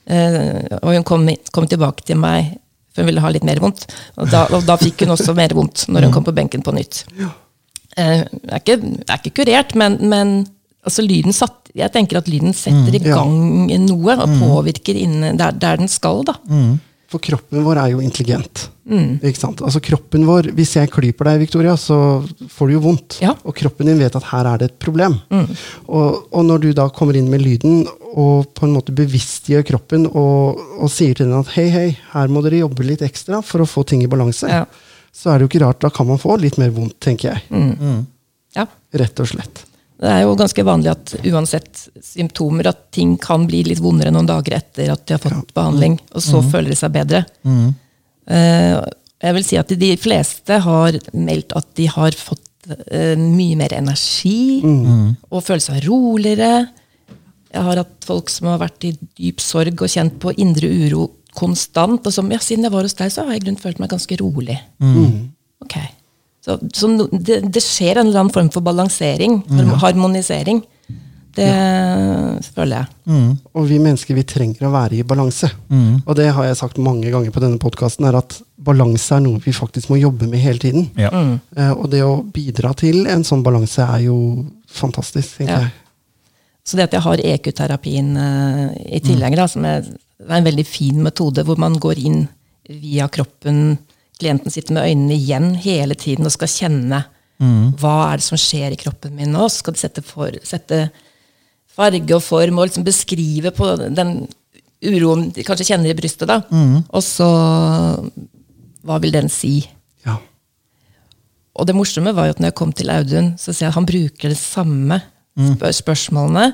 Eh, 0.09 0.77
og 0.81 0.95
hun 0.95 1.05
kom, 1.05 1.27
kom 1.53 1.67
tilbake 1.69 2.07
til 2.07 2.17
meg, 2.17 2.55
for 2.89 3.03
hun 3.03 3.11
ville 3.11 3.21
ha 3.21 3.29
litt 3.29 3.45
mer 3.45 3.61
vondt. 3.61 3.85
Og 4.17 4.31
da, 4.31 4.47
og 4.49 4.65
da 4.65 4.77
fikk 4.81 5.05
hun 5.05 5.13
også 5.13 5.35
mer 5.37 5.53
vondt 5.53 5.85
når 5.91 6.07
hun 6.07 6.15
kom 6.15 6.25
på 6.25 6.33
benken 6.33 6.65
på 6.65 6.73
nytt. 6.73 7.03
Uh, 7.13 8.23
jeg, 8.23 8.25
er 8.25 8.63
ikke, 8.63 8.79
jeg 8.81 9.05
er 9.05 9.19
ikke 9.19 9.35
kurert, 9.43 9.77
men, 9.77 9.99
men 10.09 10.33
altså, 10.85 11.03
lyden 11.07 11.33
satt, 11.35 11.71
jeg 11.75 11.91
tenker 11.93 12.17
at 12.21 12.27
lyden 12.31 12.53
setter 12.53 12.95
i 12.95 13.01
Ja. 13.03 13.15
gang 13.21 13.67
noe 13.87 14.15
og 14.17 14.29
påvirker 14.41 14.95
inne 14.97 15.35
der, 15.37 15.51
der 15.51 15.77
den 15.77 15.87
skal. 15.91 16.23
da. 16.23 16.35
For 17.11 17.19
kroppen 17.19 17.63
vår 17.65 17.75
er 17.77 17.89
jo 17.91 17.99
intelligent. 17.99 18.69
Mm. 18.87 19.19
Ikke 19.21 19.37
sant? 19.37 19.59
Altså 19.61 19.81
kroppen 19.83 20.23
vår, 20.25 20.47
Hvis 20.55 20.75
jeg 20.77 20.89
klyper 20.91 21.25
deg, 21.27 21.39
Victoria, 21.41 21.73
så 21.75 22.23
får 22.49 22.67
du 22.67 22.73
jo 22.73 22.79
vondt. 22.85 23.17
Ja. 23.21 23.33
Mm. 23.35 23.41
Og 23.45 23.55
kroppen 23.59 23.85
din 23.85 23.99
vet 23.99 24.15
at 24.15 24.23
her 24.31 24.45
er 24.47 24.57
det 24.61 24.69
et 24.71 24.79
problem. 24.79 25.17
Og, 25.89 26.27
og 26.31 26.45
når 26.47 26.61
du 26.63 26.69
da 26.73 26.87
kommer 26.89 27.15
inn 27.19 27.27
med 27.29 27.41
lyden 27.43 27.83
og 28.15 28.53
på 28.55 28.63
en 28.67 28.73
måte 28.77 28.95
bevisstgjør 28.95 29.63
kroppen 29.67 30.07
og, 30.07 30.59
og 30.79 30.89
sier 30.91 31.13
til 31.15 31.27
den 31.27 31.35
at 31.39 31.51
hei, 31.55 31.67
hei, 31.71 31.97
her 32.13 32.27
må 32.31 32.41
dere 32.43 32.63
jobbe 32.63 32.83
litt 32.87 33.03
ekstra 33.03 33.41
for 33.43 33.59
å 33.63 33.67
få 33.67 33.83
ting 33.87 34.03
i 34.03 34.07
balanse, 34.11 34.47
Ja. 34.47 34.63
så 35.11 35.31
er 35.33 35.39
det 35.39 35.47
jo 35.47 35.51
ikke 35.51 35.65
rart. 35.65 35.79
Da 35.83 35.89
kan 35.91 36.07
man 36.07 36.17
få 36.19 36.39
litt 36.39 36.57
mer 36.57 36.71
vondt, 36.71 36.95
tenker 37.03 37.33
jeg. 37.35 37.43
Mm. 37.51 38.05
Ja. 38.55 38.65
Rett 38.93 39.19
og 39.19 39.27
slett. 39.27 39.65
Det 40.01 40.09
er 40.09 40.23
jo 40.23 40.33
ganske 40.33 40.63
vanlig 40.65 40.89
at 40.89 41.11
uansett 41.29 41.83
symptomer, 42.01 42.71
at 42.71 42.87
ting 42.95 43.13
kan 43.21 43.45
bli 43.49 43.61
litt 43.67 43.81
vondere 43.83 44.13
noen 44.13 44.29
dager 44.29 44.57
etter 44.57 44.89
at 44.89 45.03
de 45.05 45.13
har 45.13 45.21
fått 45.21 45.53
behandling, 45.53 45.99
og 46.15 46.25
så 46.25 46.41
føler 46.41 46.73
de 46.73 46.79
seg 46.79 46.95
bedre. 46.95 47.21
Mm. 47.45 47.69
jeg 49.21 49.35
vil 49.37 49.45
si 49.45 49.57
at 49.59 49.73
de 49.77 49.91
fleste 50.01 50.57
har 50.65 50.97
meldt 51.13 51.53
at 51.57 51.67
de 51.77 51.85
har 51.93 52.17
fått 52.17 52.69
eh, 52.89 53.13
mye 53.19 53.57
mer 53.59 53.73
energi 53.77 54.61
og 55.29 55.43
føler 55.45 55.61
seg 55.67 55.85
roligere. 55.85 56.51
Jeg 57.51 57.67
har 57.67 57.81
hatt 57.83 58.07
folk 58.07 58.29
som 58.31 58.47
har 58.47 58.61
vært 58.61 58.87
i 58.87 58.95
dyp 58.97 59.41
sorg 59.43 59.81
og 59.83 59.91
kjent 59.91 60.17
på 60.23 60.33
indre 60.39 60.69
uro 60.71 61.09
konstant. 61.37 62.05
Og 62.07 62.13
som, 62.15 62.29
ja, 62.31 62.39
siden 62.41 62.65
jeg 62.65 62.73
var 62.73 62.87
hos 62.87 62.95
deg, 62.97 63.11
så 63.11 63.25
har 63.25 63.35
jeg 63.35 63.43
i 63.43 63.45
grunnen 63.45 63.61
følt 63.61 63.81
meg 63.83 63.91
ganske 63.91 64.17
rolig. 64.21 64.57
Ok. 65.61 65.77
Så, 66.41 66.57
så 66.73 66.87
det, 67.11 67.41
det 67.53 67.61
skjer 67.61 67.99
en 68.01 68.07
eller 68.09 68.23
annen 68.23 68.33
form 68.33 68.49
for 68.53 68.65
balansering, 68.65 69.43
harm- 69.51 69.75
harmonisering. 69.83 70.63
Det 71.31 71.47
føler 72.51 72.81
jeg. 72.81 73.35
Og 73.55 73.67
vi 73.69 73.77
mennesker 73.79 74.17
vi 74.17 74.23
trenger 74.27 74.65
å 74.67 74.71
være 74.73 74.97
i 74.99 75.03
balanse. 75.07 75.47
Og 75.71 76.15
det 76.17 76.25
har 76.35 76.47
jeg 76.49 76.57
sagt 76.59 76.81
mange 76.83 77.11
ganger 77.13 77.31
på 77.31 77.43
denne 77.43 77.61
podkasten, 77.61 78.07
er 78.09 78.17
at 78.19 78.39
balanse 78.61 79.15
er 79.15 79.23
noe 79.23 79.39
vi 79.43 79.53
faktisk 79.55 79.93
må 79.93 79.99
jobbe 80.01 80.27
med 80.31 80.41
hele 80.43 80.59
tiden. 80.61 80.89
Ja. 80.99 81.11
Mm. 81.13 81.37
og 81.77 81.85
det 81.93 82.01
å 82.03 82.17
bidra 82.35 82.73
til 82.77 83.05
en 83.11 83.23
sånn 83.27 83.45
balanse 83.45 83.85
er 83.85 84.03
jo 84.09 84.17
fantastisk, 84.71 85.37
tenker 85.39 85.53
Ja. 85.53 85.61
jeg. 85.67 85.77
Så 86.67 86.77
det 86.77 86.83
at 86.89 86.93
jeg 86.93 87.01
har 87.01 87.17
EQ-terapien 87.25 88.11
uh, 88.17 88.67
i 88.85 88.99
tillegg, 89.01 89.33
da, 89.39 89.47
som 89.49 89.63
er, 89.65 89.87
er 90.21 90.35
en 90.37 90.45
veldig 90.45 90.65
fin 90.69 90.99
metode, 91.01 91.41
hvor 91.47 91.57
man 91.57 91.73
går 91.81 91.97
inn 92.05 92.19
via 92.69 93.07
kroppen 93.09 93.77
Klienten 94.21 94.53
sitter 94.53 94.75
med 94.77 94.85
øynene 94.91 95.17
igjen 95.17 95.51
hele 95.63 95.97
tiden 95.97 96.27
og 96.29 96.35
skal 96.35 96.51
kjenne 96.51 97.01
hva 97.81 98.11
er 98.11 98.19
det 98.21 98.25
som 98.27 98.37
skjer 98.37 98.75
i 98.75 98.77
kroppen 98.77 99.15
min 99.17 99.31
nå. 99.33 99.47
Så 99.49 99.63
skal 99.63 99.73
de 99.73 99.79
sette, 99.81 100.01
for, 100.05 100.35
sette 100.45 100.91
farge 101.73 102.13
og 102.13 102.21
form 102.21 102.59
og 102.61 102.67
liksom 102.67 102.83
beskrive 102.85 103.49
på 103.55 103.69
den 103.81 104.11
uroen 104.81 105.31
de 105.33 105.41
kanskje 105.45 105.65
kjenner 105.71 105.89
i 105.89 105.97
brystet. 105.97 106.27
da. 106.29 106.41
Og 106.93 107.01
så 107.05 107.27
Hva 108.85 108.99
vil 109.01 109.11
den 109.13 109.29
si? 109.29 109.59
Ja. 110.05 110.15
Og 111.57 111.67
det 111.69 111.75
morsomme 111.77 112.13
var 112.17 112.29
jo 112.29 112.33
at 112.35 112.39
når 112.41 112.49
jeg 112.51 112.57
kom 112.57 112.71
til 112.73 112.89
Audun, 112.89 113.33
så 113.37 113.53
ser 113.53 113.65
jeg 113.67 113.73
at 113.73 113.77
han 113.79 113.85
bruker 113.89 114.29
det 114.33 114.37
samme 114.39 115.01
spør 115.55 115.73
spørsmålene. 115.77 116.45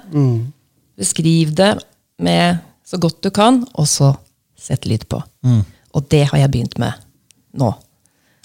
Beskriv 0.98 1.52
det 1.56 1.74
med 2.20 2.60
så 2.88 2.98
godt 3.00 3.22
du 3.24 3.30
kan, 3.32 3.66
og 3.76 3.88
så 3.88 4.14
sett 4.60 4.86
lyd 4.88 5.04
på. 5.12 5.20
Og 5.96 6.08
det 6.12 6.26
har 6.32 6.38
jeg 6.46 6.52
begynt 6.52 6.78
med 6.80 6.94
nå. 7.60 7.72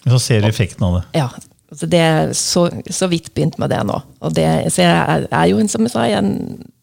Så 0.07 0.19
ser 0.19 0.43
du 0.43 0.49
effekten 0.49 0.85
av 0.89 0.99
det. 0.99 1.03
Ja, 1.21 1.29
Så 1.73 1.87
det 1.89 2.01
er 2.05 2.33
så, 2.37 2.67
så 2.93 3.07
vidt 3.09 3.31
begynt 3.35 3.55
med 3.59 3.71
det 3.73 3.79
nå. 3.89 3.95
Og 4.21 4.35
det, 4.37 4.49
så 4.75 4.83
jeg 4.85 5.29
er, 5.31 5.45
jo 5.49 5.61
en, 5.63 5.69
som 5.73 5.87
jeg 5.87 5.93
sa, 5.95 6.03
i 6.05 6.17
en 6.19 6.35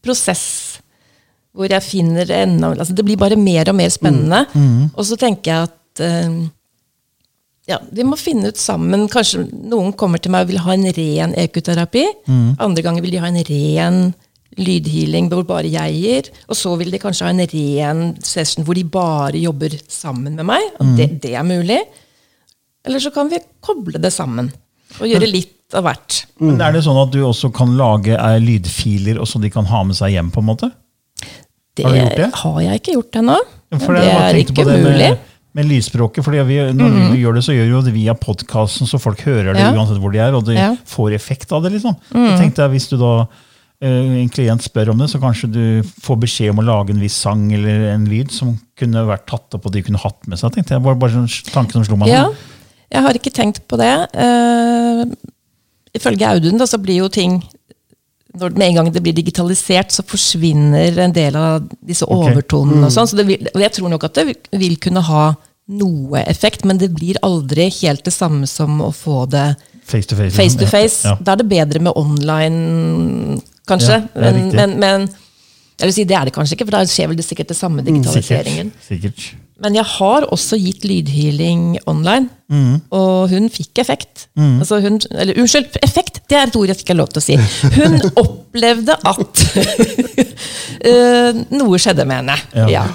prosess 0.02 0.46
hvor 1.54 1.68
jeg 1.70 1.84
finner 1.84 2.30
enda 2.32 2.70
altså 2.72 2.94
Det 2.96 3.04
blir 3.04 3.18
bare 3.20 3.36
mer 3.36 3.68
og 3.70 3.76
mer 3.76 3.90
spennende. 3.92 4.46
Og 4.96 5.04
så 5.06 5.18
tenker 5.20 5.52
jeg 5.52 5.68
at 5.68 6.02
eh, 6.06 6.40
ja, 7.70 7.78
vi 7.94 8.06
må 8.08 8.18
finne 8.18 8.50
ut 8.50 8.58
sammen. 8.58 9.06
Kanskje 9.12 9.44
noen 9.70 9.92
kommer 9.94 10.18
til 10.22 10.32
meg 10.34 10.46
og 10.48 10.54
vil 10.54 10.62
ha 10.64 10.74
en 10.74 10.88
ren 10.96 11.36
ekoterapi. 11.38 12.06
Andre 12.58 12.82
ganger 12.86 13.04
vil 13.06 13.14
de 13.14 13.22
ha 13.22 13.30
en 13.30 13.44
ren 13.50 14.00
lydhealing 14.58 15.28
hvor 15.30 15.46
bare 15.46 15.70
jeg 15.70 15.98
gir. 16.02 16.30
Og 16.50 16.58
så 16.58 16.74
vil 16.80 16.90
de 16.94 17.02
kanskje 17.02 17.28
ha 17.28 17.34
en 17.36 17.44
ren 17.52 18.02
session 18.26 18.66
hvor 18.66 18.74
de 18.78 18.86
bare 18.90 19.38
jobber 19.38 19.76
sammen 19.88 20.34
med 20.40 20.48
meg. 20.50 20.66
Og 20.80 20.96
det, 20.98 21.12
det 21.28 21.36
er 21.38 21.46
mulig. 21.46 21.82
Eller 22.90 23.00
så 23.04 23.12
kan 23.14 23.30
vi 23.32 23.38
koble 23.62 24.02
det 24.02 24.12
sammen 24.16 24.50
og 25.00 25.06
gjøre 25.06 25.30
litt 25.30 25.76
av 25.78 25.86
hvert. 25.86 26.24
Men 26.42 26.58
er 26.66 26.74
det 26.74 26.82
sånn 26.88 26.98
at 26.98 27.12
du 27.14 27.20
også 27.22 27.52
kan 27.54 27.76
lage 27.78 28.16
eh, 28.18 28.40
lydfiler 28.42 29.20
og 29.22 29.28
så 29.30 29.38
de 29.44 29.52
kan 29.54 29.68
ha 29.70 29.84
med 29.86 29.96
seg 30.00 30.16
hjem? 30.16 30.32
på 30.34 30.42
en 30.42 30.48
måte? 30.50 30.72
Det 31.78 31.86
Har 31.86 31.96
gjort 31.96 32.16
det? 32.18 32.30
har 32.42 32.62
jeg 32.66 32.80
ikke 32.82 32.96
gjort 32.98 33.20
ennå. 33.22 33.36
Det 33.70 33.82
er 33.86 34.40
ikke 34.42 34.66
mulig. 34.66 34.98
det. 34.98 35.10
Med, 35.14 35.20
med 35.60 35.68
lydspråket, 35.70 36.26
fordi 36.26 36.42
vi, 36.50 36.58
Når 36.74 36.96
vi 37.14 37.22
gjør 37.22 37.38
det, 37.38 37.44
så 37.46 37.54
gjør 37.54 37.68
vi 37.70 37.76
jo 37.76 37.82
det 37.86 37.94
via 37.94 38.16
podkasten, 38.18 38.90
så 38.90 39.00
folk 39.00 39.22
hører 39.22 39.54
det 39.54 39.62
Ja. 39.62 39.70
uansett 39.78 40.02
hvor 40.02 40.12
de 40.12 40.20
er, 40.20 40.34
og 40.34 40.44
de 40.50 40.54
Ja. 40.58 40.72
får 40.90 41.14
effekt 41.16 41.52
av 41.54 41.64
det. 41.64 41.72
liksom. 41.78 41.96
Så 42.10 42.38
tenkte 42.42 42.66
jeg, 42.66 42.72
Hvis 42.74 42.90
du 42.90 42.98
da 42.98 43.28
eh, 43.82 44.22
en 44.24 44.30
klient 44.30 44.62
spør 44.66 44.90
om 44.92 44.98
det, 44.98 45.08
så 45.10 45.22
kanskje 45.22 45.52
du 45.54 45.84
får 46.02 46.18
beskjed 46.26 46.50
om 46.52 46.60
å 46.60 46.66
lage 46.66 46.90
en 46.92 47.00
viss 47.00 47.14
sang 47.16 47.46
eller 47.54 47.94
en 47.94 48.06
lyd 48.10 48.32
som 48.32 48.58
kunne 48.76 49.06
vært 49.08 49.26
tatt 49.30 49.54
opp 49.56 49.66
og 49.66 49.72
de 49.72 49.82
kunne 49.86 50.02
hatt 50.02 50.28
med 50.28 50.38
seg. 50.42 50.52
tenkte 50.52 50.74
jeg. 50.76 50.84
Bare, 50.84 50.96
bare 51.00 51.12
sånn 51.12 51.30
tanke 51.54 51.72
som 51.78 51.86
slo 51.86 51.96
meg. 51.96 52.10
Ja. 52.10 52.26
Jeg 52.90 53.06
har 53.06 53.18
ikke 53.20 53.34
tenkt 53.34 53.62
på 53.70 53.78
det. 53.78 53.94
Uh, 54.16 55.06
ifølge 55.96 56.28
Audun 56.28 56.58
da, 56.62 56.66
så 56.70 56.80
blir 56.82 57.04
jo 57.04 57.10
ting 57.10 57.40
når, 58.38 58.54
Med 58.54 58.68
en 58.68 58.76
gang 58.78 58.90
det 58.94 59.02
blir 59.02 59.16
digitalisert, 59.18 59.90
så 59.92 60.04
forsvinner 60.06 61.00
en 61.02 61.14
del 61.16 61.36
av 61.36 61.64
disse 61.82 62.06
overtonene. 62.06 62.86
og 62.86 62.94
sånn, 62.94 63.10
så 63.10 63.18
det 63.18 63.26
vil, 63.26 63.48
og 63.56 63.62
Jeg 63.62 63.72
tror 63.74 63.90
nok 63.90 64.04
at 64.06 64.20
det 64.20 64.26
vil- 64.52 64.78
kunne 64.78 65.02
ha 65.02 65.24
noe 65.70 66.22
effekt, 66.30 66.64
men 66.66 66.78
det 66.78 66.92
blir 66.94 67.18
aldri 67.26 67.70
helt 67.82 68.04
det 68.04 68.14
samme 68.14 68.48
som 68.48 68.80
å 68.82 68.92
få 68.94 69.28
det 69.30 69.56
Face 69.84 70.06
to 70.06 70.16
face. 70.16 70.36
face 70.36 70.56
to 70.58 70.68
face. 70.70 71.06
Ja. 71.06 71.16
Da 71.22 71.34
er 71.34 71.42
det 71.42 71.50
bedre 71.50 71.80
med 71.82 71.94
online, 71.98 73.42
kanskje. 73.68 73.98
Ja, 74.14 74.32
men, 74.32 74.54
men, 74.54 75.10
men 75.82 75.92
si, 75.92 76.04
det 76.04 76.16
er 76.16 76.26
det 76.26 76.34
kanskje 76.34 76.54
ikke, 76.54 76.66
for 76.70 76.78
da 76.78 76.86
skjer 76.86 77.08
vel 77.10 77.18
det 77.18 77.26
sikkert 77.26 77.48
det 77.50 77.58
samme 77.58 77.82
digitaliseringen. 77.82 78.72
Sikkert. 78.86 79.18
sikkert. 79.18 79.49
Men 79.62 79.76
jeg 79.76 79.84
har 79.86 80.26
også 80.32 80.58
gitt 80.62 80.86
lydhealing 80.88 81.78
online, 81.88 82.30
Mm. 82.50 82.80
og 82.98 83.30
hun 83.30 83.46
fikk 83.54 83.78
effekt. 83.84 84.24
Altså 84.40 84.80
hun, 84.82 84.96
eller 85.14 85.38
unnskyld, 85.38 85.76
effekt! 85.86 86.22
Det 86.28 86.38
er 86.40 86.48
et 86.48 86.56
ord 86.58 86.66
jeg 86.72 86.80
ikke 86.80 86.96
har 86.96 86.98
lov 86.98 87.12
til 87.14 87.22
å 87.22 87.26
si. 87.28 87.36
Hun 87.78 88.00
opplevde 88.18 88.96
at 89.06 89.44
eh, 90.90 91.42
noe 91.54 91.78
skjedde 91.82 92.06
med 92.10 92.22
henne. 92.24 92.38
Ja. 92.56 92.68
Ja. 92.74 92.86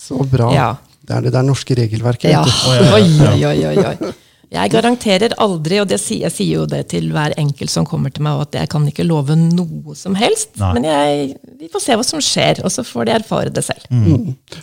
Så 0.00 0.22
bra. 0.30 0.48
Ja. 0.54 0.68
Det 1.06 1.14
er 1.18 1.26
det 1.28 1.32
der 1.36 1.44
norske 1.46 1.76
regelverket. 1.78 2.30
ja. 2.32 2.40
Oi, 2.42 3.04
oi, 3.44 3.66
oi, 3.68 3.76
oi. 3.84 4.12
Jeg 4.54 4.70
garanterer 4.70 5.32
aldri, 5.42 5.80
og 5.82 5.88
det 5.90 5.96
sier, 5.98 6.20
jeg 6.28 6.32
sier 6.36 6.60
jo 6.60 6.66
det 6.70 6.84
til 6.92 7.08
hver 7.10 7.32
enkelt 7.40 7.72
som 7.72 7.86
kommer 7.88 8.12
til 8.14 8.22
meg, 8.22 8.44
at 8.44 8.54
jeg 8.60 8.68
kan 8.70 8.84
ikke 8.86 9.02
love 9.06 9.34
noe 9.34 9.94
som 9.98 10.14
helst. 10.18 10.52
Nei. 10.60 10.68
Men 10.76 10.86
jeg, 10.86 11.32
vi 11.64 11.70
får 11.72 11.82
se 11.82 11.96
hva 11.98 12.04
som 12.06 12.22
skjer, 12.22 12.60
og 12.62 12.70
så 12.70 12.84
får 12.86 13.08
de 13.08 13.14
erfare 13.16 13.50
det 13.50 13.64
selv. 13.66 13.88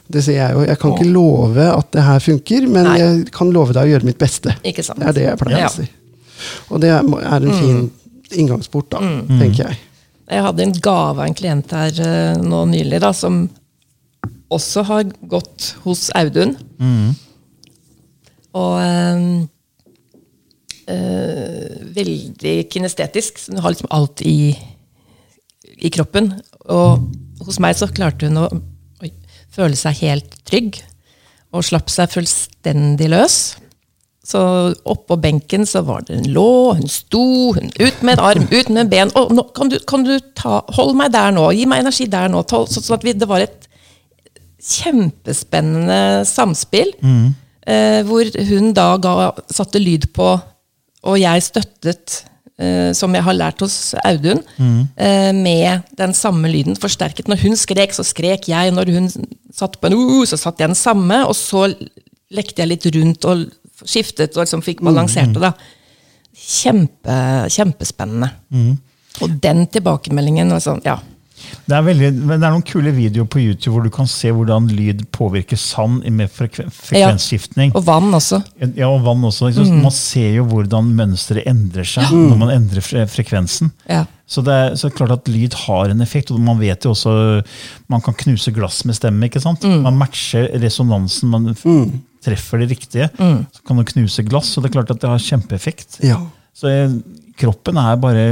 Det 0.07 0.23
sier 0.23 0.39
jeg 0.39 0.55
jo. 0.55 0.63
Jeg 0.69 0.79
kan 0.79 0.95
ikke 0.95 1.09
love 1.11 1.65
at 1.73 1.89
det 1.91 2.05
her 2.07 2.23
funker, 2.23 2.67
men 2.71 2.87
Nei. 2.87 2.95
jeg 3.01 3.25
kan 3.35 3.51
love 3.51 3.75
deg 3.75 3.83
å 3.89 3.91
gjøre 3.91 4.07
mitt 4.07 4.21
beste. 4.23 4.55
Ikke 4.63 4.85
sant? 4.87 5.03
Det 5.03 5.11
er 5.11 5.17
det 5.19 5.25
jeg 5.27 5.41
pleier 5.43 5.65
Ja. 5.65 5.67
å 5.67 5.75
si. 5.75 5.89
Og 6.71 6.79
det 6.83 6.93
er 6.93 7.03
en 7.03 7.51
fin 7.59 7.83
inngangsport, 8.39 8.87
da, 8.95 9.03
tenker 9.35 9.67
jeg. 9.67 9.81
Jeg 10.31 10.45
hadde 10.47 10.63
en 10.63 10.71
gave 10.79 11.19
av 11.19 11.25
en 11.27 11.35
klient 11.35 11.75
her 11.75 11.99
eh, 12.01 12.39
nå 12.39 12.63
nylig, 12.71 13.01
da, 13.03 13.11
som 13.13 13.43
også 14.53 14.83
har 14.87 15.11
gått 15.27 15.73
hos 15.83 16.07
Audun. 16.15 16.55
Og 18.53 18.75
eh, 18.79 19.11
eh, 19.17 19.43
veldig 21.95 22.55
kinestetisk. 22.73 23.37
så 23.39 23.51
Hun 23.53 23.61
har 23.63 23.73
liksom 23.75 23.91
alt 23.91 24.21
i, 24.25 24.53
i 25.79 25.89
kroppen. 25.93 26.31
Og 26.69 27.09
hos 27.45 27.59
meg 27.63 27.75
så 27.79 27.87
klarte 27.91 28.27
hun 28.29 28.37
å 28.43 28.47
oi, 29.03 29.11
føle 29.53 29.75
seg 29.79 29.99
helt 30.03 30.37
trygg. 30.47 30.79
Og 31.53 31.63
slapp 31.67 31.89
seg 31.93 32.09
fullstendig 32.13 33.09
løs. 33.13 33.41
Så 34.23 34.39
oppå 34.87 35.17
benken 35.19 35.65
så 35.67 35.81
var 35.83 36.05
det 36.07 36.15
en 36.15 36.29
lå, 36.31 36.73
hun 36.77 36.87
sto, 36.87 37.23
hun 37.57 37.67
ut 37.75 37.97
med 38.07 38.13
en 38.15 38.21
arm, 38.23 38.45
ut 38.53 38.69
med 38.71 38.85
en 38.85 38.89
ben. 38.93 39.09
Å, 39.19 39.25
nå, 39.35 39.43
kan 39.53 39.67
du, 39.69 39.75
kan 39.83 40.05
du 40.07 40.13
ta, 40.39 40.61
hold 40.77 40.95
meg 40.95 41.11
der 41.11 41.33
nå, 41.35 41.49
gi 41.51 41.65
meg 41.67 41.83
energi 41.83 42.07
der 42.07 42.31
nå. 42.31 42.41
Ta- 42.47 42.63
så- 42.71 42.79
Sånn 42.81 42.95
at 43.01 43.03
vi, 43.03 43.11
det 43.19 43.27
var 43.27 43.43
et 43.43 43.67
kjempespennende 44.63 46.23
samspill. 46.27 46.93
Eh, 47.67 48.01
hvor 48.07 48.27
hun 48.49 48.73
da 48.75 48.97
ga, 48.99 49.31
satte 49.51 49.79
lyd 49.79 50.09
på, 50.15 50.33
og 51.03 51.19
jeg 51.19 51.43
støttet, 51.43 52.23
eh, 52.61 52.91
som 52.95 53.13
jeg 53.15 53.25
har 53.25 53.35
lært 53.35 53.63
hos 53.63 53.93
Audun, 54.05 54.43
eh, 54.97 55.31
med 55.35 55.83
den 55.99 56.13
samme 56.13 56.47
lyden 56.51 56.77
forsterket. 56.79 57.27
Når 57.27 57.43
hun 57.43 57.55
skrek, 57.59 57.93
så 57.93 58.05
skrek 58.07 58.47
jeg. 58.47 58.71
Når 58.71 58.91
hun 58.93 59.09
satt 59.53 59.79
på 59.79 59.89
en 59.89 59.97
uh, 59.97 60.25
så 60.25 60.39
satt 60.39 60.59
jeg 60.59 60.71
den 60.71 60.79
samme. 60.79 61.25
Og 61.27 61.35
så 61.35 61.67
lekte 62.33 62.63
jeg 62.63 62.71
litt 62.71 62.87
rundt 62.95 63.25
og 63.25 63.47
skiftet 63.83 64.37
og 64.37 64.45
liksom 64.45 64.63
fikk 64.63 64.81
balansert 64.81 65.33
det. 65.35 65.41
da. 65.41 65.53
Kjempe, 66.33 67.17
kjempespennende. 67.53 68.31
Og 69.21 69.35
den 69.43 69.67
tilbakemeldingen 69.67 70.49
var 70.49 70.63
sånn, 70.63 70.81
ja. 70.85 70.97
Det 71.67 71.75
er, 71.77 71.83
veldig, 71.85 72.07
men 72.19 72.39
det 72.41 72.47
er 72.47 72.53
noen 72.55 72.65
kule 72.67 72.91
videoer 72.95 73.27
på 73.31 73.39
YouTube 73.43 73.73
hvor 73.75 73.83
du 73.85 73.91
kan 73.93 74.07
se 74.09 74.31
hvordan 74.35 74.67
lyd 74.73 75.03
påvirker 75.15 75.59
sand 75.59 76.03
med 76.11 76.31
frekven, 76.33 76.71
frekvensskiftning. 76.73 77.71
Og 77.77 77.85
vann 77.87 78.09
også. 78.13 78.41
Ja, 78.75 78.87
og 78.89 79.03
vann 79.05 79.23
også. 79.27 79.51
sant? 79.55 79.71
Man 79.83 79.91
ser 79.95 80.29
jo 80.39 80.45
hvordan 80.49 80.91
mønsteret 80.97 81.47
endrer 81.49 81.87
seg 81.87 82.11
når 82.13 82.37
man 82.41 82.53
endrer 82.55 82.83
fre 82.85 83.05
frekvensen. 83.07 83.71
Ja. 83.89 84.03
Så 84.27 84.41
det 84.45 84.53
er 84.55 84.75
så 84.79 84.89
klart 84.89 85.11
at 85.13 85.27
lyd 85.29 85.53
har 85.65 85.91
en 85.91 86.01
effekt, 86.01 86.31
og 86.31 86.39
man 86.41 86.57
vet 86.59 86.85
jo 86.87 86.93
også 86.95 87.11
Man 87.91 88.01
kan 88.01 88.15
knuse 88.17 88.51
glass 88.55 88.83
med 88.87 88.95
stemme. 88.95 89.27
ikke 89.27 89.41
sant? 89.43 89.63
Man 89.63 89.97
matcher 89.99 90.47
resonansen, 90.63 91.29
man 91.29 91.51
f- 91.53 91.65
treffer 92.23 92.59
det 92.63 92.69
riktige. 92.71 93.09
Så 93.19 93.61
kan 93.67 93.77
du 93.77 93.83
knuse 93.83 94.23
glass, 94.23 94.55
og 94.57 94.63
det 94.63 94.71
er 94.71 94.77
klart 94.79 94.91
at 94.95 95.01
det 95.03 95.09
har 95.11 95.19
kjempeeffekt. 95.19 95.99
Ja. 96.03 96.21
Så 96.55 96.69
eh, 96.71 96.95
kroppen 97.37 97.77
er 97.77 97.95
bare 97.97 98.25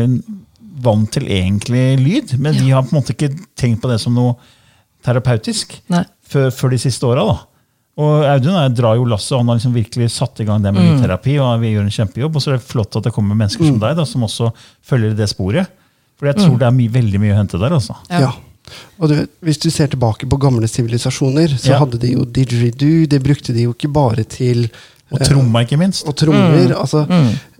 vant 0.83 1.11
til 1.11 1.23
egentlig 1.27 1.97
lyd, 2.01 2.35
men 2.39 2.53
de 2.57 2.69
har 2.71 2.83
på 2.83 2.93
en 2.95 3.01
måte 3.01 3.13
ikke 3.15 3.31
tenkt 3.59 3.81
på 3.83 3.89
det 3.91 3.99
som 4.01 4.13
noe 4.17 4.35
terapeutisk 5.05 5.77
før, 6.31 6.51
før 6.53 6.73
de 6.75 6.79
siste 6.81 7.07
åra. 7.07 7.23
Og 8.01 8.23
Audun 8.25 8.55
er, 8.55 8.69
drar 8.73 8.95
jo 8.97 9.05
lasset, 9.09 9.35
han 9.37 9.49
har 9.51 9.57
liksom 9.59 9.73
virkelig 9.75 10.07
satt 10.13 10.39
i 10.41 10.45
gang 10.47 10.61
det 10.63 10.71
med 10.73 10.85
lydterapi. 10.87 11.35
og 11.43 11.59
vi 11.61 11.73
gjør 11.73 11.83
en 11.87 11.91
kjempejobb, 11.97 12.35
Og 12.35 12.41
så 12.41 12.51
er 12.53 12.57
det 12.57 12.63
flott 12.69 12.95
at 12.95 13.03
det 13.03 13.13
kommer 13.13 13.35
mennesker 13.35 13.65
som 13.67 13.79
deg, 13.81 13.95
da, 13.97 14.05
som 14.07 14.23
også 14.23 14.51
følger 14.87 15.15
det 15.17 15.27
sporet. 15.29 15.67
For 16.17 16.29
jeg 16.29 16.35
tror 16.37 16.57
det 16.61 16.67
er 16.69 16.71
my, 16.77 16.87
veldig 16.87 17.19
mye 17.19 17.33
å 17.33 17.37
hente 17.41 17.59
der. 17.59 17.73
altså. 17.73 17.95
Ja. 18.09 18.31
Og 19.01 19.09
du 19.09 19.27
Hvis 19.43 19.57
du 19.59 19.69
ser 19.73 19.87
tilbake 19.91 20.29
på 20.29 20.37
gamle 20.39 20.67
sivilisasjoner, 20.69 21.49
så 21.57 21.71
Ja. 21.73 21.79
hadde 21.79 21.99
de 21.99 22.11
jo 22.13 22.23
didgeridoo. 22.25 23.07
Det 23.09 23.21
brukte 23.23 23.53
de 23.53 23.63
jo 23.63 23.73
ikke 23.73 23.91
bare 23.91 24.23
til 24.23 24.69
Og 25.11 25.19
tromma, 25.19 25.65
ikke 25.65 25.77
minst. 25.77 26.07
og 26.07 26.15
trommer. 26.15 26.71
Altså, 26.79 27.03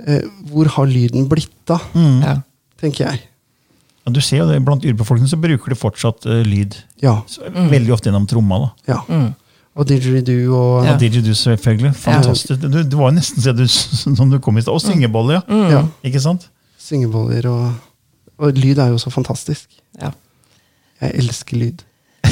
eh, 0.07 0.21
hvor 0.47 0.67
har 0.67 0.85
lyden 0.85 1.27
blitt 1.27 1.69
av, 1.69 1.81
Ja. 1.93 2.37
Tenker 2.81 3.05
jeg. 3.07 3.21
Ja, 4.01 4.13
du 4.15 4.21
ser 4.25 4.41
jo 4.41 4.47
det, 4.49 4.57
Blant 4.65 4.85
urbefolkningen 4.87 5.29
så 5.29 5.37
bruker 5.37 5.73
de 5.73 5.77
fortsatt 5.77 6.25
uh, 6.25 6.39
lyd. 6.47 6.79
Ja. 7.03 7.19
Så, 7.29 7.45
Veldig 7.69 7.93
ofte 7.93 8.09
gjennom 8.09 8.25
tromma. 8.29 8.63
da. 8.65 8.95
ja. 8.95 9.27
Og 9.71 9.85
didgeridoo 9.87 10.55
og 10.57 10.87
Ja. 10.87 10.95
Didgeridoo, 10.99 11.35
selvfølgelig. 11.37 11.93
Fantastisk. 11.95 12.57
Du, 12.59 12.81
det 12.81 12.97
var 12.97 13.11
jo 13.11 13.15
nesten 13.15 13.43
så 13.45 13.53
du, 13.55 13.63
som 14.17 14.33
du 14.33 14.39
kom 14.43 14.57
i 14.59 14.63
stad. 14.65 14.73
Og 14.73 14.81
syngeboller, 14.83 15.45
ja. 15.47 15.61
ja, 15.77 15.83
Ikke 16.03 16.19
sant? 16.19 16.49
syngeboller 16.81 17.45
og 17.47 17.69
Og 18.41 18.57
lyd 18.57 18.79
er 18.81 18.89
jo 18.89 18.97
så 18.97 19.11
fantastisk. 19.13 19.69
Ja. 20.01 20.09
Jeg 21.01 21.13
elsker 21.21 21.57
lyd. 21.61 21.83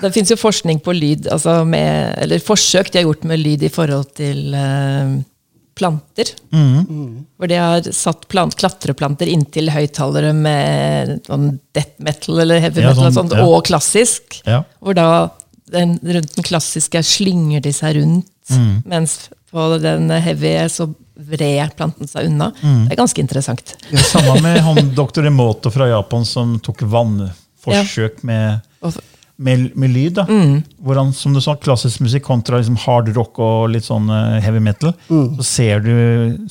Det 0.00 0.08
fins 0.14 0.30
jo 0.32 0.38
forskning 0.40 0.78
på 0.80 0.94
lyd, 0.96 1.26
altså 1.28 1.58
med, 1.68 2.14
eller 2.22 2.40
forsøk 2.40 2.88
de 2.92 3.02
har 3.02 3.04
gjort 3.04 3.26
med 3.28 3.42
lyd 3.42 3.66
i 3.66 3.68
forhold 3.72 4.06
til 4.16 4.54
eh, 4.56 5.10
planter. 5.80 6.30
Hvor 6.52 7.50
de 7.50 7.58
har 7.58 7.90
satt 7.96 8.28
plant, 8.30 8.54
klatreplanter 8.60 9.30
inntil 9.32 9.72
høyttalere 9.72 10.34
med 10.36 11.16
sånn 11.26 11.54
death 11.76 11.96
metal 12.04 12.44
eller 12.44 12.60
heavy 12.62 12.84
Ja, 12.84 12.92
metal 12.92 13.08
og, 13.08 13.14
sånn, 13.14 13.30
sånt, 13.32 13.38
ja. 13.40 13.46
og 13.48 13.64
klassisk. 13.66 14.40
Ja. 14.46 14.62
Hvor 14.84 14.96
da 14.98 15.08
den, 15.70 15.96
rundt 16.02 16.34
den 16.36 16.46
klassiske 16.46 17.02
slynger 17.06 17.62
de 17.64 17.72
seg 17.74 17.96
rundt, 18.00 18.30
mens 18.84 19.30
på 19.50 19.66
den 19.82 20.10
heavy 20.10 20.54
så 20.70 20.88
vred 21.20 21.74
planten 21.76 22.08
seg 22.08 22.26
unna. 22.30 22.48
Det 22.58 22.94
er 22.94 22.98
ganske 22.98 23.20
interessant. 23.22 23.74
Ja, 23.92 24.02
Samme 24.08 24.38
med 24.42 24.60
han 24.64 24.92
doktor 24.96 25.26
Emoto 25.28 25.70
fra 25.74 25.88
Japan 25.90 26.24
som 26.26 26.56
tok 26.64 26.82
vannforsøk 26.90 28.22
med, 28.26 28.62
med, 29.40 29.70
med 29.80 29.90
lyd. 29.94 30.18
da. 30.18 30.24
Hvor 30.84 30.98
han, 31.00 31.12
som 31.16 31.32
du 31.32 31.40
sa, 31.40 31.54
klassisk 31.56 32.02
musikk 32.04 32.26
kontra 32.26 32.58
liksom 32.60 32.76
hard 32.84 33.08
rock 33.16 33.38
og 33.40 33.70
litt 33.72 33.86
sånn 33.86 34.10
eh, 34.12 34.40
heavy 34.44 34.60
metal. 34.60 34.92
Så 35.08 35.46
ser 35.48 35.80
du 35.84 35.94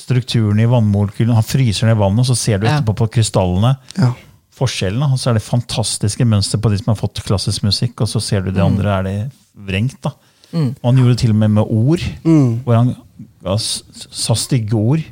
strukturen 0.01 0.59
i 0.63 0.65
vannmolekylene. 0.69 1.37
Han 1.37 1.45
fryser 1.45 1.87
ned 1.91 1.99
vannet, 2.01 2.23
og 2.25 2.31
så 2.31 2.37
ser 2.39 2.57
du 2.57 2.65
Ja. 2.67 2.79
etterpå 2.79 2.95
på 3.03 3.09
krystallene 3.19 3.75
Ja. 3.99 4.13
forskjellen. 4.57 5.03
Og 5.11 5.19
så 5.21 5.29
er 5.29 5.33
det 5.37 5.43
fantastiske 5.45 6.25
mønster 6.25 6.57
på 6.59 6.71
de 6.73 6.77
som 6.81 6.91
har 6.95 6.99
fått 6.99 7.21
klassisk 7.23 7.63
musikk, 7.63 8.01
og 8.01 8.07
så 8.09 8.19
ser 8.21 8.41
du 8.41 8.51
det 8.51 8.63
andre 8.65 8.97
er 8.99 9.03
det 9.03 9.31
vrengt. 9.55 10.01
da. 10.01 10.11
Mm. 10.51 10.71
Og 10.81 10.85
han 10.89 10.97
gjorde 10.97 11.13
det 11.13 11.19
til 11.19 11.29
og 11.35 11.35
med 11.43 11.51
med 11.51 11.63
ord, 11.69 12.01
Mm. 12.25 12.63
hvor 12.65 12.75
han 12.75 12.95
ga 13.43 13.55
sa 13.57 14.33
stygge 14.33 14.73
ord. 14.73 15.03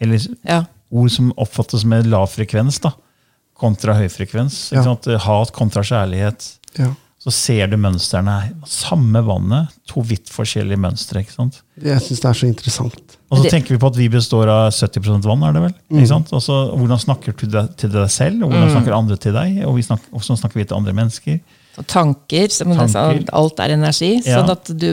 Eller 0.00 0.18
Ja. 0.44 0.64
ord 0.90 1.10
som 1.10 1.32
oppfattes 1.38 1.84
med 1.84 2.06
lav 2.06 2.26
frekvens, 2.28 2.80
da, 2.80 2.90
kontra 3.54 3.94
høy 3.94 4.08
frekvens. 4.10 4.72
Ikke 4.72 4.76
Ja. 4.76 4.82
sant? 4.82 5.04
Hat 5.22 5.52
kontra 5.52 5.82
kjærlighet. 5.82 6.56
Ja. 6.78 6.94
Så 7.22 7.30
ser 7.30 7.68
du 7.70 7.76
mønstrene. 7.78 8.32
Samme 8.66 9.20
vannet, 9.22 9.70
to 9.86 10.02
vidt 10.02 10.26
forskjellige 10.32 10.80
mønstre. 10.82 11.20
ikke 11.22 11.36
sant? 11.36 11.60
Jeg 11.78 12.00
syns 12.02 12.18
det 12.24 12.30
er 12.32 12.38
så 12.40 12.48
interessant. 12.48 13.16
Og 13.30 13.38
så 13.44 13.50
tenker 13.52 13.76
vi 13.76 13.78
på 13.78 13.86
at 13.92 13.96
vi 13.96 14.08
består 14.12 14.50
av 14.50 14.72
70% 14.74 15.22
vann, 15.30 15.44
er 15.46 15.52
det 15.54 15.62
vel? 15.68 15.74
Mm. 15.92 16.00
Ikke 16.02 16.10
sant? 16.10 16.32
Altså, 16.34 16.56
hvordan 16.76 16.98
snakker 17.00 17.36
du 17.38 17.46
deg- 17.46 17.76
til 17.78 17.90
deg 17.94 18.10
selv, 18.10 18.42
og 18.42 18.50
hvordan 18.50 18.72
snakker 18.74 18.96
andre 18.98 19.16
til 19.22 19.32
deg? 19.38 19.62
Og 19.68 19.76
vi 19.78 19.82
snakker, 19.86 20.10
hvordan 20.10 20.40
snakker 20.42 20.60
vi 20.60 20.64
til 20.66 20.76
andre 20.80 20.92
mennesker? 20.98 21.38
Og 21.78 21.86
tanker, 21.88 22.50
som 22.52 22.68
Tanker. 22.74 22.90
Sa, 22.92 23.04
alt 23.32 23.60
er 23.64 23.72
energi. 23.78 24.10
Ja. 24.26 24.42
Sånn 24.42 24.50
at 24.52 24.66
du 24.76 24.90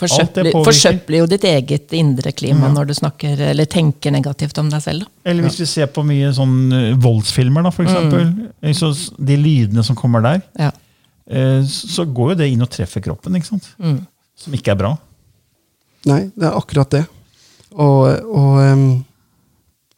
forsøpler, 0.00 0.48
forsøpler 0.64 1.18
jo 1.20 1.26
ditt 1.28 1.44
eget 1.44 1.92
indre 1.98 2.32
klima 2.32 2.70
når 2.72 2.86
du 2.88 2.94
snakker 2.96 3.42
eller 3.50 3.68
tenker 3.68 4.14
negativt 4.14 4.56
om 4.62 4.70
deg 4.72 4.80
selv. 4.80 5.04
Da. 5.04 5.30
Eller 5.32 5.44
hvis 5.44 5.58
vi 5.60 5.66
ser 5.68 5.90
på 5.92 6.06
mye 6.08 6.30
sånn 6.32 6.56
eh, 6.72 6.94
voldsfilmer, 6.96 7.66
da, 7.66 7.74
for 7.74 7.84
eksempel. 7.84 8.30
Eh, 8.62 8.72
Så 8.72 8.94
de 9.18 9.36
lydene 9.36 9.84
som 9.84 9.96
kommer 9.98 10.22
der, 10.24 10.40
Ja. 10.58 10.70
Eh, 11.30 11.60
så 11.66 12.06
går 12.06 12.34
jo 12.34 12.38
det 12.42 12.48
inn 12.52 12.64
og 12.64 12.70
treffer 12.72 13.04
kroppen, 13.04 13.36
ikke 13.38 13.52
sant? 13.54 13.68
Som 14.36 14.56
ikke 14.56 14.74
er 14.74 14.80
bra. 14.80 14.94
Nei, 16.06 16.26
det 16.36 16.46
er 16.48 16.56
akkurat 16.58 16.92
det. 16.92 17.02
Og, 17.76 18.06
og 18.30 18.58
um, 18.62 18.86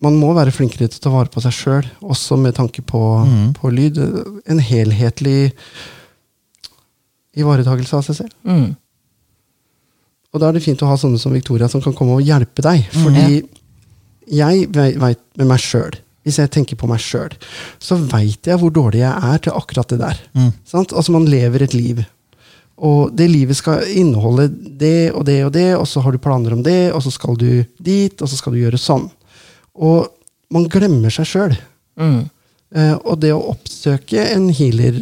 man 0.05 0.19
må 0.19 0.33
være 0.37 0.55
flinkere 0.55 0.89
til 0.89 1.01
å 1.01 1.05
ta 1.05 1.13
vare 1.13 1.33
på 1.33 1.43
seg 1.45 1.55
sjøl, 1.55 1.87
også 2.07 2.39
med 2.41 2.57
tanke 2.59 2.83
på, 2.87 3.03
på 3.59 3.71
lyd. 3.75 3.99
En 4.49 4.63
helhetlig 4.63 5.53
ivaretakelse 7.39 7.99
av 7.99 8.07
seg 8.07 8.21
selv. 8.23 8.37
Mm. 8.47 8.77
Og 10.29 10.43
da 10.43 10.49
er 10.49 10.59
det 10.59 10.65
fint 10.65 10.83
å 10.85 10.91
ha 10.91 10.99
sånne 11.01 11.21
som 11.21 11.35
Victoria 11.35 11.69
som 11.73 11.83
kan 11.85 11.95
komme 11.97 12.19
og 12.19 12.27
hjelpe 12.27 12.65
deg. 12.65 12.85
Fordi 12.95 13.41
jeg 14.29 14.69
veit 14.75 15.23
med 15.41 15.49
meg 15.49 15.63
sjøl, 15.63 15.97
hvis 16.29 16.39
jeg 16.43 16.53
tenker 16.55 16.79
på 16.79 16.91
meg 16.91 17.03
sjøl, 17.03 17.33
så 17.83 17.99
veit 17.99 18.47
jeg 18.47 18.61
hvor 18.61 18.73
dårlig 18.75 19.03
jeg 19.03 19.33
er 19.33 19.43
til 19.43 19.57
akkurat 19.57 19.91
det 19.95 20.01
der. 20.05 20.23
Sant? 20.69 20.93
Altså, 20.93 21.17
man 21.17 21.29
lever 21.29 21.65
et 21.65 21.77
liv. 21.77 22.05
Og 22.79 23.11
det 23.19 23.27
livet 23.33 23.59
skal 23.59 23.83
inneholde 23.91 24.47
det 24.53 25.11
og 25.11 25.25
det 25.27 25.41
og 25.47 25.53
det, 25.57 25.71
og 25.75 25.87
så 25.91 26.03
har 26.05 26.15
du 26.15 26.23
planer 26.23 26.55
om 26.55 26.63
det, 26.63 26.93
og 26.95 27.03
så 27.03 27.11
skal 27.11 27.39
du 27.39 27.65
dit, 27.83 28.15
og 28.23 28.29
så 28.31 28.39
skal 28.39 28.55
du 28.55 28.61
gjøre 28.63 28.79
sånn. 28.79 29.09
Og 29.75 30.07
man 30.55 30.69
glemmer 30.71 31.13
seg 31.13 31.27
sjøl. 31.29 31.57
Mm. 31.99 32.21
Eh, 32.77 32.95
og 33.03 33.19
det 33.23 33.33
å 33.35 33.49
oppsøke 33.51 34.29
en 34.31 34.49
healer 34.55 35.01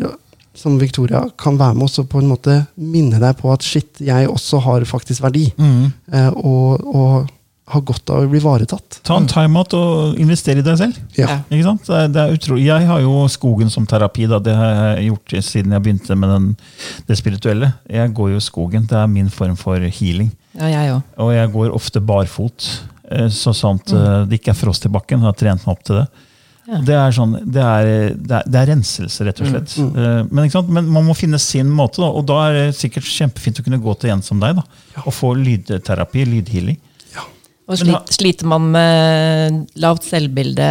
som 0.57 0.79
Victoria 0.81 1.27
kan 1.39 1.59
være 1.61 1.77
med 1.77 1.89
oss 1.89 1.99
og 2.01 2.09
på 2.09 2.22
en 2.22 2.31
måte 2.31 2.55
minne 2.81 3.20
deg 3.20 3.37
på 3.41 3.51
at 3.53 3.64
shit, 3.66 4.01
jeg 4.01 4.31
også 4.31 4.62
har 4.64 4.87
faktisk 4.89 5.24
verdi. 5.27 5.51
Eh, 6.12 6.31
og, 6.33 6.87
og 6.87 7.33
har 7.66 7.82
godt 7.82 8.10
av 8.14 8.22
å 8.22 8.28
bli 8.30 8.38
ivaretatt. 8.38 9.00
Ta 9.06 9.16
en 9.18 9.26
timeout 9.26 9.72
og 9.74 10.18
investere 10.22 10.62
i 10.62 10.66
deg 10.66 10.76
selv. 10.78 10.98
Ja. 11.18 11.40
Ikke 11.50 11.64
sant? 11.66 11.88
Det 12.14 12.20
er, 12.22 12.34
utrolig. 12.36 12.66
Jeg 12.68 12.86
har 12.86 13.00
jo 13.02 13.24
skogen 13.32 13.72
som 13.74 13.88
terapi. 13.90 14.28
Da. 14.30 14.38
Det 14.38 14.54
har 14.54 14.76
jeg 14.94 15.08
gjort 15.08 15.34
siden 15.48 15.74
jeg 15.74 15.82
begynte 15.82 16.18
med 16.18 16.30
den, 16.30 16.46
det 17.08 17.18
spirituelle. 17.18 17.72
Jeg 17.90 18.12
går 18.14 18.36
jo 18.36 18.38
i 18.38 18.46
skogen. 18.46 18.86
Det 18.86 19.00
er 19.00 19.10
min 19.10 19.32
form 19.34 19.58
for 19.58 19.82
healing. 19.82 20.30
ja, 20.54 20.70
jeg 20.70 20.94
også. 20.94 21.18
Og 21.24 21.34
jeg 21.34 21.52
går 21.56 21.74
ofte 21.74 22.00
barfot, 22.06 22.68
eh, 23.10 23.26
så 23.34 23.52
sant 23.54 23.90
Mm. 23.92 23.98
eh, 23.98 24.24
det 24.30 24.40
ikke 24.40 24.54
er 24.54 24.60
frost 24.62 24.86
i 24.86 24.88
bakken. 24.88 25.18
Jeg 25.18 25.26
har 25.26 25.38
trent 25.42 25.66
meg 25.66 25.74
opp 25.74 25.82
til 25.84 25.96
det. 25.96 26.06
Ja. 26.66 26.78
Det, 26.82 26.94
er 26.94 27.12
sånn, 27.14 27.34
det, 27.44 27.62
er, 27.62 27.84
det, 28.14 28.30
er, 28.30 28.42
det 28.46 28.58
er 28.62 28.66
renselse, 28.72 29.26
rett 29.26 29.40
og 29.42 29.50
slett. 29.50 29.76
Mm. 29.78 29.90
mm. 29.90 30.30
Men, 30.30 30.44
ikke 30.46 30.58
sant? 30.60 30.70
Men 30.70 30.88
man 30.90 31.04
må 31.06 31.14
finne 31.14 31.38
sin 31.42 31.68
måte, 31.70 31.98
da. 32.02 32.08
og 32.10 32.26
da 32.26 32.40
er 32.48 32.58
det 32.60 32.76
sikkert 32.78 33.06
kjempefint 33.10 33.58
å 33.58 33.66
kunne 33.66 33.82
gå 33.82 33.94
til 33.98 34.14
en 34.14 34.22
som 34.22 34.38
deg 34.42 34.54
da, 34.58 34.64
og 35.04 35.14
få 35.14 35.34
lydterapi, 35.38 36.24
lydhealing. 36.30 36.78
Og 37.66 37.80
Men 37.82 37.94
ha- 37.96 38.02
sliter 38.14 38.46
man 38.46 38.68
med 38.70 39.64
lavt 39.82 40.04
selvbilde, 40.06 40.66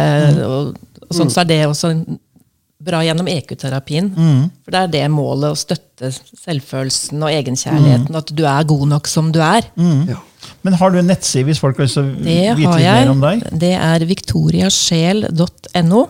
og, 0.46 0.76
og 1.04 1.12
sånn, 1.16 1.28
så 1.30 1.42
er 1.42 1.50
det 1.50 1.58
også 1.68 1.90
bra 2.86 3.00
gjennom 3.04 3.26
EQ-terapien. 3.28 4.08
For 4.64 4.70
det 4.72 4.80
er 4.80 4.86
det 4.94 5.02
målet 5.12 5.50
å 5.52 5.58
støtte 5.58 6.08
selvfølelsen 6.12 7.20
og 7.24 7.30
egenkjærligheten. 7.32 8.16
At 8.16 8.32
du 8.36 8.44
er 8.48 8.64
god 8.68 8.86
nok 8.94 9.06
som 9.10 9.28
du 9.34 9.40
er. 9.44 9.66
Ja. 10.08 10.20
Men 10.62 10.76
har 10.78 10.90
du 10.94 10.98
en 11.00 11.08
nettside 11.10 11.44
hvis 11.48 11.58
folk 11.60 11.78
vil 11.80 11.88
vite 11.88 12.76
mer 12.78 13.10
om 13.10 13.20
deg? 13.24 13.42
Det 13.58 13.72
er 13.74 14.04
victoriasjel.no. 14.06 16.02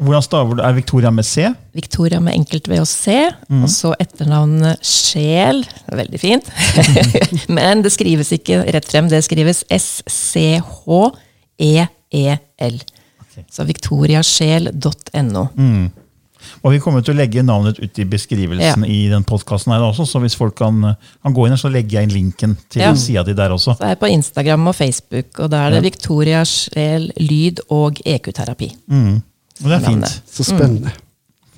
Hvordan 0.00 0.22
staver 0.24 0.54
du? 0.56 0.62
Er 0.64 0.72
Victoria 0.72 1.10
med 1.12 1.24
C? 1.28 1.44
Victoria 1.76 2.20
med 2.24 2.32
enkelt 2.38 2.68
V 2.70 2.78
og 2.80 2.86
C. 2.88 3.18
Og 3.52 3.68
så 3.68 3.90
etternavnet 4.00 4.80
Sjel. 4.86 5.60
Veldig 5.92 6.20
fint. 6.22 6.48
Men 7.56 7.82
det 7.84 7.92
skrives 7.92 8.32
ikke 8.32 8.62
rett 8.72 8.88
frem. 8.88 9.08
Det 9.12 9.20
skrives 9.26 9.60
S-C-H-E-E-L. 11.60 12.80
Så 13.50 13.64
victoriasjel.no. 13.68 15.44
Og 16.64 16.72
vi 16.72 16.78
kommer 16.80 17.04
til 17.04 17.12
å 17.14 17.18
legge 17.20 17.42
navnet 17.44 17.78
ut 17.80 17.98
i 18.00 18.04
beskrivelsen 18.08 18.84
i 18.88 19.02
den 19.12 19.24
podkasten 19.28 19.72
her 19.74 19.84
også, 19.84 20.06
så 20.08 20.20
hvis 20.24 20.36
folk 20.40 20.56
kan, 20.58 20.80
kan 21.22 21.34
gå 21.36 21.44
inn 21.46 21.52
her, 21.54 21.60
så 21.60 21.68
legger 21.72 21.98
jeg 22.00 22.08
inn 22.08 22.14
linken 22.16 22.56
til 22.72 22.82
Ja. 22.82 22.94
sida 22.96 23.22
di 23.28 23.34
der 23.36 23.52
også. 23.54 23.76
Så 23.76 23.84
er 23.84 23.92
jeg 23.94 24.00
på 24.00 24.08
Instagram 24.10 24.66
og 24.72 24.74
Facebook, 24.74 25.28
og 25.38 25.50
da 25.52 25.66
er 25.66 25.70
det 25.76 25.82
Victoria 25.84 26.40
Sjel 26.48 27.10
lyd 27.20 27.60
og 27.68 28.00
EQ-terapi. 28.04 28.70
Og 29.60 29.68
det 29.68 29.78
er 29.78 29.86
fint. 29.86 30.20
Så 30.30 30.46
spennende. 30.48 30.92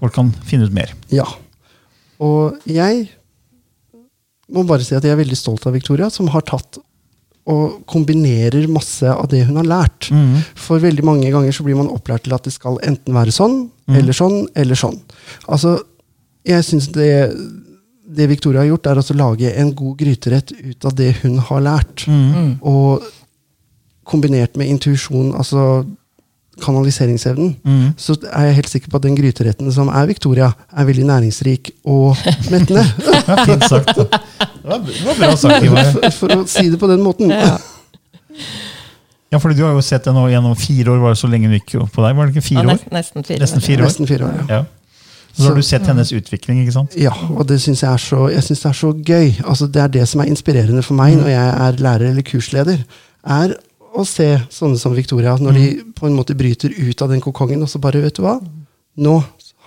Folk 0.02 0.14
kan 0.16 0.32
finne 0.46 0.66
ut 0.66 0.74
mer. 0.74 0.90
Ja. 1.14 1.26
Og 2.22 2.58
jeg 2.70 3.06
må 4.52 4.64
bare 4.68 4.84
si 4.84 4.96
at 4.96 5.04
jeg 5.06 5.14
er 5.14 5.20
veldig 5.20 5.38
stolt 5.38 5.66
av 5.68 5.76
Victoria, 5.76 6.10
som 6.12 6.30
har 6.34 6.44
tatt 6.48 6.80
og 7.50 7.80
kombinerer 7.90 8.68
masse 8.70 9.08
av 9.10 9.26
det 9.32 9.40
hun 9.48 9.56
har 9.58 9.66
lært. 9.66 10.10
For 10.54 10.82
veldig 10.82 11.02
mange 11.06 11.30
ganger 11.34 11.54
så 11.54 11.64
blir 11.66 11.78
man 11.78 11.90
opplært 11.90 12.26
til 12.28 12.36
at 12.36 12.44
det 12.46 12.54
skal 12.54 12.78
enten 12.86 13.16
være 13.16 13.34
sånn, 13.34 13.64
eller 13.90 14.14
sånn, 14.14 14.44
eller 14.58 14.78
sånn. 14.78 15.00
Altså, 15.50 15.76
jeg 16.46 16.66
syns 16.66 16.86
det, 16.94 17.08
det 18.06 18.28
Victoria 18.30 18.62
har 18.62 18.70
gjort, 18.70 18.86
er 18.92 19.00
å 19.02 19.18
lage 19.18 19.50
en 19.58 19.72
god 19.78 19.98
gryterett 20.04 20.54
ut 20.54 20.86
av 20.86 20.94
det 20.98 21.10
hun 21.24 21.40
har 21.48 21.66
lært. 21.66 22.06
Og 22.62 23.02
kombinert 24.06 24.58
med 24.58 24.70
intuisjon, 24.70 25.32
altså 25.38 25.84
kanaliseringsevnen, 26.60 27.54
så 27.96 28.16
er 28.32 28.50
jeg 28.50 28.54
helt 28.60 28.68
sikker 28.68 28.90
på 28.92 28.98
at 29.00 29.06
den 29.06 29.16
gryteretten 29.16 29.70
som 29.72 29.88
er 29.88 30.06
Victoria, 30.10 30.50
er 30.76 30.84
veldig 30.84 31.06
næringsrik 31.08 31.70
og 31.84 32.16
mettende. 32.50 32.84
Ja, 33.28 33.36
fint 33.46 33.64
sagt. 33.70 33.94
Det 33.96 34.08
var, 34.68 34.78
det 34.84 35.04
var 35.06 35.14
bra 35.18 35.36
sagt, 35.36 35.64
Ivar. 35.64 35.88
for, 35.94 36.10
for 36.18 36.34
å 36.36 36.44
si 36.50 36.68
det 36.70 36.78
på 36.82 36.88
den 36.90 37.00
måten. 37.02 37.30
Ja. 37.32 37.56
Ja, 39.32 39.38
fordi 39.40 39.56
du 39.56 39.62
har 39.64 39.72
jo 39.72 39.80
sett 39.84 40.04
det 40.04 40.12
nå 40.12 40.26
gjennom 40.28 40.52
fire 40.60 40.92
år. 40.92 40.98
Var 41.00 41.14
det 41.14 41.18
så 41.22 41.28
lenge 41.32 41.48
hun 41.48 41.56
gikk 41.56 41.72
på 41.94 42.02
deg? 42.04 42.16
Var 42.18 42.28
det 42.28 42.34
ikke 42.36 42.44
fire 42.50 42.64
år? 42.66 42.70
nest- 42.74 42.90
nesten 42.92 43.24
fire. 43.24 43.40
Nesten 43.40 43.62
år. 43.62 43.66
fire 43.66 43.80
år. 43.80 43.88
Nesten 43.88 44.08
fire 44.10 44.26
år, 44.28 44.34
ja. 44.42 44.58
Ja. 44.58 44.62
Så 45.32 45.46
har 45.48 45.54
du 45.56 45.62
sett 45.64 45.86
hennes 45.88 46.10
utvikling, 46.12 46.58
ikke 46.60 46.74
sant? 46.74 46.92
Ja, 47.00 47.14
og 47.32 47.46
det 47.48 47.56
synes 47.62 47.80
jeg, 47.80 47.88
er 47.88 48.02
så, 48.04 48.26
jeg 48.28 48.42
synes 48.44 48.60
det 48.60 48.68
er 48.68 48.76
så 48.76 48.90
gøy. 48.92 49.30
Altså, 49.48 49.66
det 49.72 49.80
er 49.80 49.88
det 49.94 50.02
som 50.10 50.20
er 50.20 50.28
inspirerende 50.28 50.82
for 50.84 50.98
meg 50.98 51.16
når 51.16 51.30
jeg 51.32 51.54
er 51.66 51.78
lærer 51.86 52.10
eller 52.10 52.26
kursleder. 52.28 52.82
er 53.24 53.54
å 53.92 54.04
se 54.08 54.26
sånne 54.52 54.78
som 54.80 54.94
Victoria, 54.96 55.36
når 55.40 55.58
de 55.58 55.66
på 55.96 56.08
en 56.08 56.16
måte 56.16 56.36
bryter 56.38 56.72
ut 56.72 57.04
av 57.04 57.12
den 57.12 57.22
kokongen, 57.24 57.62
og 57.64 57.70
så 57.70 57.80
bare, 57.82 58.02
vet 58.04 58.16
du 58.18 58.24
hva, 58.24 58.38
nå 59.02 59.18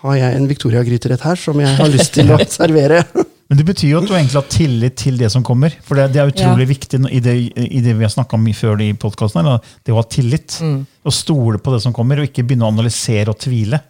har 0.04 0.18
jeg 0.20 0.38
en 0.38 0.50
Victoria-gryterett 0.50 1.24
her 1.26 1.40
som 1.40 1.60
jeg 1.62 1.78
har 1.80 1.90
lyst 1.92 2.14
til 2.18 2.34
å 2.34 2.40
servere. 2.60 3.04
Men 3.46 3.60
det 3.60 3.66
betyr 3.68 3.92
jo 3.92 4.00
at 4.02 4.08
du 4.10 4.14
egentlig 4.16 4.40
har 4.40 4.48
tillit 4.50 4.96
til 4.98 5.18
det 5.22 5.30
som 5.34 5.44
kommer. 5.46 5.74
For 5.86 5.98
det, 5.98 6.08
det 6.16 6.22
er 6.22 6.32
utrolig 6.32 6.66
viktig 6.72 7.00
i 7.14 7.20
det, 7.22 7.36
i 7.54 7.82
det 7.86 7.94
vi 7.94 8.06
har 8.06 8.14
snakka 8.14 8.38
om 8.40 8.48
før 8.58 8.82
i 8.82 8.92
podkasten. 8.98 9.50
Det 9.86 9.94
å 9.94 10.00
ha 10.00 10.06
tillit. 10.10 10.58
Å 11.06 11.14
stole 11.14 11.62
på 11.62 11.74
det 11.74 11.84
som 11.86 11.94
kommer, 11.94 12.22
og 12.22 12.30
ikke 12.30 12.46
begynne 12.46 12.66
å 12.66 12.74
analysere 12.74 13.30
og 13.34 13.38
tvile. 13.46 13.82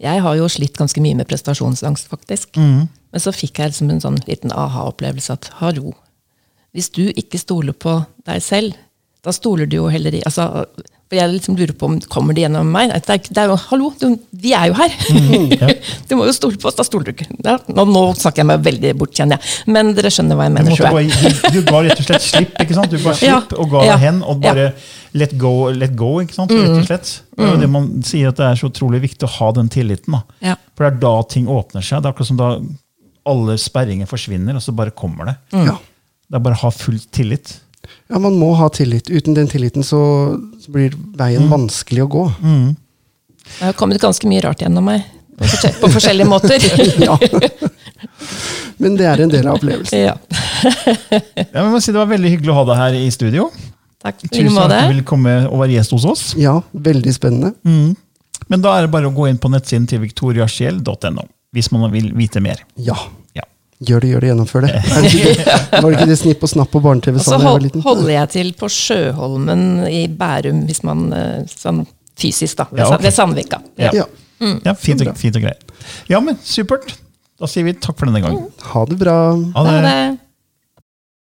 Jeg 0.00 0.22
har 0.24 0.36
jo 0.38 0.48
slitt 0.48 0.78
ganske 0.80 1.02
mye 1.04 1.18
med 1.18 1.28
prestasjonsangst, 1.28 2.08
faktisk. 2.08 2.56
Men 2.56 3.20
så 3.20 3.34
fikk 3.36 3.60
jeg 3.60 3.74
liksom 3.74 3.92
en 3.92 4.00
sånn 4.00 4.20
liten 4.24 4.52
aha-opplevelse 4.56 5.36
at 5.36 5.50
hallo, 5.60 5.92
hvis 6.72 6.88
du 6.94 7.02
ikke 7.10 7.40
stoler 7.42 7.74
på 7.76 7.98
deg 8.28 8.40
selv, 8.44 8.78
da 9.24 9.32
stoler 9.36 9.66
du 9.68 9.76
jo 9.76 9.88
heller 9.92 10.14
i 10.16 10.22
altså, 10.24 10.64
For 11.10 11.18
jeg 11.18 11.28
liksom 11.34 11.56
lurer 11.58 11.74
på 11.76 11.88
om 11.90 11.96
kommer 12.08 12.32
det 12.36 12.44
gjennom 12.46 12.68
meg? 12.72 12.92
Det 12.94 13.10
er, 13.10 13.18
det 13.34 13.40
er 13.42 13.48
jo, 13.50 13.56
hallo, 13.68 13.88
du, 13.98 14.14
vi 14.44 14.52
er 14.54 14.68
jo 14.70 14.76
her! 14.78 14.94
du 16.08 16.14
må 16.16 16.28
jo 16.28 16.32
stole 16.36 16.56
på 16.62 16.68
oss, 16.70 16.76
da 16.78 16.84
stoler 16.86 17.08
du 17.10 17.10
ikke. 17.16 17.26
Ja, 17.44 17.56
nå, 17.66 17.84
nå 17.90 18.02
snakker 18.16 18.44
jeg 18.44 18.48
meg 18.52 18.62
veldig 18.64 18.92
bort, 19.00 19.12
kjenner 19.18 19.36
jeg. 19.40 19.66
Men 19.74 19.90
dere 19.96 20.12
skjønner 20.14 20.38
hva 20.38 20.46
jeg 20.46 20.54
mener, 20.54 20.70
Du, 20.78 21.00
i- 21.02 21.10
du, 21.10 21.48
du 21.58 21.66
ga 21.66 21.80
rett 21.88 21.98
og 21.98 22.06
slett 22.06 22.22
slipp, 22.28 22.52
ikke 22.62 22.76
sant? 22.78 22.94
Du 22.94 22.96
ga 23.02 23.12
Ja. 23.26 23.40
slipp 23.42 23.56
og 23.58 23.72
ga 23.74 23.82
Ja. 23.88 23.96
hen, 24.04 24.20
og 24.22 24.38
bare 24.44 24.68
let 25.18 25.34
go, 25.42 25.52
let 25.74 25.96
go, 25.98 26.12
ikke 26.22 26.36
sant? 26.38 26.54
Rett 26.54 26.76
og 26.78 26.86
slett. 26.86 27.10
Det 27.34 27.44
er 27.48 27.56
jo 27.56 27.62
det 27.64 27.70
man 27.74 27.88
sier 28.06 28.30
at 28.30 28.38
det 28.38 28.46
er 28.52 28.60
så 28.62 28.70
utrolig 28.70 29.02
viktig 29.08 29.26
å 29.26 29.32
ha 29.40 29.48
den 29.58 29.68
tilliten. 29.74 30.14
Da. 30.14 30.22
Ja. 30.52 30.54
For 30.78 30.86
det 30.86 30.92
er 30.94 31.00
da 31.02 31.14
ting 31.34 31.50
åpner 31.50 31.82
seg. 31.82 32.00
Det 32.04 32.06
er 32.08 32.14
akkurat 32.14 32.30
som 32.30 32.38
da 32.40 32.52
alle 33.34 33.58
sperringer 33.60 34.06
forsvinner, 34.08 34.54
og 34.56 34.62
så 34.64 34.72
bare 34.78 34.94
kommer 34.94 35.28
det. 35.32 35.36
Ja. 35.58 35.74
Det 36.30 36.38
er 36.38 36.46
bare 36.46 36.54
å 36.56 36.62
ha 36.68 36.70
full 36.70 37.02
tillit. 37.12 37.56
Ja, 38.10 38.18
man 38.18 38.36
må 38.38 38.52
ha 38.58 38.68
tillit. 38.74 39.10
Uten 39.10 39.34
den 39.36 39.48
tilliten 39.48 39.84
så, 39.86 40.00
så 40.60 40.72
blir 40.74 40.94
veien 41.18 41.48
vanskelig 41.50 42.04
å 42.04 42.10
gå. 42.10 42.24
Det 42.40 43.64
har 43.64 43.76
kommet 43.78 44.02
ganske 44.02 44.28
mye 44.30 44.42
rart 44.44 44.62
gjennom 44.62 44.84
meg. 44.90 45.06
På 45.80 45.88
forskjellige 45.94 46.28
måter. 46.28 46.60
Ja. 47.06 47.16
Men 48.80 48.94
det 48.96 49.04
er 49.08 49.20
en 49.20 49.32
del 49.32 49.44
av 49.48 49.58
opplevelsen. 49.58 49.98
Ja. 50.00 50.14
Ja, 51.36 51.60
men 51.62 51.72
må 51.74 51.80
si 51.84 51.92
Det 51.92 51.98
var 52.00 52.08
veldig 52.08 52.30
hyggelig 52.32 52.52
å 52.52 52.56
ha 52.60 52.64
deg 52.70 52.78
her 52.80 52.96
i 52.96 53.10
studio. 53.12 53.50
Takk 54.00 54.22
Tusen 54.22 54.48
takk 54.48 54.54
for 54.56 54.72
at 54.72 54.86
du 54.86 54.92
ville 54.94 55.04
komme 55.08 55.34
og 55.50 55.60
være 55.60 55.74
gjest 55.76 55.92
hos 55.96 56.06
oss. 56.08 56.22
Ja, 56.40 56.54
veldig 56.72 57.12
spennende. 57.12 57.52
Men 58.48 58.64
da 58.64 58.72
er 58.78 58.86
det 58.86 58.92
bare 58.94 59.10
å 59.10 59.14
gå 59.14 59.28
inn 59.28 59.40
på 59.40 59.50
nettsiden 59.52 59.88
til 59.90 60.00
victoriasjel.no 60.06 61.26
hvis 61.56 61.68
man 61.74 61.88
vil 61.92 62.12
vite 62.16 62.40
mer. 62.40 62.62
Ja. 62.78 62.96
Ja. 63.36 63.44
Gjør 63.80 64.02
det, 64.04 64.08
gjør 64.12 64.20
det, 64.20 64.28
gjennomfør 64.28 64.64
det. 64.66 64.70
Er 64.76 65.04
det, 65.04 65.10
ikke 65.14 65.34
det? 65.38 65.52
Var 65.82 65.86
det 65.86 65.92
ikke 65.96 66.08
det 66.10 66.16
Snipp 66.20 66.42
og 66.44 66.50
Snapp 66.52 66.70
på 66.74 66.82
barne-TV 66.84 67.16
Og 67.16 67.24
så 67.24 67.38
hold, 67.40 67.68
holder 67.84 68.10
jeg 68.12 68.32
til 68.34 68.50
på 68.60 68.68
Sjøholmen 68.74 69.62
i 69.88 70.02
Bærum, 70.20 70.64
hvis 70.68 70.82
man 70.84 71.06
eh, 71.16 71.38
sånn 71.48 71.86
fysisk, 72.20 72.58
da. 72.60 72.66
Ved, 72.68 72.82
Ja, 72.82 72.88
okay. 72.90 73.04
ved 73.06 73.16
Sandvika. 73.16 73.62
Ja. 73.80 73.94
Ja. 74.02 74.08
Ja, 74.64 74.72
fint, 74.76 75.00
og, 75.04 75.14
fint 75.20 75.36
og 75.36 75.44
greit. 75.44 75.72
Ja, 76.08 76.20
men 76.24 76.36
supert. 76.44 76.92
Da 77.40 77.48
sier 77.48 77.64
vi 77.64 77.72
takk 77.76 77.96
for 77.96 78.08
denne 78.08 78.20
gangen. 78.24 78.46
Ha 78.72 78.84
det 78.88 78.96
bra. 79.00 79.16
Ha 79.56 79.64
Ha 79.64 79.64
det. 79.70 79.80
det. 79.84 80.29